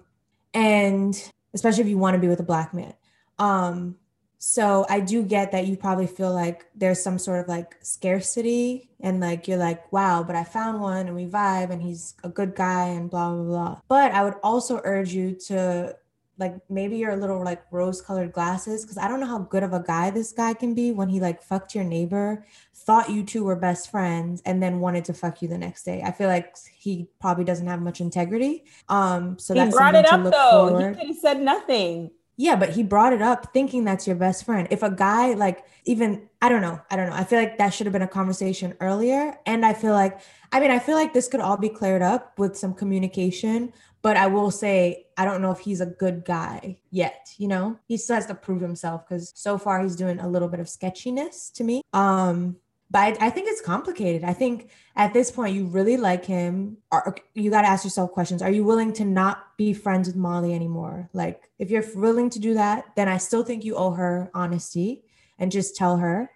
and 0.54 1.20
especially 1.54 1.82
if 1.82 1.88
you 1.88 1.98
want 1.98 2.14
to 2.14 2.20
be 2.20 2.28
with 2.28 2.38
a 2.38 2.44
black 2.44 2.72
man. 2.72 2.94
Um, 3.40 3.96
so 4.38 4.86
I 4.88 5.00
do 5.00 5.22
get 5.22 5.52
that 5.52 5.66
you 5.66 5.76
probably 5.76 6.06
feel 6.06 6.32
like 6.32 6.64
there's 6.74 7.02
some 7.02 7.18
sort 7.18 7.40
of 7.40 7.48
like 7.48 7.76
scarcity 7.82 8.88
and 9.00 9.20
like 9.20 9.48
you're 9.48 9.58
like, 9.58 9.92
wow, 9.92 10.22
but 10.22 10.36
I 10.36 10.44
found 10.44 10.80
one 10.80 11.08
and 11.08 11.14
we 11.14 11.26
vibe 11.26 11.70
and 11.70 11.82
he's 11.82 12.14
a 12.24 12.28
good 12.28 12.54
guy 12.54 12.86
and 12.86 13.10
blah 13.10 13.34
blah 13.34 13.44
blah. 13.44 13.80
But 13.88 14.12
I 14.12 14.24
would 14.24 14.36
also 14.42 14.80
urge 14.84 15.12
you 15.12 15.34
to 15.48 15.94
like 16.38 16.56
maybe 16.70 16.96
your 16.96 17.14
little 17.16 17.44
like 17.44 17.62
rose 17.70 18.00
colored 18.00 18.32
glasses 18.32 18.82
because 18.82 18.96
I 18.96 19.08
don't 19.08 19.20
know 19.20 19.26
how 19.26 19.40
good 19.40 19.62
of 19.62 19.74
a 19.74 19.82
guy 19.86 20.08
this 20.08 20.32
guy 20.32 20.54
can 20.54 20.74
be 20.74 20.90
when 20.90 21.10
he 21.10 21.20
like 21.20 21.42
fucked 21.42 21.74
your 21.74 21.84
neighbor, 21.84 22.46
thought 22.74 23.10
you 23.10 23.24
two 23.24 23.44
were 23.44 23.56
best 23.56 23.90
friends, 23.90 24.40
and 24.46 24.62
then 24.62 24.80
wanted 24.80 25.04
to 25.04 25.12
fuck 25.12 25.42
you 25.42 25.48
the 25.48 25.58
next 25.58 25.84
day. 25.84 26.00
I 26.02 26.12
feel 26.12 26.28
like 26.28 26.56
he 26.74 27.08
probably 27.20 27.44
doesn't 27.44 27.66
have 27.66 27.82
much 27.82 28.00
integrity. 28.00 28.64
Um, 28.88 29.38
so 29.38 29.52
he 29.52 29.60
that's 29.60 29.76
brought 29.76 29.94
it 29.94 30.10
up 30.10 30.24
though. 30.24 30.68
forward. 30.70 30.96
He 30.96 31.00
could 31.00 31.08
have 31.08 31.16
said 31.18 31.42
nothing. 31.42 32.10
Yeah, 32.40 32.56
but 32.56 32.70
he 32.70 32.82
brought 32.82 33.12
it 33.12 33.20
up 33.20 33.52
thinking 33.52 33.84
that's 33.84 34.06
your 34.06 34.16
best 34.16 34.46
friend. 34.46 34.66
If 34.70 34.82
a 34.82 34.90
guy 34.90 35.34
like 35.34 35.62
even 35.84 36.26
I 36.40 36.48
don't 36.48 36.62
know, 36.62 36.80
I 36.90 36.96
don't 36.96 37.10
know. 37.10 37.14
I 37.14 37.22
feel 37.22 37.38
like 37.38 37.58
that 37.58 37.68
should 37.68 37.84
have 37.84 37.92
been 37.92 38.00
a 38.00 38.08
conversation 38.08 38.72
earlier 38.80 39.36
and 39.44 39.66
I 39.66 39.74
feel 39.74 39.92
like 39.92 40.20
I 40.50 40.58
mean, 40.58 40.70
I 40.70 40.78
feel 40.78 40.94
like 40.94 41.12
this 41.12 41.28
could 41.28 41.40
all 41.40 41.58
be 41.58 41.68
cleared 41.68 42.00
up 42.00 42.38
with 42.38 42.56
some 42.56 42.72
communication, 42.72 43.74
but 44.00 44.16
I 44.16 44.26
will 44.28 44.50
say 44.50 45.04
I 45.18 45.26
don't 45.26 45.42
know 45.42 45.50
if 45.50 45.58
he's 45.58 45.82
a 45.82 45.86
good 45.86 46.24
guy 46.24 46.78
yet, 46.90 47.28
you 47.36 47.46
know? 47.46 47.78
He 47.84 47.98
still 47.98 48.16
has 48.16 48.24
to 48.26 48.34
prove 48.34 48.62
himself 48.62 49.06
cuz 49.06 49.32
so 49.34 49.58
far 49.58 49.82
he's 49.82 49.94
doing 49.94 50.18
a 50.18 50.26
little 50.26 50.48
bit 50.48 50.60
of 50.60 50.68
sketchiness 50.70 51.50
to 51.50 51.62
me. 51.62 51.82
Um 51.92 52.56
but 52.90 53.22
I, 53.22 53.30
think 53.30 53.48
it's 53.48 53.60
complicated. 53.60 54.24
I 54.24 54.32
think 54.32 54.70
at 54.96 55.12
this 55.12 55.30
point 55.30 55.54
you 55.54 55.66
really 55.66 55.96
like 55.96 56.24
him. 56.24 56.78
Or 56.90 57.16
you 57.34 57.50
got 57.50 57.62
to 57.62 57.68
ask 57.68 57.84
yourself 57.84 58.10
questions. 58.10 58.42
Are 58.42 58.50
you 58.50 58.64
willing 58.64 58.92
to 58.94 59.04
not 59.04 59.56
be 59.56 59.72
friends 59.72 60.08
with 60.08 60.16
Molly 60.16 60.54
anymore? 60.54 61.08
Like, 61.12 61.48
if 61.58 61.70
you're 61.70 61.84
willing 61.94 62.30
to 62.30 62.40
do 62.40 62.54
that, 62.54 62.86
then 62.96 63.08
I 63.08 63.18
still 63.18 63.44
think 63.44 63.64
you 63.64 63.76
owe 63.76 63.92
her 63.92 64.30
honesty 64.34 65.04
and 65.38 65.52
just 65.52 65.76
tell 65.76 65.98
her. 65.98 66.30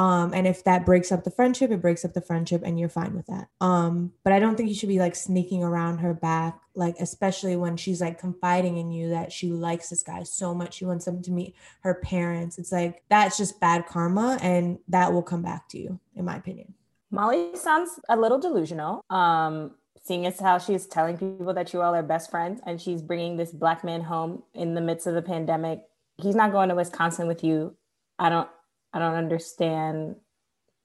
Um, 0.00 0.32
and 0.32 0.46
if 0.46 0.64
that 0.64 0.86
breaks 0.86 1.12
up 1.12 1.24
the 1.24 1.30
friendship, 1.30 1.70
it 1.70 1.82
breaks 1.82 2.06
up 2.06 2.14
the 2.14 2.22
friendship, 2.22 2.62
and 2.64 2.80
you're 2.80 2.88
fine 2.88 3.14
with 3.14 3.26
that. 3.26 3.48
Um, 3.60 4.14
but 4.24 4.32
I 4.32 4.38
don't 4.38 4.56
think 4.56 4.70
you 4.70 4.74
should 4.74 4.88
be 4.88 4.98
like 4.98 5.14
sneaking 5.14 5.62
around 5.62 5.98
her 5.98 6.14
back, 6.14 6.58
like 6.74 6.94
especially 6.98 7.54
when 7.54 7.76
she's 7.76 8.00
like 8.00 8.18
confiding 8.18 8.78
in 8.78 8.90
you 8.90 9.10
that 9.10 9.30
she 9.30 9.50
likes 9.50 9.90
this 9.90 10.02
guy 10.02 10.22
so 10.22 10.54
much, 10.54 10.72
she 10.72 10.86
wants 10.86 11.06
him 11.06 11.20
to 11.20 11.30
meet 11.30 11.54
her 11.82 11.96
parents. 11.96 12.56
It's 12.56 12.72
like 12.72 13.02
that's 13.10 13.36
just 13.36 13.60
bad 13.60 13.86
karma, 13.86 14.38
and 14.40 14.78
that 14.88 15.12
will 15.12 15.22
come 15.22 15.42
back 15.42 15.68
to 15.68 15.78
you, 15.78 16.00
in 16.16 16.24
my 16.24 16.36
opinion. 16.36 16.72
Molly 17.10 17.54
sounds 17.54 18.00
a 18.08 18.16
little 18.16 18.38
delusional. 18.38 19.04
Um, 19.10 19.72
seeing 20.02 20.24
as 20.24 20.40
how 20.40 20.56
she's 20.56 20.86
telling 20.86 21.18
people 21.18 21.52
that 21.52 21.74
you 21.74 21.82
all 21.82 21.94
are 21.94 22.02
best 22.02 22.30
friends 22.30 22.62
and 22.64 22.80
she's 22.80 23.02
bringing 23.02 23.36
this 23.36 23.52
black 23.52 23.84
man 23.84 24.00
home 24.00 24.42
in 24.54 24.74
the 24.74 24.80
midst 24.80 25.06
of 25.06 25.14
the 25.14 25.20
pandemic. 25.20 25.82
He's 26.16 26.34
not 26.34 26.52
going 26.52 26.70
to 26.70 26.74
Wisconsin 26.74 27.28
with 27.28 27.44
you. 27.44 27.76
I 28.18 28.30
don't. 28.30 28.48
I 28.92 28.98
don't 28.98 29.14
understand 29.14 30.16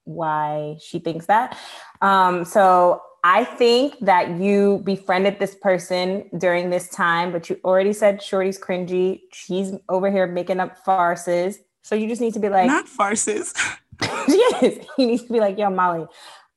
why 0.04 0.78
she 0.80 1.00
thinks 1.00 1.26
that. 1.26 1.58
Um, 2.02 2.46
so 2.46 3.02
I 3.24 3.44
think 3.44 4.00
that 4.02 4.40
you 4.40 4.82
befriended 4.86 5.40
this 5.40 5.56
person 5.56 6.30
during 6.38 6.70
this 6.70 6.90
time, 6.90 7.32
but 7.32 7.50
you 7.50 7.60
already 7.64 7.92
said 7.92 8.22
Shorty's 8.22 8.60
cringy. 8.60 9.22
She's 9.34 9.74
over 9.90 10.12
here 10.12 10.28
making 10.28 10.60
up 10.60 10.78
farces. 10.86 11.58
So 11.82 11.96
you 11.96 12.08
just 12.08 12.22
need 12.22 12.34
to 12.36 12.40
be 12.40 12.50
like, 12.50 12.68
Not 12.68 12.88
farces. 12.88 13.54
yes, 14.02 14.86
he 14.96 15.06
needs 15.06 15.24
to 15.24 15.34
be 15.34 15.40
like, 15.40 15.58
yo, 15.58 15.70
Molly, 15.70 16.06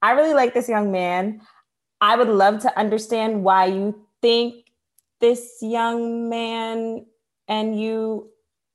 I 0.03 0.13
really 0.13 0.35
like 0.35 0.55
this 0.55 0.69
young 0.69 0.93
man. 0.93 1.41
I 2.01 2.17
would 2.17 2.29
love 2.29 2.61
to 2.61 2.79
understand 2.79 3.43
why 3.43 3.67
you 3.67 4.07
think 4.23 4.67
this 5.21 5.57
young 5.61 6.29
man 6.29 7.07
and 7.49 7.81
you 7.81 8.31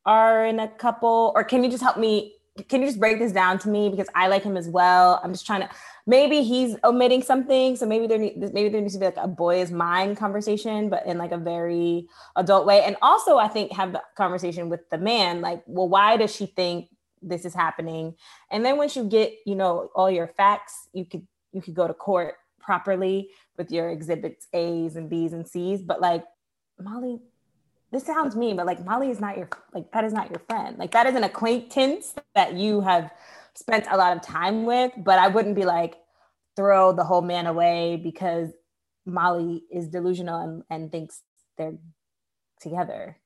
are 0.05 0.45
in 0.45 0.59
a 0.59 0.67
couple, 0.67 1.31
or 1.35 1.43
can 1.43 1.63
you 1.63 1.69
just 1.69 1.83
help 1.83 1.97
me? 1.97 2.32
Can 2.69 2.81
you 2.81 2.87
just 2.87 2.99
break 2.99 3.17
this 3.17 3.31
down 3.31 3.57
to 3.59 3.69
me 3.69 3.89
because 3.89 4.07
I 4.13 4.27
like 4.27 4.43
him 4.43 4.57
as 4.57 4.69
well? 4.69 5.19
I'm 5.23 5.31
just 5.31 5.45
trying 5.45 5.61
to. 5.61 5.69
Maybe 6.05 6.43
he's 6.43 6.75
omitting 6.83 7.23
something, 7.23 7.75
so 7.75 7.87
maybe 7.87 8.05
there 8.05 8.19
maybe 8.19 8.69
there 8.69 8.81
needs 8.81 8.93
to 8.93 8.99
be 8.99 9.05
like 9.05 9.17
a 9.17 9.27
boy 9.27 9.61
is 9.61 9.71
mine 9.71 10.15
conversation, 10.15 10.89
but 10.89 11.05
in 11.07 11.17
like 11.17 11.31
a 11.31 11.37
very 11.37 12.07
adult 12.35 12.67
way. 12.67 12.83
And 12.83 12.95
also, 13.01 13.37
I 13.37 13.47
think 13.47 13.71
have 13.71 13.93
the 13.93 14.03
conversation 14.15 14.69
with 14.69 14.87
the 14.91 14.99
man, 14.99 15.41
like, 15.41 15.63
well, 15.65 15.89
why 15.89 16.17
does 16.17 16.35
she 16.35 16.45
think 16.45 16.89
this 17.23 17.43
is 17.43 17.55
happening? 17.55 18.15
And 18.51 18.63
then 18.63 18.77
once 18.77 18.95
you 18.95 19.05
get, 19.05 19.33
you 19.45 19.55
know, 19.55 19.89
all 19.95 20.11
your 20.11 20.27
facts, 20.27 20.89
you 20.93 21.05
could 21.05 21.25
you 21.53 21.61
could 21.61 21.73
go 21.73 21.87
to 21.87 21.93
court 21.93 22.35
properly 22.59 23.29
with 23.57 23.71
your 23.71 23.89
exhibits 23.89 24.47
A's 24.53 24.95
and 24.95 25.09
B's 25.09 25.33
and 25.33 25.47
C's. 25.47 25.81
But 25.81 26.01
like 26.01 26.23
Molly, 26.79 27.19
this 27.93 28.05
sounds 28.05 28.35
mean, 28.35 28.55
but 28.55 28.65
like 28.65 28.83
Molly 28.83 29.11
is 29.11 29.21
not 29.21 29.37
your 29.37 29.47
like 29.73 29.91
that 29.91 30.03
is 30.03 30.11
not 30.11 30.29
your 30.29 30.41
friend. 30.49 30.77
Like 30.77 30.91
that 30.91 31.05
is 31.05 31.15
an 31.15 31.23
acquaintance 31.23 32.15
that 32.33 32.55
you 32.55 32.81
have 32.81 33.11
spent 33.53 33.85
a 33.89 33.95
lot 33.95 34.17
of 34.17 34.23
time 34.23 34.65
with. 34.65 34.91
But 34.97 35.19
I 35.19 35.27
wouldn't 35.27 35.55
be 35.55 35.63
like 35.63 35.95
throw 36.55 36.91
the 36.91 37.03
whole 37.03 37.21
man 37.21 37.45
away 37.45 38.01
because 38.03 38.49
Molly 39.05 39.63
is 39.71 39.87
delusional 39.87 40.39
and, 40.39 40.63
and 40.69 40.91
thinks 40.91 41.21
they're 41.57 41.77
together. 42.59 43.17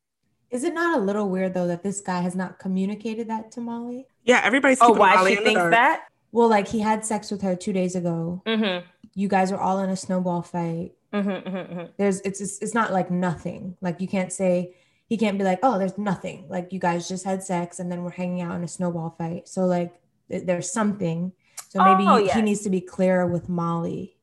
Is 0.50 0.64
it 0.64 0.74
not 0.74 0.98
a 0.98 1.02
little 1.02 1.30
weird 1.30 1.54
though 1.54 1.68
that 1.68 1.84
this 1.84 2.02
guy 2.02 2.20
has 2.20 2.36
not 2.36 2.60
communicated 2.60 3.30
that 3.30 3.52
to 3.54 3.62
Molly? 3.62 4.06
Yeah, 4.26 4.42
everybody's 4.44 4.80
Oh, 4.82 4.92
why 4.92 5.16
Molly 5.16 5.38
she 5.38 5.44
thinks 5.44 5.62
that? 5.62 6.08
Well, 6.34 6.50
like 6.50 6.68
he 6.68 6.82
had 6.82 7.06
sex 7.06 7.32
with 7.32 7.42
her 7.42 7.56
two 7.56 7.72
days 7.72 7.96
ago. 7.96 8.44
Mm-hmm. 8.46 8.86
You 9.16 9.30
guys 9.30 9.52
are 9.54 9.60
all 9.60 9.80
in 9.80 9.90
a 9.90 9.96
snowball 9.96 10.42
fight. 10.42 10.92
Mm-hmm, 11.18 11.50
mm-hmm, 11.58 11.86
There's 11.98 12.22
it's 12.22 12.42
it's, 12.42 12.60
it's 12.60 12.74
not 12.74 12.92
like 12.94 13.10
nothing. 13.12 13.78
Like 13.82 14.02
you 14.02 14.08
can't 14.08 14.32
say 14.32 14.76
he 15.08 15.18
can't 15.18 15.38
be 15.38 15.44
like, 15.44 15.60
oh, 15.64 15.80
there's 15.80 15.98
nothing. 15.98 16.46
Like 16.50 16.74
you 16.74 16.80
guys 16.80 17.08
just 17.08 17.26
had 17.26 17.42
sex 17.44 17.80
and 17.80 17.92
then 17.92 18.04
we're 18.04 18.12
hanging 18.12 18.42
out 18.42 18.56
in 18.56 18.64
a 18.64 18.68
snowball 18.68 19.16
fight. 19.18 19.48
So 19.48 19.66
like 19.66 19.96
th- 20.30 20.44
there's 20.46 20.72
something. 20.72 21.32
So 21.70 21.84
maybe 21.84 22.04
Oh, 22.08 22.18
he 22.18 22.26
yes. 22.26 22.44
needs 22.44 22.62
to 22.62 22.70
be 22.70 22.82
clearer 22.82 23.26
with 23.26 23.48
Molly 23.50 24.18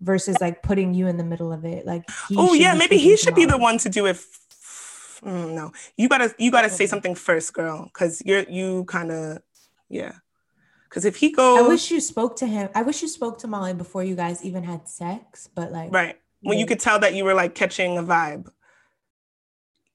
versus 0.00 0.40
like 0.40 0.62
putting 0.62 0.94
you 0.94 1.06
in 1.08 1.16
the 1.18 1.24
middle 1.24 1.52
of 1.52 1.64
it. 1.64 1.84
Like, 1.84 2.08
Oh 2.36 2.54
yeah, 2.54 2.74
maybe 2.74 2.96
he 2.96 3.16
should 3.16 3.34
be 3.34 3.44
the 3.44 3.58
one 3.58 3.78
to 3.78 3.88
do 3.88 4.06
it. 4.06 4.16
f- 4.16 5.20
mm, 5.24 5.52
no, 5.54 5.72
you 5.96 6.08
gotta 6.08 6.34
you 6.38 6.50
gotta 6.50 6.70
say 6.70 6.86
something 6.86 7.14
first, 7.14 7.52
girl, 7.52 7.84
because 7.84 8.22
you're 8.24 8.44
you 8.48 8.84
kind 8.84 9.12
of 9.12 9.42
yeah. 9.88 10.14
Because 10.88 11.04
if 11.04 11.16
he 11.16 11.30
goes 11.30 11.58
I 11.58 11.68
wish 11.68 11.90
you 11.90 12.00
spoke 12.00 12.36
to 12.36 12.46
him. 12.46 12.68
I 12.74 12.82
wish 12.82 13.02
you 13.02 13.08
spoke 13.08 13.38
to 13.40 13.46
Molly 13.46 13.74
before 13.74 14.02
you 14.02 14.16
guys 14.16 14.42
even 14.44 14.64
had 14.64 14.88
sex. 14.88 15.48
But 15.54 15.70
like, 15.70 15.92
right 15.92 16.16
when 16.42 16.58
you 16.58 16.66
could 16.66 16.80
tell 16.80 16.98
that 17.00 17.14
you 17.14 17.24
were 17.24 17.34
like 17.34 17.54
catching 17.54 17.98
a 17.98 18.02
vibe, 18.02 18.48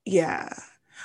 yeah, 0.06 0.50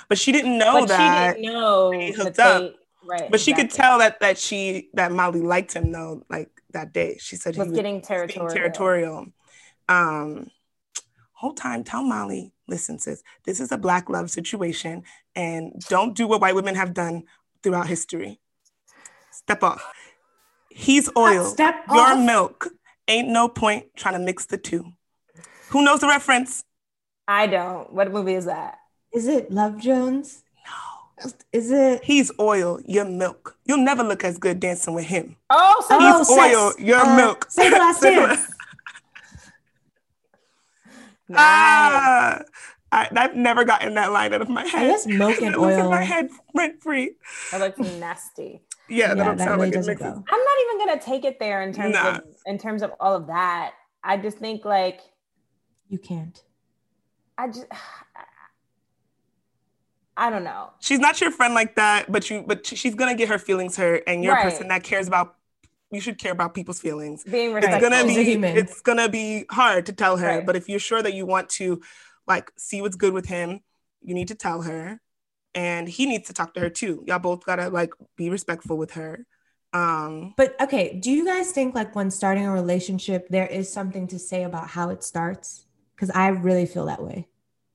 but 0.09 0.17
she 0.17 0.31
didn't 0.31 0.57
know 0.57 0.81
but 0.81 0.89
that. 0.89 1.35
she 1.35 1.41
didn't 1.41 1.53
know 1.53 1.91
they 1.91 2.11
hooked 2.11 2.39
up. 2.39 2.75
right. 3.05 3.31
but 3.31 3.39
she 3.39 3.53
could 3.53 3.69
tell 3.69 3.99
that 3.99 4.19
that 4.19 4.37
she 4.37 4.89
that 4.93 5.11
Molly 5.11 5.41
liked 5.41 5.73
him 5.73 5.91
though, 5.91 6.23
like 6.29 6.49
that 6.71 6.93
day. 6.93 7.17
She 7.19 7.35
said 7.35 7.55
was 7.57 7.67
he 7.69 7.73
getting 7.73 7.95
was 7.95 8.01
being 8.01 8.01
territorial. 8.01 8.53
territorial. 8.53 9.25
Um, 9.89 10.51
whole 11.33 11.53
time, 11.53 11.83
tell 11.83 12.03
Molly, 12.03 12.53
listen, 12.67 12.99
sis, 12.99 13.23
this 13.45 13.59
is 13.59 13.71
a 13.71 13.77
black 13.77 14.09
love 14.09 14.29
situation, 14.29 15.03
and 15.35 15.73
don't 15.89 16.15
do 16.15 16.27
what 16.27 16.39
white 16.41 16.55
women 16.55 16.75
have 16.75 16.93
done 16.93 17.23
throughout 17.63 17.87
history. 17.87 18.39
Step 19.31 19.63
off. 19.63 19.91
He's 20.69 21.09
oil. 21.17 21.45
step 21.45 21.83
Your 21.89 22.13
off. 22.13 22.19
milk. 22.19 22.67
Ain't 23.07 23.27
no 23.27 23.49
point 23.49 23.87
trying 23.95 24.13
to 24.13 24.19
mix 24.19 24.45
the 24.45 24.57
two. 24.57 24.93
Who 25.71 25.83
knows 25.83 25.99
the 26.01 26.07
reference? 26.07 26.63
I 27.27 27.47
don't. 27.47 27.91
What 27.93 28.11
movie 28.11 28.33
is 28.35 28.45
that? 28.45 28.77
is 29.13 29.27
it 29.27 29.51
Love 29.51 29.77
Jones? 29.77 30.43
No. 30.65 31.31
Is 31.51 31.69
it? 31.71 32.03
He's 32.03 32.31
oil. 32.39 32.79
Your 32.85 33.03
milk. 33.05 33.57
You'll 33.65 33.83
never 33.83 34.03
look 34.03 34.23
as 34.23 34.37
good 34.37 34.59
dancing 34.61 34.93
with 34.93 35.05
him. 35.05 35.35
Oh, 35.49 35.85
so 35.87 35.97
Oh, 35.99 36.17
He's 36.17 36.27
sex. 36.27 36.39
oil. 36.39 36.73
Your 36.79 36.99
Uh, 37.05 37.15
milk. 37.17 37.45
Say 37.49 37.69
the 37.69 37.75
last 37.77 37.99
Say 38.01 38.15
dance. 38.15 38.39
nice. 38.39 38.51
Ah, 41.33 42.41
I, 42.91 43.07
I've 43.15 43.35
never 43.35 43.63
gotten 43.63 43.93
that 43.93 44.11
line 44.11 44.33
out 44.33 44.41
of 44.41 44.49
my 44.49 44.65
head. 44.67 44.89
guess 44.89 45.07
milk 45.07 45.37
and 45.41 45.53
It 45.53 45.59
was 45.59 45.75
in 45.75 45.81
oil- 45.85 45.89
my 45.91 46.03
head 46.03 46.29
rent 46.53 46.81
free. 46.83 47.11
that 47.51 47.61
looks 47.61 47.79
nasty. 47.99 48.61
Yeah, 48.89 49.09
that 49.09 49.17
Yeah, 49.17 49.23
don't 49.23 49.37
that 49.37 49.45
sound 49.47 49.61
really 49.61 49.67
like 49.67 49.73
it 49.73 49.77
doesn't 49.77 49.91
mixes. 49.99 50.07
go. 50.07 50.23
I'm 50.29 50.39
not 50.39 50.57
even 50.65 50.77
gonna 50.87 51.01
take 51.01 51.23
it 51.23 51.39
there 51.39 51.61
in 51.61 51.71
terms 51.73 51.93
Nah. 51.95 52.15
of 52.17 52.21
in 52.45 52.57
terms 52.57 52.81
of 52.81 52.91
all 52.99 53.15
of 53.15 53.27
that. 53.27 53.71
I 54.03 54.17
just 54.17 54.39
think 54.39 54.65
like 54.65 54.99
You 55.91 55.97
can't. 55.99 56.41
I 57.37 57.47
just 57.47 57.65
I 60.15 60.29
don't 60.29 60.45
know. 60.45 60.69
She's 60.79 60.99
not 60.99 61.19
your 61.19 61.31
friend 61.31 61.53
like 61.53 61.75
that, 61.75 62.09
but 62.09 62.29
you 62.29 62.45
but 62.47 62.65
she's 62.65 62.95
gonna 62.95 63.13
get 63.15 63.27
her 63.27 63.37
feelings 63.37 63.75
hurt, 63.75 64.03
and 64.07 64.23
you're 64.23 64.33
a 64.33 64.41
person 64.41 64.69
that 64.69 64.83
cares 64.83 65.07
about. 65.07 65.35
You 65.91 65.99
should 65.99 66.17
care 66.17 66.31
about 66.31 66.53
people's 66.53 66.79
feelings. 66.79 67.25
Being 67.25 67.53
It's 67.57 67.67
gonna 67.67 68.05
be 68.05 68.23
human. 68.23 68.55
it's 68.55 68.79
gonna 68.79 69.09
be 69.09 69.43
hard 69.51 69.85
to 69.87 69.93
tell 69.93 70.15
her, 70.15 70.37
Right. 70.37 70.45
but 70.45 70.55
if 70.55 70.69
you're 70.69 70.79
sure 70.79 71.01
that 71.01 71.13
you 71.13 71.25
want 71.25 71.49
to, 71.59 71.81
like, 72.25 72.49
see 72.57 72.81
what's 72.81 72.95
good 72.95 73.11
with 73.13 73.25
him, 73.25 73.59
you 74.01 74.13
need 74.13 74.29
to 74.29 74.35
tell 74.35 74.61
her, 74.61 75.01
and 75.53 75.89
he 75.89 76.05
needs 76.05 76.27
to 76.27 76.33
talk 76.33 76.53
to 76.53 76.61
her 76.61 76.69
too. 76.69 77.03
Y'all 77.05 77.19
both 77.19 77.43
gotta 77.45 77.67
like 77.67 77.91
be 78.15 78.29
respectful 78.29 78.77
with 78.77 78.91
her. 78.91 79.25
Um, 79.73 80.33
But 80.37 80.55
okay, 80.61 80.97
do 80.97 81.11
you 81.11 81.25
guys 81.25 81.51
think 81.51 81.75
like 81.75 81.95
when 81.95 82.11
starting 82.11 82.45
a 82.45 82.51
relationship, 82.53 83.27
there 83.27 83.47
is 83.47 83.71
something 83.71 84.07
to 84.07 84.19
say 84.19 84.43
about 84.43 84.69
how 84.69 84.89
it 84.89 85.03
starts? 85.03 85.65
Because 86.01 86.15
I 86.15 86.29
really 86.29 86.65
feel 86.65 86.87
that 86.87 87.03
way. 87.03 87.27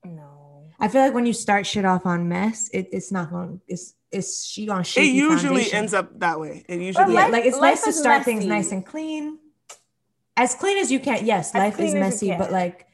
no. 0.04 0.64
I 0.80 0.88
feel 0.88 1.00
like 1.00 1.14
when 1.14 1.26
you 1.26 1.32
start 1.32 1.64
shit 1.64 1.84
off 1.84 2.04
on 2.04 2.28
mess, 2.28 2.68
it, 2.74 2.88
it's 2.90 3.12
not 3.12 3.30
going. 3.30 3.60
It's 3.68 3.94
it's 4.10 4.44
she 4.44 4.68
on 4.68 4.82
shit. 4.82 5.04
it 5.04 5.06
usually 5.06 5.38
foundation. 5.62 5.78
ends 5.78 5.94
up 5.94 6.18
that 6.18 6.40
way. 6.40 6.64
It 6.68 6.80
usually 6.80 7.14
Yeah, 7.14 7.20
life- 7.22 7.32
like 7.32 7.44
it's 7.44 7.60
nice 7.60 7.82
to 7.84 7.90
is 7.90 7.98
start 8.00 8.24
things 8.24 8.44
nice 8.44 8.72
and 8.72 8.84
clean, 8.84 9.38
as 10.36 10.56
clean 10.56 10.76
as 10.78 10.90
you 10.90 10.98
can. 10.98 11.24
Yes, 11.24 11.54
As 11.54 11.58
life 11.60 11.72
is 11.74 11.76
clean 11.76 11.88
as 11.88 11.94
you 11.94 12.00
messy, 12.00 12.34
but 12.36 12.50
like 12.52 12.86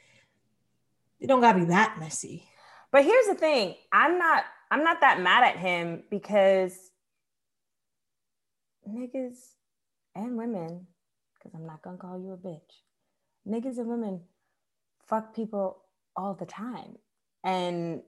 it 1.18 1.26
don't 1.28 1.40
gotta 1.40 1.60
be 1.60 1.64
that 1.66 1.96
messy. 1.98 2.44
But 2.92 3.04
here's 3.04 3.26
the 3.26 3.34
thing. 3.34 3.74
I'm 3.90 4.18
not 4.18 4.44
I'm 4.70 4.84
not 4.84 5.00
that 5.00 5.20
mad 5.22 5.44
at 5.44 5.56
him 5.58 6.02
because 6.10 6.76
niggas 8.88 9.38
and 10.14 10.36
women, 10.36 10.86
because 11.34 11.52
I'm 11.54 11.66
not 11.66 11.82
gonna 11.82 11.96
call 11.96 12.18
you 12.18 12.32
a 12.32 12.36
bitch. 12.36 12.60
Niggas 13.48 13.78
and 13.78 13.88
women 13.88 14.20
fuck 15.12 15.34
people 15.34 15.82
all 16.16 16.34
the 16.34 16.46
time. 16.46 16.96
And 17.44 18.00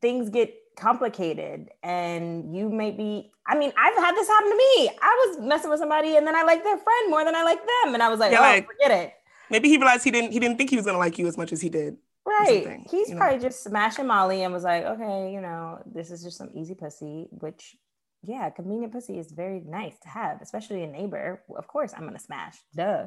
things 0.00 0.30
get 0.30 0.54
complicated 0.78 1.68
and 1.82 2.56
you 2.56 2.70
may 2.70 2.90
be 2.90 3.30
I 3.46 3.58
mean, 3.58 3.72
I've 3.76 3.96
had 3.96 4.14
this 4.14 4.28
happen 4.28 4.50
to 4.50 4.56
me. 4.56 4.90
I 5.02 5.26
was 5.26 5.40
messing 5.40 5.70
with 5.70 5.80
somebody 5.80 6.16
and 6.16 6.26
then 6.26 6.36
I 6.36 6.44
liked 6.44 6.64
their 6.64 6.78
friend 6.78 7.10
more 7.10 7.24
than 7.24 7.34
I 7.34 7.42
liked 7.42 7.66
them. 7.66 7.94
And 7.94 8.02
I 8.02 8.08
was 8.08 8.18
like, 8.18 8.32
Yeah, 8.32 8.38
oh, 8.38 8.42
like- 8.42 8.66
forget 8.66 8.90
it. 8.90 9.14
maybe 9.50 9.68
he 9.68 9.76
realized 9.76 10.04
he 10.04 10.10
didn't 10.10 10.32
he 10.32 10.40
didn't 10.40 10.56
think 10.56 10.70
he 10.70 10.76
was 10.76 10.86
gonna 10.86 10.98
like 10.98 11.18
you 11.18 11.26
as 11.26 11.36
much 11.36 11.52
as 11.52 11.60
he 11.60 11.68
did. 11.68 11.96
Right. 12.24 12.80
He's 12.90 13.08
you 13.08 13.14
know? 13.14 13.20
probably 13.20 13.40
just 13.40 13.64
smashing 13.64 14.06
Molly 14.06 14.42
and 14.44 14.52
was 14.54 14.62
like, 14.62 14.84
okay, 14.84 15.32
you 15.32 15.40
know, 15.40 15.82
this 15.86 16.10
is 16.10 16.22
just 16.22 16.36
some 16.36 16.50
easy 16.54 16.74
pussy, 16.74 17.26
which, 17.30 17.76
yeah, 18.22 18.50
convenient 18.50 18.92
pussy 18.92 19.18
is 19.18 19.32
very 19.32 19.60
nice 19.60 19.98
to 20.00 20.08
have, 20.08 20.40
especially 20.42 20.82
a 20.84 20.86
neighbor. 20.86 21.42
Of 21.56 21.66
course, 21.66 21.92
I'm 21.94 22.02
going 22.02 22.14
to 22.14 22.20
smash, 22.22 22.58
duh. 22.76 23.06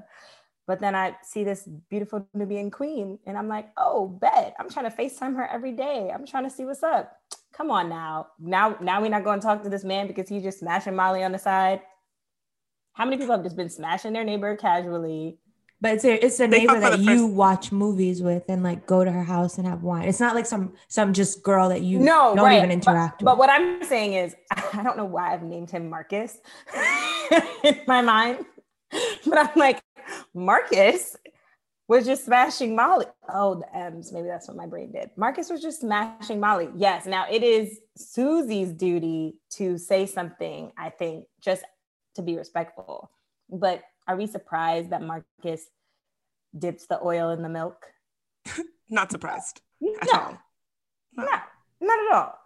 But 0.66 0.80
then 0.80 0.96
I 0.96 1.16
see 1.24 1.44
this 1.44 1.68
beautiful 1.90 2.28
Nubian 2.34 2.72
queen 2.72 3.20
and 3.26 3.38
I'm 3.38 3.50
like, 3.50 3.70
oh, 3.78 4.08
bet. 4.08 4.56
I'm 4.60 4.70
trying 4.70 4.90
to 4.90 4.96
FaceTime 4.96 5.36
her 5.36 5.46
every 5.48 5.74
day. 5.74 6.10
I'm 6.14 6.26
trying 6.26 6.46
to 6.46 6.50
see 6.50 6.64
what's 6.64 6.84
up. 6.84 7.18
Come 7.52 7.70
on 7.70 7.90
now. 7.90 8.28
Now, 8.40 8.78
now 8.80 9.02
we're 9.02 9.10
not 9.10 9.24
going 9.24 9.40
to 9.40 9.46
talk 9.46 9.64
to 9.64 9.70
this 9.70 9.84
man 9.84 10.08
because 10.08 10.30
he's 10.30 10.44
just 10.44 10.60
smashing 10.60 10.96
Molly 10.96 11.24
on 11.24 11.34
the 11.34 11.40
side. 11.40 11.82
How 12.94 13.06
many 13.06 13.18
people 13.18 13.36
have 13.36 13.44
just 13.44 13.58
been 13.58 13.70
smashing 13.70 14.14
their 14.14 14.24
neighbor 14.24 14.56
casually? 14.56 15.38
But 15.84 15.96
it's 15.96 16.06
a 16.06 16.26
it's 16.26 16.40
a 16.40 16.48
neighbor 16.48 16.80
that 16.80 17.00
you 17.00 17.28
first- 17.28 17.34
watch 17.34 17.72
movies 17.74 18.22
with 18.22 18.44
and 18.48 18.64
like 18.64 18.86
go 18.86 19.04
to 19.04 19.12
her 19.12 19.24
house 19.24 19.58
and 19.58 19.68
have 19.68 19.84
wine. 19.84 20.08
It's 20.08 20.22
not 20.22 20.34
like 20.34 20.46
some 20.46 20.76
some 20.88 21.12
just 21.12 21.44
girl 21.44 21.68
that 21.70 21.82
you 21.82 22.00
no, 22.00 22.34
don't 22.34 22.46
right. 22.46 22.58
even 22.58 22.72
interact 22.72 23.20
but, 23.20 23.26
with. 23.26 23.26
But 23.26 23.38
what 23.38 23.50
I'm 23.50 23.84
saying 23.84 24.14
is, 24.14 24.34
I 24.74 24.82
don't 24.82 24.96
know 24.96 25.04
why 25.04 25.34
I've 25.34 25.44
named 25.44 25.72
him 25.72 25.90
Marcus 25.90 26.38
in 27.66 27.82
my 27.86 28.02
mind, 28.02 28.46
but 29.26 29.38
I'm 29.38 29.50
like, 29.58 29.82
Marcus 30.34 31.16
was 31.88 32.06
just 32.06 32.26
smashing 32.26 32.76
Molly. 32.76 33.06
Oh, 33.30 33.56
the 33.56 33.78
M's. 33.78 34.12
Maybe 34.12 34.28
that's 34.28 34.48
what 34.48 34.58
my 34.58 34.66
brain 34.66 34.92
did. 34.92 35.12
Marcus 35.18 35.50
was 35.50 35.62
just 35.62 35.82
smashing 35.82 36.40
Molly. 36.40 36.70
Yes. 36.76 37.06
Now 37.06 37.26
it 37.30 37.44
is 37.44 37.80
Susie's 37.96 38.72
duty 38.72 39.36
to 39.52 39.78
say 39.78 40.06
something, 40.06 40.72
I 40.78 40.90
think, 40.90 41.26
just 41.42 41.64
to 42.16 42.22
be 42.22 42.38
respectful. 42.38 43.12
But 43.50 43.84
are 44.08 44.16
we 44.16 44.28
surprised 44.28 44.92
that 44.92 45.02
Marcus 45.02 45.66
dips 46.58 46.86
the 46.88 47.00
oil 47.04 47.32
in 47.32 47.42
the 47.42 47.50
milk? 47.50 47.86
Not 48.90 49.12
surprised 49.12 49.62
at 49.82 50.08
No, 50.12 50.20
all. 50.20 50.38
no, 51.18 51.26
not 51.80 52.00
at 52.08 52.14
all. 52.14 52.40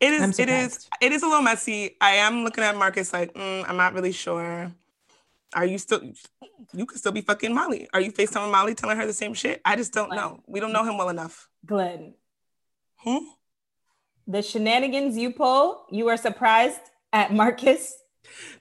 It 0.00 0.12
is. 0.12 0.38
It 0.38 0.48
is. 0.48 0.88
It 1.00 1.12
is 1.12 1.22
a 1.22 1.26
little 1.26 1.42
messy. 1.42 1.96
I 2.00 2.12
am 2.16 2.44
looking 2.44 2.62
at 2.64 2.76
Marcus 2.76 3.12
like, 3.12 3.32
mm, 3.34 3.68
I'm 3.68 3.76
not 3.76 3.94
really 3.94 4.12
sure. 4.12 4.70
Are 5.54 5.64
you 5.66 5.78
still? 5.78 6.00
You 6.72 6.86
could 6.86 6.98
still 6.98 7.12
be 7.12 7.20
fucking 7.20 7.54
Molly. 7.54 7.88
Are 7.92 8.00
you 8.00 8.12
FaceTiming 8.12 8.50
Molly, 8.50 8.74
telling 8.74 8.96
her 8.96 9.06
the 9.06 9.12
same 9.12 9.34
shit? 9.34 9.60
I 9.64 9.76
just 9.76 9.92
don't 9.92 10.10
know. 10.14 10.40
We 10.46 10.60
don't 10.60 10.72
know 10.72 10.84
him 10.84 10.96
well 10.96 11.08
enough. 11.10 11.48
Glenn, 11.66 12.14
Hmm? 12.98 13.18
the 14.26 14.40
shenanigans 14.40 15.16
you 15.16 15.32
pull, 15.32 15.84
you 15.90 16.08
are 16.08 16.16
surprised 16.16 16.80
at 17.12 17.32
Marcus. 17.32 17.92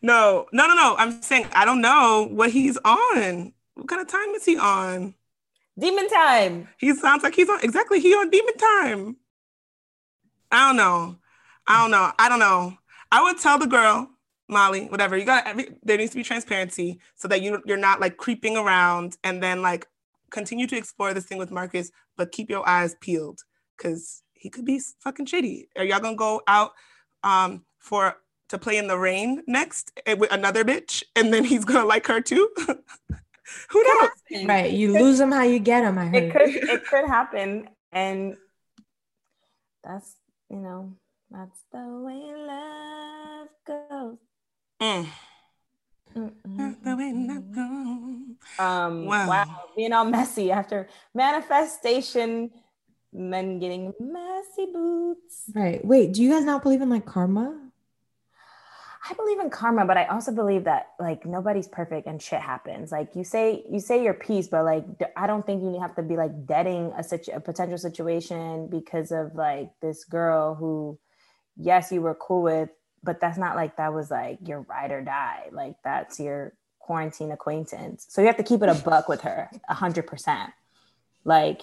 No, 0.01 0.47
no, 0.51 0.67
no, 0.67 0.73
no. 0.73 0.95
I'm 0.97 1.21
saying 1.21 1.45
I 1.53 1.65
don't 1.65 1.81
know 1.81 2.27
what 2.31 2.49
he's 2.51 2.77
on. 2.83 3.53
What 3.75 3.87
kind 3.87 4.01
of 4.01 4.07
time 4.07 4.29
is 4.31 4.43
he 4.43 4.57
on? 4.57 5.13
Demon 5.79 6.09
time. 6.09 6.67
He 6.77 6.93
sounds 6.95 7.23
like 7.23 7.35
he's 7.35 7.49
on 7.49 7.59
exactly. 7.63 7.99
He 7.99 8.13
on 8.13 8.29
demon 8.29 8.57
time. 8.57 9.15
I 10.51 10.67
don't 10.67 10.75
know. 10.75 11.15
I 11.67 11.81
don't 11.81 11.91
know. 11.91 12.11
I 12.19 12.27
don't 12.27 12.39
know. 12.39 12.77
I 13.11 13.23
would 13.23 13.39
tell 13.39 13.57
the 13.57 13.67
girl, 13.67 14.09
Molly, 14.51 14.85
whatever. 14.85 15.17
You 15.17 15.25
got. 15.25 15.47
Every, 15.47 15.69
there 15.81 15.97
needs 15.97 16.11
to 16.11 16.17
be 16.17 16.23
transparency 16.23 16.99
so 17.15 17.27
that 17.29 17.41
you 17.41 17.61
you're 17.65 17.77
not 17.77 17.99
like 17.99 18.17
creeping 18.17 18.57
around 18.57 19.17
and 19.23 19.41
then 19.41 19.61
like 19.61 19.87
continue 20.29 20.67
to 20.67 20.77
explore 20.77 21.13
this 21.13 21.25
thing 21.25 21.37
with 21.37 21.51
Marcus, 21.51 21.91
but 22.17 22.31
keep 22.31 22.49
your 22.49 22.67
eyes 22.67 22.95
peeled 22.99 23.41
because 23.77 24.23
he 24.33 24.49
could 24.49 24.65
be 24.65 24.81
fucking 24.99 25.25
shady. 25.25 25.69
Are 25.77 25.83
y'all 25.83 25.99
gonna 25.99 26.15
go 26.15 26.41
out 26.47 26.73
um 27.23 27.63
for 27.79 28.17
to 28.49 28.57
play 28.57 28.77
in 28.77 28.87
the 28.87 28.97
rain 28.97 29.43
next 29.47 29.91
eh, 30.05 30.13
with 30.13 30.31
another 30.31 30.63
bitch, 30.63 31.03
and 31.15 31.33
then 31.33 31.43
he's 31.43 31.65
gonna 31.65 31.85
like 31.85 32.07
her 32.07 32.21
too? 32.21 32.49
Who 33.69 33.83
knows? 33.83 34.09
right. 34.45 34.71
You 34.71 34.93
lose 34.93 35.17
them 35.17 35.31
how 35.31 35.43
you 35.43 35.59
get 35.59 35.81
them. 35.81 35.97
I 35.97 36.05
heard. 36.05 36.15
It 36.15 36.31
could 36.31 36.69
it 36.69 36.85
could 36.89 37.07
happen. 37.07 37.69
And 37.91 38.35
that's 39.83 40.15
you 40.49 40.57
know, 40.57 40.93
that's 41.29 41.59
the 41.71 41.79
way 41.79 42.33
love 42.35 43.01
goes. 43.01 43.10
Mm. 44.81 45.07
Um 48.59 49.05
Wow. 49.05 49.27
wow. 49.27 49.45
Being 49.75 49.93
all 49.93 50.05
messy 50.05 50.51
after 50.51 50.89
manifestation, 51.13 52.51
men 53.13 53.59
getting 53.59 53.93
messy 53.99 54.71
boots. 54.73 55.43
Right. 55.53 55.83
Wait, 55.85 56.13
do 56.13 56.23
you 56.23 56.31
guys 56.31 56.43
not 56.43 56.63
believe 56.63 56.81
in 56.81 56.89
like 56.89 57.05
karma? 57.05 57.71
I 59.09 59.13
believe 59.13 59.39
in 59.39 59.49
karma, 59.49 59.85
but 59.85 59.97
I 59.97 60.05
also 60.05 60.31
believe 60.31 60.65
that 60.65 60.91
like 60.99 61.25
nobody's 61.25 61.67
perfect 61.67 62.07
and 62.07 62.21
shit 62.21 62.39
happens. 62.39 62.91
Like 62.91 63.15
you 63.15 63.23
say, 63.23 63.63
you 63.69 63.79
say 63.79 64.03
your 64.03 64.13
piece, 64.13 64.47
but 64.47 64.63
like 64.63 64.85
I 65.17 65.27
don't 65.27 65.45
think 65.45 65.63
you 65.63 65.79
have 65.81 65.95
to 65.95 66.03
be 66.03 66.15
like 66.15 66.45
deading 66.45 66.93
a 66.97 67.03
situ- 67.03 67.31
a 67.33 67.39
potential 67.39 67.77
situation 67.77 68.67
because 68.67 69.11
of 69.11 69.35
like 69.35 69.71
this 69.81 70.05
girl 70.05 70.55
who, 70.55 70.99
yes, 71.57 71.91
you 71.91 72.01
were 72.01 72.15
cool 72.15 72.43
with, 72.43 72.69
but 73.03 73.19
that's 73.19 73.37
not 73.37 73.55
like 73.55 73.77
that 73.77 73.93
was 73.93 74.11
like 74.11 74.39
your 74.45 74.61
ride 74.61 74.91
or 74.91 75.01
die. 75.01 75.49
Like 75.51 75.75
that's 75.83 76.19
your 76.19 76.53
quarantine 76.79 77.31
acquaintance. 77.31 78.05
So 78.09 78.21
you 78.21 78.27
have 78.27 78.37
to 78.37 78.43
keep 78.43 78.61
it 78.61 78.69
a 78.69 78.75
buck 78.75 79.07
with 79.07 79.21
her, 79.21 79.49
a 79.69 79.73
hundred 79.73 80.07
percent. 80.07 80.51
Like, 81.23 81.61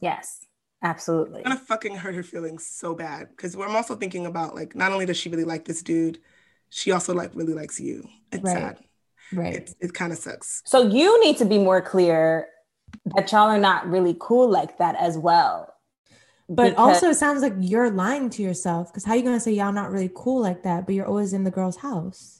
yes, 0.00 0.46
absolutely. 0.82 1.40
It's 1.40 1.48
gonna 1.48 1.60
fucking 1.60 1.96
hurt 1.96 2.14
her 2.14 2.22
feelings 2.22 2.66
so 2.66 2.94
bad 2.94 3.28
because 3.30 3.54
I'm 3.54 3.76
also 3.76 3.96
thinking 3.96 4.26
about 4.26 4.54
like 4.54 4.74
not 4.74 4.92
only 4.92 5.06
does 5.06 5.16
she 5.16 5.28
really 5.28 5.44
like 5.44 5.64
this 5.64 5.82
dude, 5.82 6.18
she 6.70 6.92
also 6.92 7.14
like 7.14 7.32
really 7.34 7.54
likes 7.54 7.80
you. 7.80 8.08
It's 8.32 8.44
Right. 8.44 8.52
sad. 8.52 8.78
Right. 9.32 9.54
It, 9.56 9.74
it 9.80 9.94
kind 9.94 10.12
of 10.12 10.18
sucks. 10.18 10.62
So 10.64 10.88
you 10.88 11.20
need 11.20 11.36
to 11.38 11.44
be 11.44 11.58
more 11.58 11.80
clear 11.80 12.48
that 13.16 13.32
y'all 13.32 13.48
are 13.48 13.58
not 13.58 13.88
really 13.88 14.16
cool 14.18 14.48
like 14.48 14.78
that 14.78 14.94
as 14.96 15.18
well. 15.18 15.72
But 16.48 16.70
Because- 16.70 16.78
also, 16.78 17.10
it 17.10 17.14
sounds 17.14 17.42
like 17.42 17.54
you're 17.58 17.90
lying 17.90 18.30
to 18.30 18.42
yourself 18.42 18.92
because 18.92 19.04
how 19.04 19.12
are 19.12 19.16
you 19.16 19.22
gonna 19.22 19.40
say 19.40 19.52
y'all 19.52 19.72
not 19.72 19.90
really 19.90 20.10
cool 20.14 20.40
like 20.40 20.62
that, 20.62 20.86
but 20.86 20.94
you're 20.94 21.06
always 21.06 21.32
in 21.32 21.44
the 21.44 21.50
girl's 21.50 21.78
house? 21.78 22.36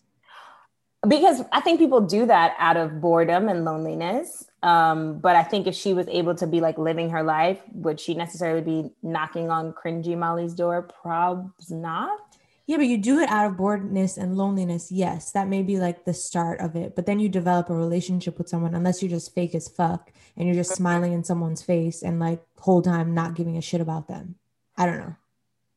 because 1.08 1.42
I 1.52 1.60
think 1.60 1.78
people 1.78 2.00
do 2.00 2.26
that 2.26 2.54
out 2.58 2.76
of 2.76 3.00
boredom 3.00 3.48
and 3.48 3.64
loneliness. 3.64 4.44
Um, 4.62 5.18
but 5.18 5.36
I 5.36 5.42
think 5.42 5.66
if 5.66 5.74
she 5.74 5.94
was 5.94 6.08
able 6.08 6.34
to 6.36 6.46
be 6.46 6.60
like 6.60 6.78
living 6.78 7.10
her 7.10 7.22
life, 7.22 7.60
would 7.72 8.00
she 8.00 8.14
necessarily 8.14 8.62
be 8.62 8.90
knocking 9.02 9.50
on 9.50 9.72
cringy 9.72 10.16
Molly's 10.16 10.54
door? 10.54 10.88
Probs 11.04 11.70
not. 11.70 12.18
Yeah, 12.66 12.78
but 12.78 12.86
you 12.86 12.98
do 12.98 13.20
it 13.20 13.28
out 13.28 13.46
of 13.46 13.56
boredness 13.56 14.16
and 14.16 14.36
loneliness. 14.36 14.90
Yes, 14.90 15.30
that 15.32 15.46
may 15.46 15.62
be 15.62 15.78
like 15.78 16.04
the 16.04 16.14
start 16.14 16.60
of 16.60 16.74
it, 16.74 16.96
but 16.96 17.06
then 17.06 17.20
you 17.20 17.28
develop 17.28 17.70
a 17.70 17.74
relationship 17.74 18.38
with 18.38 18.48
someone 18.48 18.74
unless 18.74 19.00
you're 19.00 19.10
just 19.10 19.32
fake 19.34 19.54
as 19.54 19.68
fuck 19.68 20.10
and 20.36 20.46
you're 20.46 20.56
just 20.56 20.74
smiling 20.76 21.12
in 21.12 21.22
someone's 21.22 21.62
face 21.62 22.02
and 22.02 22.18
like 22.18 22.42
whole 22.58 22.82
time 22.82 23.14
not 23.14 23.34
giving 23.34 23.56
a 23.56 23.60
shit 23.62 23.80
about 23.80 24.08
them. 24.08 24.36
I 24.76 24.86
don't 24.86 24.98
know. 24.98 25.16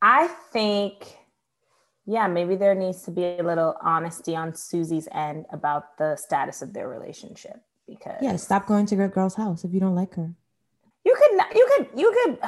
I 0.02 0.28
think, 0.52 1.18
yeah, 2.06 2.28
maybe 2.28 2.56
there 2.56 2.76
needs 2.76 3.04
to 3.04 3.12
be 3.12 3.24
a 3.26 3.44
little 3.44 3.76
honesty 3.82 4.36
on 4.36 4.56
Susie's 4.56 5.08
end 5.12 5.46
about 5.52 5.98
the 5.98 6.16
status 6.16 6.62
of 6.62 6.74
their 6.74 6.88
relationship 6.88 7.62
because 7.88 8.18
Yeah, 8.22 8.36
stop 8.36 8.66
going 8.68 8.86
to 8.88 8.96
your 8.96 9.08
girl's 9.08 9.36
house 9.36 9.64
if 9.64 9.74
you 9.74 9.80
don't 9.80 9.96
like 9.96 10.16
her. 10.16 10.32
you 11.06 11.16
could 11.16 11.38
not, 11.38 11.54
you 11.56 11.68
could 11.76 11.88
you 12.00 12.14
could 12.24 12.40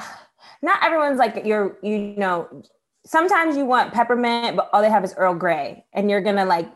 not 0.62 0.84
everyone's 0.84 1.18
like 1.18 1.46
you're 1.46 1.78
you 1.82 2.14
know 2.18 2.64
sometimes 3.06 3.58
you 3.58 3.66
want 3.66 3.94
peppermint 3.94 4.56
but 4.56 4.70
all 4.72 4.82
they 4.82 4.90
have 4.90 5.04
is 5.04 5.14
earl 5.18 5.34
grey 5.34 5.84
and 5.94 6.10
you're 6.10 6.22
gonna 6.22 6.46
like 6.46 6.68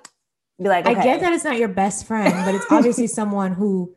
be 0.62 0.68
like 0.70 0.86
okay. 0.86 1.00
I 1.00 1.04
get 1.04 1.20
that 1.22 1.34
it's 1.34 1.44
not 1.44 1.58
your 1.58 1.68
best 1.68 2.06
friend, 2.08 2.34
but 2.46 2.56
it's 2.56 2.66
obviously 2.72 3.08
someone 3.20 3.52
who 3.54 3.94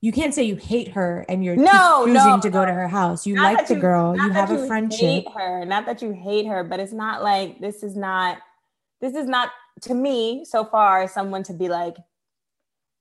you 0.00 0.12
can't 0.12 0.34
say 0.34 0.42
you 0.44 0.56
hate 0.56 0.88
her 0.88 1.24
and 1.28 1.44
you're 1.44 1.56
No, 1.56 2.02
choosing 2.04 2.12
no, 2.14 2.40
to 2.40 2.50
go 2.50 2.64
to 2.66 2.72
her 2.72 2.86
house. 2.88 3.26
You 3.26 3.34
Not 3.34 3.54
like 3.54 3.66
the 3.66 3.76
girl, 3.76 4.14
you 4.16 4.30
have 4.30 4.50
a 4.50 4.66
friendship. 4.66 5.00
You 5.00 5.06
hate 5.08 5.28
her 5.34 5.64
not 5.64 5.86
that 5.86 6.02
you 6.02 6.12
hate 6.12 6.46
her 6.46 6.62
but 6.64 6.80
it's 6.80 6.92
not 6.92 7.22
like 7.22 7.58
this 7.60 7.82
is 7.82 7.96
not 7.96 8.38
this 9.00 9.14
is 9.14 9.26
not 9.26 9.50
to 9.82 9.94
me 9.94 10.44
so 10.44 10.64
far 10.64 11.06
someone 11.08 11.42
to 11.44 11.52
be 11.52 11.68
like 11.68 11.96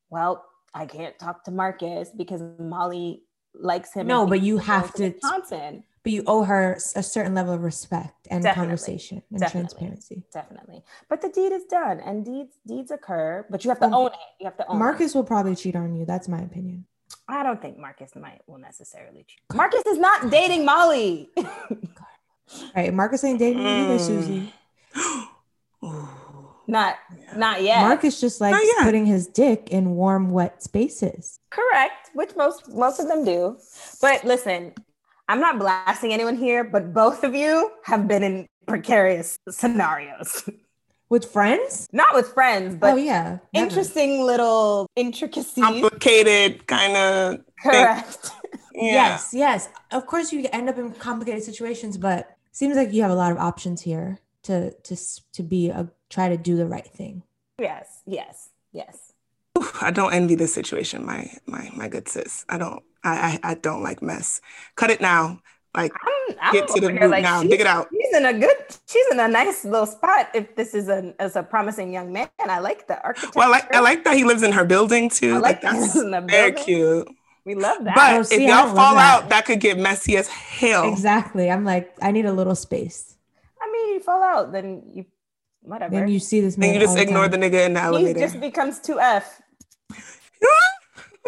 well 0.09 0.43
i 0.73 0.85
can't 0.85 1.17
talk 1.19 1.43
to 1.45 1.51
marcus 1.51 2.09
because 2.15 2.41
molly 2.59 3.23
likes 3.53 3.93
him 3.93 4.07
No, 4.07 4.27
but 4.27 4.41
you 4.41 4.57
have 4.57 4.91
to 4.95 5.09
to- 5.09 5.13
wisconsin 5.13 5.83
But 6.05 6.11
you 6.13 6.23
owe 6.27 6.43
her 6.43 6.77
a 6.95 7.01
certain 7.03 7.33
level 7.33 7.51
of 7.53 7.63
respect 7.63 8.27
and 8.29 8.43
Definitely, 8.43 8.61
conversation 8.67 9.23
and 9.31 9.39
definitely. 9.39 9.61
transparency. 9.69 10.23
definitely 10.31 10.83
but 11.09 11.19
the 11.21 11.29
deed 11.29 11.51
is 11.51 11.63
done 11.65 11.99
and 11.99 12.23
deeds 12.23 12.55
deeds 12.67 12.91
occur 12.91 13.43
but 13.49 13.63
you 13.65 13.69
have 13.71 13.79
to 13.79 13.87
Well, 13.87 13.99
own 14.01 14.07
it 14.07 14.19
you 14.39 14.45
have 14.45 14.55
to 14.57 14.67
own 14.67 14.75
it. 14.77 14.79
Marcus 14.79 15.15
will 15.15 15.23
probably 15.23 15.55
cheat 15.55 15.75
on 15.75 15.95
you. 15.95 16.05
That's 16.05 16.27
my 16.27 16.39
opinion. 16.41 16.85
I 17.27 17.41
don't 17.41 17.59
think 17.59 17.79
Marcus 17.79 18.11
might 18.15 18.41
will 18.45 18.59
necessarily 18.59 19.25
cheat. 19.27 19.41
Marcus 19.57 19.81
is 19.87 19.97
not 19.97 20.29
dating 20.29 20.63
Molly. 20.63 21.29
Right. 22.75 22.93
Marcus 22.93 23.23
ain't 23.23 23.39
dating 23.39 23.63
you 23.63 23.67
either, 23.67 23.95
Mm. 23.97 23.99
Susie. 23.99 24.53
Ooh. 25.83 26.07
not 26.67 26.97
not 27.35 27.63
yet. 27.63 27.79
Marcus 27.81 28.21
just 28.21 28.39
likes 28.41 28.59
putting 28.83 29.07
his 29.07 29.25
dick 29.25 29.69
in 29.71 29.95
warm, 29.95 30.29
wet 30.29 30.61
spaces. 30.61 31.39
Correct, 31.49 32.11
which 32.13 32.35
most 32.35 32.69
most 32.73 32.99
of 32.99 33.07
them 33.07 33.25
do. 33.25 33.57
But 34.01 34.23
listen, 34.23 34.73
I'm 35.27 35.39
not 35.39 35.59
blasting 35.59 36.13
anyone 36.13 36.35
here, 36.35 36.63
but 36.63 36.93
both 36.93 37.23
of 37.23 37.33
you 37.33 37.71
have 37.83 38.07
been 38.07 38.23
in 38.23 38.47
precarious 38.67 39.37
scenarios. 39.49 40.49
With 41.07 41.31
friends? 41.31 41.87
Not 41.91 42.15
with 42.15 42.33
friends, 42.33 42.75
but 42.75 42.93
oh 42.93 42.95
yeah. 42.95 43.37
never. 43.53 43.67
interesting 43.67 44.23
little 44.23 44.87
intricacies. 44.95 45.63
Complicated 45.63 46.65
kind 46.65 46.97
of. 46.97 47.39
Correct. 47.61 48.31
Yeah. 48.73 48.91
Yes, 48.91 49.29
yes. 49.31 49.69
Of 49.91 50.07
course 50.07 50.33
you 50.33 50.47
end 50.51 50.67
up 50.67 50.77
in 50.77 50.91
complicated 50.93 51.43
situations, 51.43 51.97
but 51.97 52.35
seems 52.51 52.75
like 52.75 52.91
you 52.91 53.03
have 53.03 53.11
a 53.11 53.15
lot 53.15 53.31
of 53.31 53.37
options 53.37 53.81
here 53.81 54.19
to 54.43 54.71
to 54.71 54.97
to 55.33 55.43
be 55.43 55.69
a 55.69 55.89
try 56.09 56.27
to 56.27 56.37
do 56.37 56.57
the 56.57 56.65
right 56.65 56.87
thing. 56.87 57.23
yes, 57.59 58.01
yes, 58.05 58.49
yes. 58.73 59.13
Oof, 59.57 59.81
I 59.81 59.91
don't 59.91 60.13
envy 60.13 60.35
this 60.35 60.53
situation, 60.53 61.05
my 61.05 61.31
my 61.45 61.69
my 61.75 61.87
good 61.87 62.09
sis. 62.09 62.45
I 62.49 62.57
don't. 62.57 62.83
I 63.05 63.39
I, 63.43 63.51
I 63.51 63.53
don't 63.55 63.83
like 63.83 64.01
mess. 64.01 64.41
Cut 64.75 64.89
it 64.91 65.01
now. 65.01 65.39
Like 65.75 65.91
I'm, 65.93 66.35
I'm 66.41 66.53
get 66.53 66.67
to 66.69 66.79
the 66.79 66.87
over 66.87 66.91
here 66.93 67.01
root 67.03 67.11
like, 67.11 67.23
now. 67.23 67.43
Dig 67.43 67.59
it 67.61 67.67
out. 67.67 67.87
She's 67.91 68.15
in 68.15 68.25
a 68.25 68.33
good. 68.33 68.55
She's 68.87 69.05
in 69.11 69.19
a 69.19 69.27
nice 69.27 69.65
little 69.65 69.85
spot. 69.85 70.29
If 70.33 70.55
this 70.55 70.73
is 70.73 70.87
a 70.89 71.13
as 71.19 71.35
a 71.35 71.43
promising 71.43 71.91
young 71.93 72.13
man, 72.13 72.29
I 72.39 72.59
like 72.59 72.87
the 72.87 73.01
architecture. 73.03 73.37
Well, 73.37 73.49
I 73.49 73.51
like 73.51 73.73
I 73.75 73.79
like 73.79 74.03
that 74.05 74.15
he 74.15 74.23
lives 74.23 74.43
in 74.43 74.51
her 74.53 74.65
building 74.65 75.09
too. 75.09 75.35
I 75.35 75.37
like 75.39 75.43
Like, 75.43 75.61
that's 75.61 75.81
lives 75.81 75.95
in 75.97 76.11
the 76.11 76.21
very 76.21 76.51
building. 76.51 76.63
cute. 76.63 77.07
We 77.45 77.55
love 77.55 77.83
that. 77.83 77.95
But 77.95 78.13
Oh, 78.15 78.19
if 78.21 78.27
see, 78.27 78.45
I 78.47 78.49
y'all 78.49 78.73
fall 78.75 78.95
that. 78.95 79.23
out, 79.23 79.29
that 79.29 79.45
could 79.45 79.59
get 79.59 79.77
messy 79.77 80.17
as 80.17 80.27
hell. 80.27 80.91
Exactly. 80.91 81.51
I'm 81.51 81.63
like, 81.63 81.93
I 82.01 82.11
need 82.11 82.25
a 82.25 82.33
little 82.33 82.55
space. 82.55 83.15
I 83.61 83.71
mean, 83.71 83.93
you 83.95 83.99
fall 83.99 84.23
out, 84.23 84.51
then 84.51 84.81
you 84.93 85.05
whatever. 85.61 85.91
Then 85.93 86.07
you 86.07 86.19
see 86.19 86.41
this 86.41 86.57
man. 86.57 86.69
Then 86.69 86.75
you 86.75 86.81
just 86.81 86.91
all 86.91 86.95
the 86.95 87.01
ignore 87.03 87.27
time. 87.27 87.39
the 87.41 87.49
nigga 87.49 87.65
in 87.65 87.73
the 87.73 87.81
elevator. 87.81 88.19
he 88.19 88.25
just 88.25 88.39
becomes 88.39 88.79
two 88.79 88.99
F. 88.99 89.41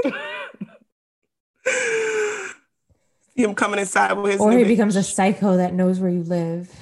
See 1.67 2.53
him 3.43 3.55
coming 3.55 3.79
inside 3.79 4.13
with 4.13 4.31
his. 4.33 4.41
or 4.41 4.51
new 4.51 4.57
he 4.59 4.63
bitch. 4.63 4.67
becomes 4.67 4.95
a 4.95 5.03
psycho 5.03 5.57
that 5.57 5.73
knows 5.73 5.99
where 5.99 6.09
you 6.09 6.23
live. 6.23 6.73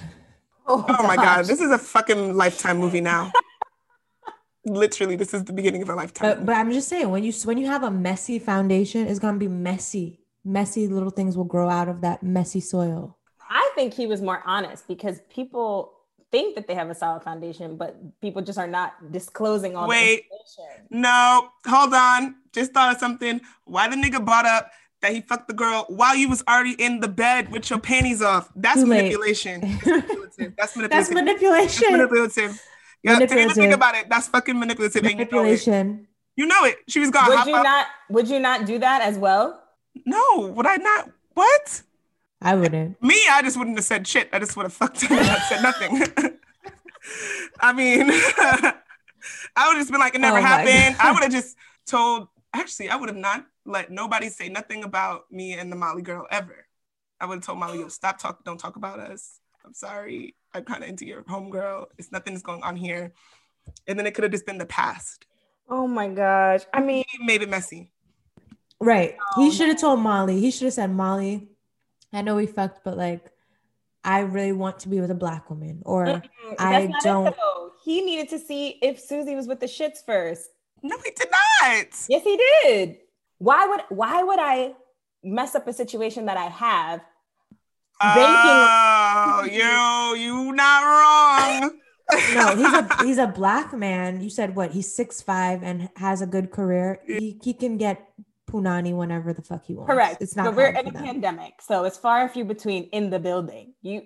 Oh, 0.67 0.83
Oh 0.87 1.03
my 1.07 1.15
god, 1.15 1.45
this 1.45 1.61
is 1.61 1.69
a 1.71 1.77
fucking 1.77 2.35
lifetime 2.35 2.77
movie 2.77 3.01
now. 3.01 3.31
Literally, 4.65 5.15
this 5.15 5.33
is 5.33 5.43
the 5.43 5.53
beginning 5.53 5.83
of 5.83 5.89
a 5.89 5.95
lifetime. 5.95 6.27
But 6.37 6.45
but 6.45 6.55
I'm 6.55 6.71
just 6.71 6.87
saying 6.89 7.09
when 7.11 7.23
you 7.23 7.31
when 7.43 7.57
you 7.59 7.67
have 7.67 7.83
a 7.83 7.91
messy 7.91 8.39
foundation, 8.39 9.07
it's 9.07 9.19
gonna 9.19 9.37
be 9.37 9.47
messy. 9.47 10.21
Messy 10.43 10.87
little 10.87 11.11
things 11.11 11.37
will 11.37 11.43
grow 11.43 11.69
out 11.69 11.87
of 11.87 12.01
that 12.01 12.23
messy 12.23 12.59
soil. 12.59 13.17
I 13.47 13.69
think 13.75 13.93
he 13.93 14.07
was 14.07 14.21
more 14.21 14.41
honest 14.45 14.87
because 14.87 15.19
people 15.29 15.93
think 16.35 16.55
that 16.55 16.67
they 16.67 16.75
have 16.75 16.89
a 16.89 16.95
solid 16.95 17.23
foundation, 17.23 17.77
but 17.77 17.95
people 18.19 18.41
just 18.41 18.59
are 18.59 18.67
not 18.67 18.91
disclosing 19.11 19.75
all 19.77 19.87
Wait. 19.87 20.25
the 20.29 20.35
information. 20.35 20.87
No, 20.89 21.49
hold 21.65 21.93
on. 21.93 22.35
Just 22.51 22.73
thought 22.73 22.93
of 22.93 22.99
something. 22.99 23.39
Why 23.63 23.87
the 23.87 23.95
nigga 23.95 24.23
brought 24.23 24.45
up 24.45 24.69
that 25.01 25.13
he 25.13 25.21
fucked 25.21 25.47
the 25.47 25.53
girl 25.53 25.85
while 25.87 26.13
you 26.15 26.27
was 26.27 26.43
already 26.49 26.73
in 26.73 26.99
the 26.99 27.07
bed 27.07 27.51
with 27.51 27.69
your 27.69 27.79
panties 27.79 28.21
off? 28.21 28.49
That's 28.53 28.81
Too 28.81 28.85
manipulation. 28.95 29.61
That's 29.61 29.85
manipulative. 29.87 30.55
That's 30.57 30.75
manipulative. 30.75 30.89
That's 30.89 30.89
That's 30.89 31.11
manipulation. 31.13 31.91
manipulative. 31.91 32.61
Yeah, 33.03 33.19
didn't 33.19 33.51
think 33.51 33.73
about 33.73 33.95
it. 33.95 34.09
That's 34.09 34.27
fucking 34.27 34.59
manipulative. 34.59 35.03
And 35.03 35.11
you 35.11 35.15
know. 35.15 35.19
Manipulation. 35.19 36.07
You 36.35 36.47
know 36.47 36.65
it. 36.65 36.77
She 36.89 36.99
was 36.99 37.11
gonna 37.11 37.33
Would 37.33 37.45
you 37.45 37.55
up. 37.55 37.63
not? 37.63 37.87
Would 38.09 38.27
you 38.27 38.39
not 38.39 38.65
do 38.65 38.77
that 38.79 39.01
as 39.03 39.17
well? 39.17 39.61
no, 40.05 40.47
would 40.53 40.67
I 40.67 40.75
not? 40.75 41.09
What? 41.33 41.81
I 42.45 42.53
wouldn't. 42.53 43.01
Me, 43.01 43.19
I 43.31 43.41
just 43.41 43.57
wouldn't 43.57 43.75
have 43.75 43.85
said 43.85 44.07
shit. 44.07 44.29
I 44.31 44.37
just 44.37 44.55
would 44.55 44.63
have 44.63 44.73
fucked 44.73 45.01
her 45.01 45.15
and 45.15 45.41
said 45.49 45.63
nothing. 45.63 46.03
I 47.59 47.73
mean, 47.73 48.07
I 48.11 48.73
would 49.67 49.73
have 49.73 49.77
just 49.77 49.89
been 49.89 49.99
like, 49.99 50.13
it 50.13 50.21
never 50.21 50.37
Oh 50.37 50.41
happened. 50.41 50.95
I 50.99 51.11
would 51.11 51.23
have 51.23 51.31
just 51.31 51.57
told, 51.87 52.27
actually, 52.53 52.89
I 52.89 52.97
would 52.97 53.09
have 53.09 53.17
not 53.17 53.47
let 53.65 53.89
nobody 53.89 54.29
say 54.29 54.47
nothing 54.47 54.83
about 54.83 55.23
me 55.31 55.53
and 55.53 55.71
the 55.71 55.75
Molly 55.75 56.03
girl 56.03 56.27
ever. 56.29 56.67
I 57.19 57.25
would 57.25 57.37
have 57.37 57.43
told 57.43 57.57
Molly, 57.57 57.79
yo, 57.79 57.87
stop 57.87 58.19
talk, 58.19 58.43
don't 58.43 58.59
talk 58.59 58.75
about 58.75 58.99
us. 58.99 59.39
I'm 59.65 59.73
sorry. 59.73 60.35
I'm 60.53 60.65
kind 60.65 60.83
of 60.83 60.89
into 60.89 61.07
your 61.07 61.23
homegirl. 61.23 61.87
It's 61.97 62.11
nothing's 62.11 62.43
going 62.43 62.61
on 62.61 62.75
here. 62.75 63.11
And 63.87 63.97
then 63.97 64.05
it 64.05 64.13
could 64.13 64.23
have 64.23 64.31
just 64.31 64.45
been 64.45 64.59
the 64.59 64.67
past. 64.67 65.25
Oh 65.67 65.87
my 65.87 66.09
gosh! 66.09 66.61
I 66.71 66.79
mean, 66.79 67.05
He 67.09 67.25
made 67.25 67.41
it 67.41 67.49
messy. 67.49 67.89
Right. 68.79 69.15
Oh, 69.35 69.41
he 69.41 69.47
um, 69.47 69.51
should 69.51 69.69
have 69.69 69.81
told 69.81 69.99
Molly. 69.99 70.39
He 70.39 70.51
should 70.51 70.65
have 70.65 70.73
said, 70.73 70.91
Molly, 70.91 71.47
I 72.13 72.21
know 72.21 72.35
we 72.35 72.45
fucked, 72.47 72.83
but 72.83 72.97
like, 72.97 73.31
I 74.03 74.19
really 74.19 74.51
want 74.53 74.79
to 74.79 74.89
be 74.89 75.01
with 75.01 75.11
a 75.11 75.15
black 75.15 75.49
woman. 75.49 75.81
Or 75.85 76.05
mm-mm, 76.05 76.55
I 76.59 76.91
don't- 77.01 77.35
he 77.83 78.01
needed 78.01 78.29
to 78.29 78.39
see 78.39 78.79
if 78.81 78.99
Susie 78.99 79.35
was 79.35 79.47
with 79.47 79.59
the 79.59 79.65
shits 79.67 80.03
first. 80.05 80.49
No, 80.81 80.97
he 81.03 81.11
did 81.11 81.27
not. 81.31 81.87
Yes, 82.09 82.23
he 82.23 82.37
did. 82.63 82.97
Why 83.37 83.65
would 83.67 83.81
Why 83.89 84.23
would 84.23 84.39
I 84.39 84.73
mess 85.23 85.55
up 85.55 85.67
a 85.67 85.73
situation 85.73 86.25
that 86.27 86.37
I 86.37 86.45
have? 86.45 87.01
Banking- 87.99 88.25
Oh, 88.27 89.43
yo, 89.51 90.13
you 90.13 90.51
not 90.53 90.83
wrong. 90.83 91.79
no, 92.35 92.55
he's 92.57 92.73
a 92.73 93.03
he's 93.03 93.17
a 93.17 93.27
black 93.27 93.73
man. 93.73 94.21
You 94.21 94.29
said 94.29 94.55
what? 94.55 94.71
He's 94.71 94.93
six 94.93 95.21
five 95.21 95.63
and 95.63 95.89
has 95.97 96.21
a 96.21 96.27
good 96.27 96.51
career. 96.51 96.99
He 97.07 97.39
he 97.43 97.53
can 97.53 97.77
get 97.77 98.07
punani 98.47 98.95
whenever 98.95 99.33
the 99.33 99.41
fuck 99.41 99.65
he 99.65 99.73
wants. 99.73 99.91
Correct. 99.91 100.21
It's 100.21 100.35
not. 100.35 100.45
But 100.45 100.55
we're 100.55 100.67
in 100.69 100.87
a 100.87 100.91
them. 100.91 101.03
pandemic, 101.03 101.61
so 101.61 101.83
it's 101.83 101.97
far 101.97 102.21
and 102.21 102.31
few 102.31 102.45
between 102.45 102.83
in 102.85 103.09
the 103.09 103.19
building. 103.19 103.73
You 103.81 104.01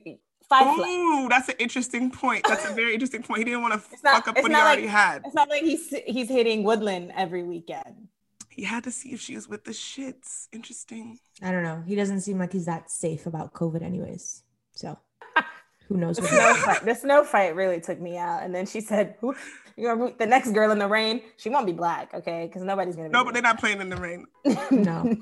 five 0.48 0.76
flat. 0.76 0.88
Ooh, 0.90 1.28
that's 1.30 1.50
an 1.50 1.56
interesting 1.60 2.10
point. 2.12 2.46
That's 2.48 2.66
a 2.70 2.74
very 2.74 2.94
interesting 2.94 3.22
point. 3.24 3.40
He 3.40 3.46
didn't 3.46 3.62
want 3.62 3.74
to 3.76 3.82
It's 3.94 4.04
not- 4.04 4.16
fuck 4.26 4.30
up 4.30 4.36
what 4.42 4.46
he 4.52 4.54
like- 4.54 4.64
already 4.64 4.88
had. 4.88 5.22
It's 5.26 5.36
not 5.36 5.50
like 5.50 5.62
he's 5.62 5.94
he's 6.08 6.28
hitting 6.30 6.64
Woodland 6.64 7.12
every 7.16 7.44
weekend. 7.44 8.08
He 8.50 8.64
had 8.66 8.84
to 8.86 8.92
see 8.92 9.14
if 9.14 9.22
she 9.22 9.36
was 9.36 9.48
with 9.48 9.64
the 9.64 9.72
shits. 9.72 10.48
Interesting. 10.52 11.20
I 11.42 11.52
don't 11.52 11.64
know. 11.64 11.82
He 11.86 11.96
doesn't 11.96 12.22
seem 12.22 12.38
like 12.40 12.52
he's 12.52 12.66
that 12.66 12.90
safe 12.92 13.26
about 13.26 13.54
COVID, 13.54 13.82
anyways. 13.82 14.44
So 14.74 14.98
who 15.90 15.98
knows 15.98 16.16
The 16.18 16.22
what? 16.22 16.30
snow 16.32 16.54
fight. 16.54 16.86
The 16.86 16.96
snow 16.96 17.24
fight 17.26 17.56
really 17.56 17.82
took 17.82 18.00
me 18.00 18.16
out. 18.18 18.44
And 18.44 18.56
then 18.56 18.66
she 18.66 18.80
said, 18.80 19.16
"Who? 19.20 19.36
You 19.76 19.88
know, 19.96 20.14
the 20.18 20.26
next 20.26 20.52
girl 20.52 20.72
in 20.72 20.80
the 20.80 20.88
rain. 20.88 21.22
She 21.38 21.50
won't 21.50 21.66
be 21.66 21.72
black, 21.74 22.14
okay? 22.14 22.46
Because 22.48 22.64
nobody's 22.64 22.96
gonna. 22.96 23.10
Be 23.10 23.14
No, 23.14 23.24
but 23.26 23.34
they're 23.34 23.44
not 23.44 23.60
playing 23.60 23.82
in 23.82 23.90
the 23.90 23.98
rain. 23.98 24.26
No. 24.46 24.58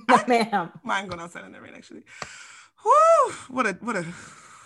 no, 0.10 0.24
ma'am. 0.28 0.72
Mine 0.84 1.08
going 1.08 1.22
outside 1.22 1.46
in 1.46 1.52
the 1.54 1.62
rain, 1.62 1.74
actually. 1.76 2.04
Whoo! 2.86 3.34
What 3.50 3.66
a 3.66 3.74
what 3.82 3.96
a 3.96 4.06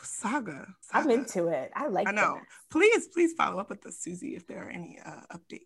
saga. 0.02 0.68
I'm 0.92 1.10
into 1.10 1.48
it. 1.48 1.72
I 1.76 1.88
like. 1.88 2.08
I 2.08 2.12
know. 2.12 2.36
this. 2.36 2.44
Please, 2.70 3.08
please 3.10 3.34
follow 3.34 3.60
up 3.60 3.70
with 3.70 3.86
us, 3.86 3.98
Susie, 3.98 4.36
if 4.36 4.48
there 4.48 4.66
are 4.66 4.70
any 4.70 5.00
uh, 5.06 5.22
updates. 5.38 5.66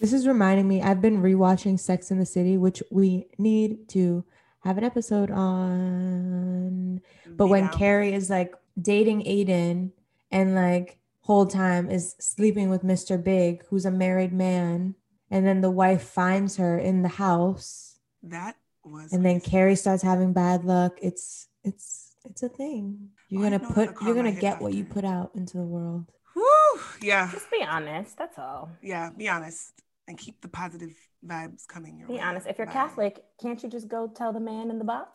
This 0.00 0.12
is 0.12 0.26
reminding 0.28 0.68
me. 0.68 0.82
I've 0.82 1.00
been 1.00 1.22
rewatching 1.22 1.78
Sex 1.80 2.10
and 2.10 2.20
the 2.20 2.26
City, 2.26 2.56
which 2.58 2.82
we 2.90 3.26
need 3.38 3.88
to 3.90 4.24
have 4.60 4.78
an 4.78 4.84
episode 4.84 5.30
on. 5.30 7.00
But 7.26 7.46
Be 7.46 7.50
when. 7.50 7.68
Carrie 7.70 8.12
is 8.12 8.28
like 8.30 8.54
dating 8.80 9.22
Aiden 9.24 9.92
and 10.30 10.54
like 10.54 10.98
whole 11.20 11.46
time 11.46 11.90
is 11.90 12.14
sleeping 12.20 12.70
with 12.70 12.82
Mr. 12.82 13.22
Big, 13.22 13.64
who's 13.68 13.84
a 13.86 13.90
married 13.90 14.32
man, 14.32 14.94
and 15.30 15.46
then 15.46 15.60
the 15.60 15.70
wife 15.70 16.02
finds 16.02 16.56
her 16.56 16.78
in 16.78 17.02
the 17.02 17.08
house, 17.08 17.98
that 18.22 18.56
was 18.84 19.12
and 19.12 19.24
then. 19.24 19.40
Carrie 19.40 19.76
starts 19.76 20.02
having 20.02 20.32
bad 20.32 20.64
luck. 20.64 20.98
It's 21.02 21.48
it's 21.64 22.14
it's 22.24 22.42
a 22.42 22.48
thing. 22.48 23.10
You're 23.28 23.44
I 23.46 23.50
gonna 23.50 23.58
put 23.58 23.86
you're 24.02 24.14
gonna 24.14 24.14
karma 24.14 24.30
hit 24.30 24.40
get 24.40 24.60
what 24.60 24.74
you 24.74 24.84
put 24.84 25.04
out 25.04 25.32
into 25.34 25.56
the 25.56 25.64
world. 25.64 26.06
Woo! 26.34 26.80
Yeah, 27.00 27.30
Just 27.32 27.50
be 27.50 27.62
honest. 27.62 28.16
That's 28.16 28.38
all. 28.38 28.70
yeah. 28.82 29.10
Be 29.16 29.28
honest 29.28 29.72
and 30.08 30.16
keep 30.16 30.40
the 30.40 30.48
positive 30.48 30.94
vibes 31.26 31.66
coming 31.66 31.98
your 31.98 32.06
Be 32.06 32.14
way. 32.14 32.20
honest. 32.20 32.46
If 32.46 32.58
you're 32.58 32.66
Bye. 32.68 32.72
Catholic, 32.74 33.24
can't 33.42 33.60
you 33.62 33.68
just 33.68 33.88
go 33.88 34.06
tell 34.06 34.32
the 34.32 34.38
man 34.40 34.70
in 34.70 34.78
the 34.78 34.84
box? 34.84 35.08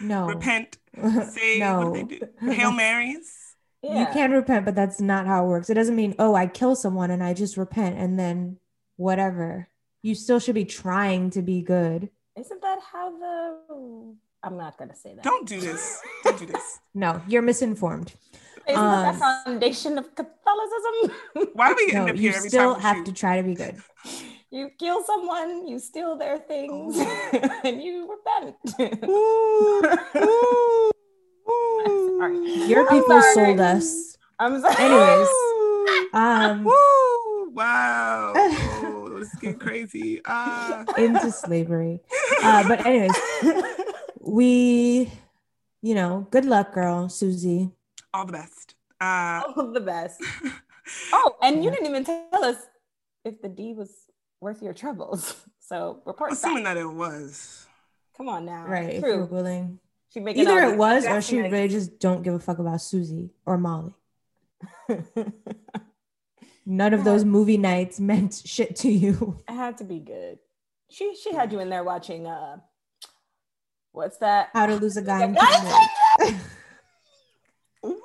No. 0.00 0.26
repent. 0.26 0.78
Say 1.30 1.58
no. 1.58 1.90
what 1.90 2.08
do 2.08 2.16
they 2.18 2.18
do? 2.46 2.52
Hail 2.52 2.72
Marys. 2.82 3.38
You 3.82 4.06
can 4.12 4.30
repent, 4.30 4.64
but 4.64 4.74
that's 4.76 5.00
not 5.00 5.26
how 5.26 5.44
it 5.44 5.48
works. 5.48 5.68
It 5.68 5.74
doesn't 5.74 5.96
mean, 5.96 6.14
oh, 6.20 6.34
I 6.36 6.46
kill 6.46 6.76
someone 6.76 7.10
and 7.10 7.22
I 7.22 7.34
just 7.34 7.56
repent 7.56 7.98
and 7.98 8.16
then 8.18 8.58
whatever. 8.96 9.66
You 10.02 10.14
still 10.14 10.38
should 10.38 10.54
be 10.54 10.64
trying 10.64 11.30
to 11.30 11.42
be 11.42 11.62
good. 11.62 12.08
Isn't 12.38 12.62
that 12.62 12.78
how 12.92 13.10
the? 13.18 14.14
I'm 14.44 14.56
not 14.56 14.76
gonna 14.78 14.94
say 14.94 15.14
that. 15.14 15.24
Don't 15.24 15.48
do 15.48 15.60
this. 15.60 16.00
Don't 16.24 16.38
do 16.38 16.46
this. 16.46 16.78
No, 16.94 17.22
you're 17.26 17.42
misinformed. 17.42 18.12
Isn't 18.68 18.80
that 18.80 19.18
the 19.18 19.24
Um, 19.24 19.42
foundation 19.44 19.98
of 19.98 20.14
Catholicism? 20.14 21.16
Why 21.54 21.68
do 21.70 21.74
we 21.86 21.92
end 21.94 22.06
No, 22.06 22.12
up 22.12 22.18
you 22.18 22.30
every 22.32 22.48
still 22.50 22.74
time? 22.74 22.82
have 22.82 22.96
shoot? 22.98 23.06
to 23.06 23.12
try 23.12 23.36
to 23.38 23.42
be 23.42 23.54
good. 23.54 23.82
You 24.52 24.68
kill 24.78 25.02
someone, 25.02 25.66
you 25.66 25.78
steal 25.78 26.16
their 26.16 26.38
things, 26.38 26.96
and 27.64 27.82
you 27.82 28.06
repent. 28.06 28.56
Ooh, 29.08 29.82
ooh, 30.16 30.90
ooh. 31.50 32.18
Sorry. 32.20 32.68
Your 32.68 32.82
I'm 32.88 32.88
people 33.00 33.20
sorry. 33.22 33.34
sold 33.34 33.60
us. 33.60 34.16
I'm 34.38 34.60
sorry. 34.60 34.76
Anyways, 34.78 35.28
um, 36.12 36.64
Wow. 37.54 38.32
This 39.18 39.32
is 39.32 39.38
getting 39.40 39.58
crazy. 39.58 40.20
Ah. 40.26 40.84
into 40.96 41.30
slavery. 41.30 42.00
Uh, 42.42 42.66
but 42.66 42.84
anyways, 42.86 43.12
we, 44.20 45.10
you 45.82 45.94
know, 45.94 46.26
good 46.30 46.44
luck, 46.44 46.72
girl, 46.72 47.08
Susie. 47.08 47.70
all 48.14 48.24
the 48.26 48.32
best. 48.32 48.74
Uh, 49.00 49.42
All 49.56 49.72
the 49.72 49.80
best. 49.80 50.22
Oh, 51.12 51.34
and 51.42 51.64
you 51.64 51.70
didn't 51.70 51.86
even 51.86 52.04
tell 52.04 52.44
us 52.44 52.56
if 53.24 53.42
the 53.42 53.48
D 53.48 53.74
was 53.74 53.90
worth 54.42 54.62
your 54.62 54.74
troubles. 54.74 55.34
So 55.64 56.02
report 56.04 56.32
assuming 56.32 56.64
back. 56.64 56.74
that 56.74 56.80
it 56.82 56.86
was. 56.86 57.66
Come 58.18 58.28
on 58.28 58.44
now. 58.44 58.66
Right, 58.66 58.90
if 58.96 59.00
you're 59.02 59.18
True. 59.18 59.24
willing. 59.26 59.78
She 60.12 60.20
making 60.20 60.46
Either 60.46 60.64
all 60.64 60.72
it 60.72 60.76
was 60.76 61.06
or 61.06 61.22
she 61.22 61.38
really 61.40 61.68
just 61.68 61.98
don't 61.98 62.22
give 62.22 62.34
a 62.34 62.38
fuck 62.40 62.58
about 62.58 62.82
Susie 62.82 63.30
or 63.46 63.56
Molly. 63.56 63.94
None 66.66 66.92
of 66.92 67.04
those 67.04 67.24
movie 67.24 67.56
nights 67.56 67.98
meant 68.00 68.42
shit 68.44 68.76
to 68.76 68.90
you. 68.90 69.38
it 69.48 69.52
had 69.54 69.78
to 69.78 69.84
be 69.84 69.98
good. 69.98 70.40
She 70.90 71.14
she 71.14 71.32
had 71.32 71.52
you 71.52 71.60
in 71.60 71.70
there 71.70 71.84
watching 71.84 72.26
uh 72.26 72.58
what's 73.92 74.18
that? 74.18 74.50
How 74.52 74.66
to 74.66 74.74
lose 74.76 74.96
a 74.98 75.02
guy 75.02 75.24
in 75.24 75.34
10 75.34 75.64
minutes. 76.18 76.44
What? 77.80 78.02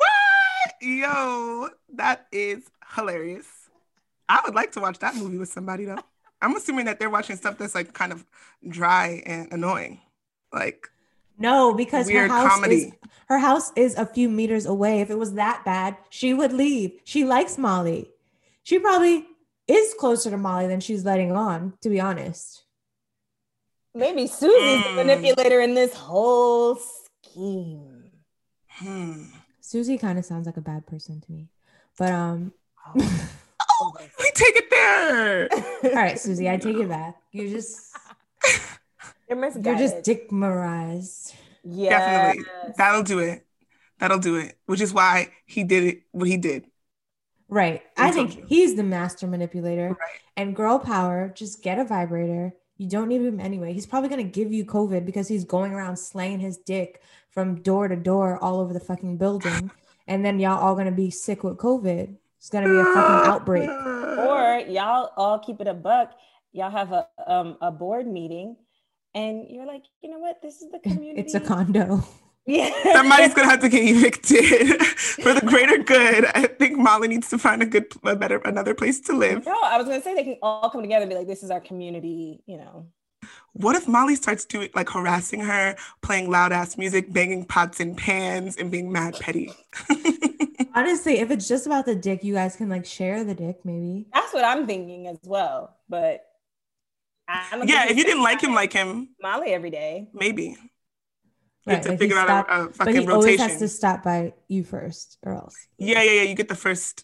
Yo, 0.81 1.69
that 1.95 2.27
is 2.31 2.63
hilarious. 2.95 3.47
I 4.29 4.41
would 4.45 4.55
like 4.55 4.71
to 4.73 4.79
watch 4.79 4.99
that 4.99 5.15
movie 5.15 5.38
with 5.38 5.49
somebody 5.49 5.83
though. 5.85 5.97
I'm 6.41 6.55
assuming 6.55 6.85
that 6.85 6.99
they're 6.99 7.09
watching 7.09 7.35
stuff 7.35 7.57
that's 7.57 7.75
like 7.75 7.93
kind 7.93 8.11
of 8.11 8.25
dry 8.67 9.21
and 9.25 9.51
annoying. 9.51 10.01
Like 10.53 10.88
No, 11.38 11.73
because 11.73 12.07
her 12.09 12.13
Weird 12.13 12.31
house 12.31 12.65
is 12.67 12.91
her 13.27 13.39
house 13.39 13.71
is 13.75 13.95
a 13.95 14.05
few 14.05 14.29
meters 14.29 14.65
away. 14.65 15.01
If 15.01 15.09
it 15.09 15.17
was 15.17 15.33
that 15.33 15.63
bad, 15.65 15.97
she 16.09 16.33
would 16.33 16.53
leave. 16.53 16.99
She 17.03 17.25
likes 17.25 17.57
Molly. 17.57 18.09
She 18.63 18.79
probably 18.79 19.25
is 19.67 19.93
closer 19.99 20.29
to 20.29 20.38
Molly 20.38 20.67
than 20.67 20.79
she's 20.79 21.03
letting 21.03 21.31
on, 21.31 21.73
to 21.81 21.89
be 21.89 21.99
honest. 21.99 22.63
Maybe 23.93 24.27
Susie's 24.27 24.83
the 24.83 24.89
Mm. 24.89 24.95
manipulator 24.95 25.59
in 25.59 25.73
this 25.73 25.93
whole 25.93 26.75
scheme. 26.75 28.11
hmm. 28.69 29.23
Susie 29.59 29.97
kind 29.97 30.17
of 30.19 30.23
sounds 30.25 30.45
like 30.45 30.55
a 30.57 30.61
bad 30.61 30.85
person 30.85 31.19
to 31.19 31.31
me. 31.31 31.49
But 31.97 32.11
um 32.11 32.53
Oh. 32.85 33.19
We 34.19 34.32
take 34.34 34.55
it 34.55 34.69
there. 34.69 35.49
all 35.84 35.91
right, 35.95 36.19
Susie, 36.19 36.49
I 36.49 36.57
take 36.57 36.78
it 36.78 36.89
back. 36.89 37.15
You 37.32 37.49
just 37.49 37.95
You're 39.30 39.38
misguided. 39.38 39.65
you're 39.65 39.78
just 39.89 40.03
dick 40.03 40.30
dickmerized. 40.30 41.34
yes. 41.63 41.89
Definitely. 41.91 42.73
That'll 42.78 43.03
do 43.03 43.19
it. 43.19 43.45
That'll 43.99 44.19
do 44.19 44.36
it. 44.38 44.57
Which 44.65 44.82
is 44.82 44.93
why 44.93 45.30
he 45.45 45.63
did 45.63 45.84
it 45.84 46.01
what 46.11 46.28
he 46.28 46.38
did. 46.38 46.65
Right. 47.49 47.82
I 47.97 48.07
I 48.07 48.11
think 48.11 48.37
you. 48.37 48.45
he's 48.47 48.75
the 48.75 48.83
master 48.83 49.28
manipulator. 49.28 49.89
Right. 49.89 50.20
And 50.36 50.55
girl 50.55 50.79
power, 50.79 51.32
just 51.36 51.63
get 51.63 51.79
a 51.79 51.83
vibrator. 51.86 52.54
You 52.78 52.87
don't 52.89 53.08
need 53.08 53.21
him 53.21 53.39
anyway. 53.39 53.74
He's 53.74 53.86
probably 53.87 54.09
gonna 54.09 54.24
give 54.24 54.54
you 54.54 54.63
COVID 54.66 55.05
because 55.05 55.28
he's 55.28 55.43
going 55.45 55.74
around 55.74 55.97
slaying 55.97 56.39
his 56.39 56.58
dick 56.58 57.01
from 57.32 57.62
door 57.62 57.87
to 57.87 57.95
door 57.95 58.37
all 58.43 58.59
over 58.59 58.74
the 58.74 58.79
fucking 58.79 59.17
building. 59.17 59.71
And 60.08 60.24
then 60.25 60.39
y'all 60.39 60.59
all 60.59 60.75
gonna 60.75 60.91
be 60.91 61.09
sick 61.09 61.43
with 61.43 61.58
COVID. 61.58 62.16
It's 62.38 62.50
gonna 62.50 62.70
be 62.70 62.78
a 62.80 62.84
fucking 62.84 63.30
outbreak. 63.32 63.70
Or 63.70 64.59
y'all 64.68 65.12
all 65.18 65.39
keep 65.39 65.62
it 65.62 65.68
a 65.68 65.74
buck. 65.74 66.12
Y'all 66.54 66.72
have 66.72 66.92
a 66.92 67.08
um 67.28 67.58
a 67.62 67.72
board 67.72 68.08
meeting, 68.08 68.55
and 69.14 69.46
you're 69.50 69.66
like, 69.66 69.84
you 70.01 70.09
know 70.09 70.20
what? 70.20 70.42
This 70.42 70.62
is 70.62 70.72
the 70.72 70.80
community. 70.80 71.22
It's 71.22 71.34
a 71.36 71.39
condo. 71.39 72.04
yeah. 72.46 72.72
Somebody's 72.93 73.34
gonna 73.34 73.50
have 73.50 73.62
to 73.62 73.70
get 73.70 73.84
evicted 73.84 74.82
for 74.84 75.34
the 75.34 75.42
greater 75.42 75.78
good. 75.84 76.26
I 76.34 76.47
think 76.47 76.78
Molly 76.78 77.08
needs 77.09 77.30
to 77.30 77.38
find 77.38 77.62
a 77.62 77.66
good, 77.66 77.86
a 78.04 78.16
better, 78.16 78.38
another 78.46 78.74
place 78.74 79.00
to 79.01 79.14
live. 79.16 79.46
No, 79.46 79.59
I 79.64 79.78
was 79.78 79.88
gonna 79.88 80.01
say 80.01 80.16
they 80.16 80.24
can 80.24 80.38
all 80.42 80.70
come 80.70 80.82
together 80.82 81.04
and 81.04 81.09
be 81.09 81.16
like, 81.16 81.28
this 81.28 81.43
is 81.43 81.51
our 81.51 81.59
community. 81.62 82.42
You 82.46 82.58
know. 82.58 82.88
What 83.54 83.76
if 83.76 83.88
Molly 83.88 84.16
starts 84.16 84.46
doing 84.46 84.70
like 84.76 84.89
harassing 84.89 85.42
her, 85.42 85.76
playing 86.01 86.30
loud 86.30 86.51
ass 86.54 86.78
music, 86.78 87.12
banging 87.12 87.43
pots 87.46 87.80
and 87.80 87.97
pans, 87.97 88.55
and 88.55 88.72
being 88.72 88.92
mad 88.92 89.16
petty? 89.20 89.51
Honestly, 90.78 91.20
if 91.20 91.32
it's 91.32 91.47
just 91.47 91.66
about 91.66 91.86
the 91.86 91.95
dick, 91.95 92.24
you 92.24 92.33
guys 92.36 92.55
can 92.55 92.70
like 92.70 92.86
share 92.86 93.24
the 93.24 93.33
dick, 93.33 93.66
maybe. 93.66 94.05
That's 94.13 94.32
what 94.33 94.43
I'm 94.45 94.67
thinking 94.67 95.08
as 95.08 95.17
well. 95.24 95.75
But 95.89 96.24
I 97.28 97.47
don't 97.51 97.67
yeah, 97.67 97.89
if 97.89 97.97
you 97.97 98.04
didn't 98.04 98.21
like 98.24 98.41
him, 98.41 98.54
like 98.54 98.71
him, 98.74 99.09
Molly 99.21 99.49
every 99.54 99.71
day. 99.71 100.08
maybe. 100.13 100.43
You 101.66 101.74
Right, 101.74 101.78
have 101.83 101.86
to 101.86 101.97
figure 101.97 102.17
out 102.17 102.28
stopped- 102.28 102.49
a, 102.51 102.54
a 102.62 102.66
But 102.67 102.75
fucking 102.75 103.01
he 103.01 103.08
always 103.08 103.39
has 103.41 103.58
to 103.59 103.67
stop 103.67 104.04
by 104.04 104.33
you 104.47 104.63
first, 104.63 105.17
or 105.24 105.33
else. 105.33 105.55
Yeah, 105.78 106.01
yeah, 106.04 106.12
yeah. 106.12 106.21
You 106.29 106.36
get 106.36 106.47
the 106.47 106.55
first, 106.55 107.04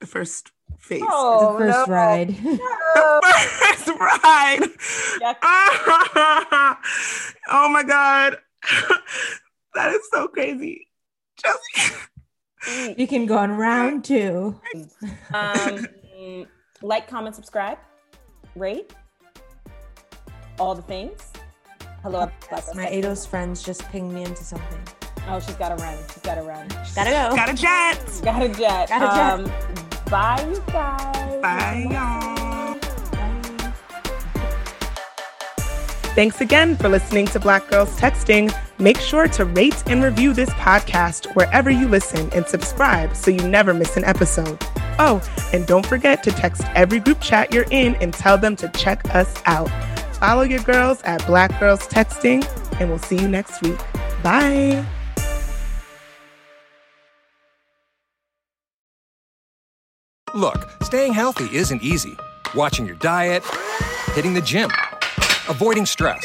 the 0.00 0.06
first 0.06 0.50
face. 0.80 1.02
Oh, 1.08 1.52
the 1.54 1.58
first 1.64 1.88
no. 1.88 1.94
ride. 1.94 2.28
The 2.34 3.48
first 3.62 3.88
ride. 3.88 4.68
Oh 7.54 7.68
my 7.70 7.82
god, 7.84 8.36
that 9.74 9.92
is 9.94 10.00
so 10.12 10.28
crazy. 10.28 10.88
Chelsea. 11.38 11.94
You 12.96 13.06
can 13.06 13.26
go 13.26 13.36
on 13.36 13.52
round 13.52 14.04
two. 14.04 14.60
Um, 15.32 15.86
like, 16.82 17.08
comment, 17.08 17.34
subscribe, 17.34 17.78
rate, 18.54 18.92
all 20.58 20.74
the 20.74 20.82
things. 20.82 21.32
Hello, 22.02 22.30
Black 22.48 22.64
Girls 22.64 22.76
My 22.76 22.86
ADOS 22.86 23.26
friends 23.26 23.62
just 23.62 23.88
pinged 23.90 24.12
me 24.12 24.24
into 24.24 24.42
something. 24.42 24.80
Oh, 25.28 25.38
she's 25.38 25.54
got 25.54 25.76
to 25.76 25.82
run. 25.82 25.96
She's 26.12 26.22
got 26.22 26.34
to 26.34 26.42
run. 26.42 26.66
Gotta 26.96 27.10
go. 27.10 27.36
Got 27.36 27.50
a 27.50 27.54
jet. 27.54 28.20
Got 28.24 28.42
a 28.42 28.48
jet. 28.48 28.88
Got 28.88 29.02
a 29.02 29.44
jet. 29.46 29.50
Um, 29.50 29.72
Bye, 30.10 30.46
you 30.50 30.62
guys. 30.66 31.40
Bye, 31.40 31.86
y'all. 31.90 32.78
Thanks 36.14 36.40
again 36.42 36.76
for 36.76 36.90
listening 36.90 37.26
to 37.28 37.40
Black 37.40 37.66
Girls 37.70 37.98
Texting. 37.98 38.52
Make 38.82 38.98
sure 38.98 39.28
to 39.28 39.44
rate 39.44 39.80
and 39.86 40.02
review 40.02 40.32
this 40.32 40.50
podcast 40.50 41.32
wherever 41.36 41.70
you 41.70 41.86
listen 41.86 42.28
and 42.32 42.44
subscribe 42.44 43.14
so 43.14 43.30
you 43.30 43.46
never 43.46 43.72
miss 43.72 43.96
an 43.96 44.02
episode. 44.02 44.58
Oh, 44.98 45.22
and 45.52 45.64
don't 45.68 45.86
forget 45.86 46.24
to 46.24 46.32
text 46.32 46.62
every 46.74 46.98
group 46.98 47.20
chat 47.20 47.54
you're 47.54 47.66
in 47.70 47.94
and 47.96 48.12
tell 48.12 48.36
them 48.36 48.56
to 48.56 48.68
check 48.70 49.14
us 49.14 49.40
out. 49.46 49.70
Follow 50.16 50.42
your 50.42 50.58
girls 50.64 51.00
at 51.02 51.24
Black 51.28 51.60
Girls 51.60 51.86
Texting, 51.86 52.44
and 52.80 52.88
we'll 52.88 52.98
see 52.98 53.16
you 53.16 53.28
next 53.28 53.62
week. 53.62 53.78
Bye. 54.24 54.84
Look, 60.34 60.68
staying 60.82 61.12
healthy 61.12 61.56
isn't 61.56 61.84
easy. 61.84 62.16
Watching 62.56 62.86
your 62.86 62.96
diet, 62.96 63.44
hitting 64.14 64.34
the 64.34 64.40
gym, 64.40 64.72
avoiding 65.48 65.86
stress. 65.86 66.24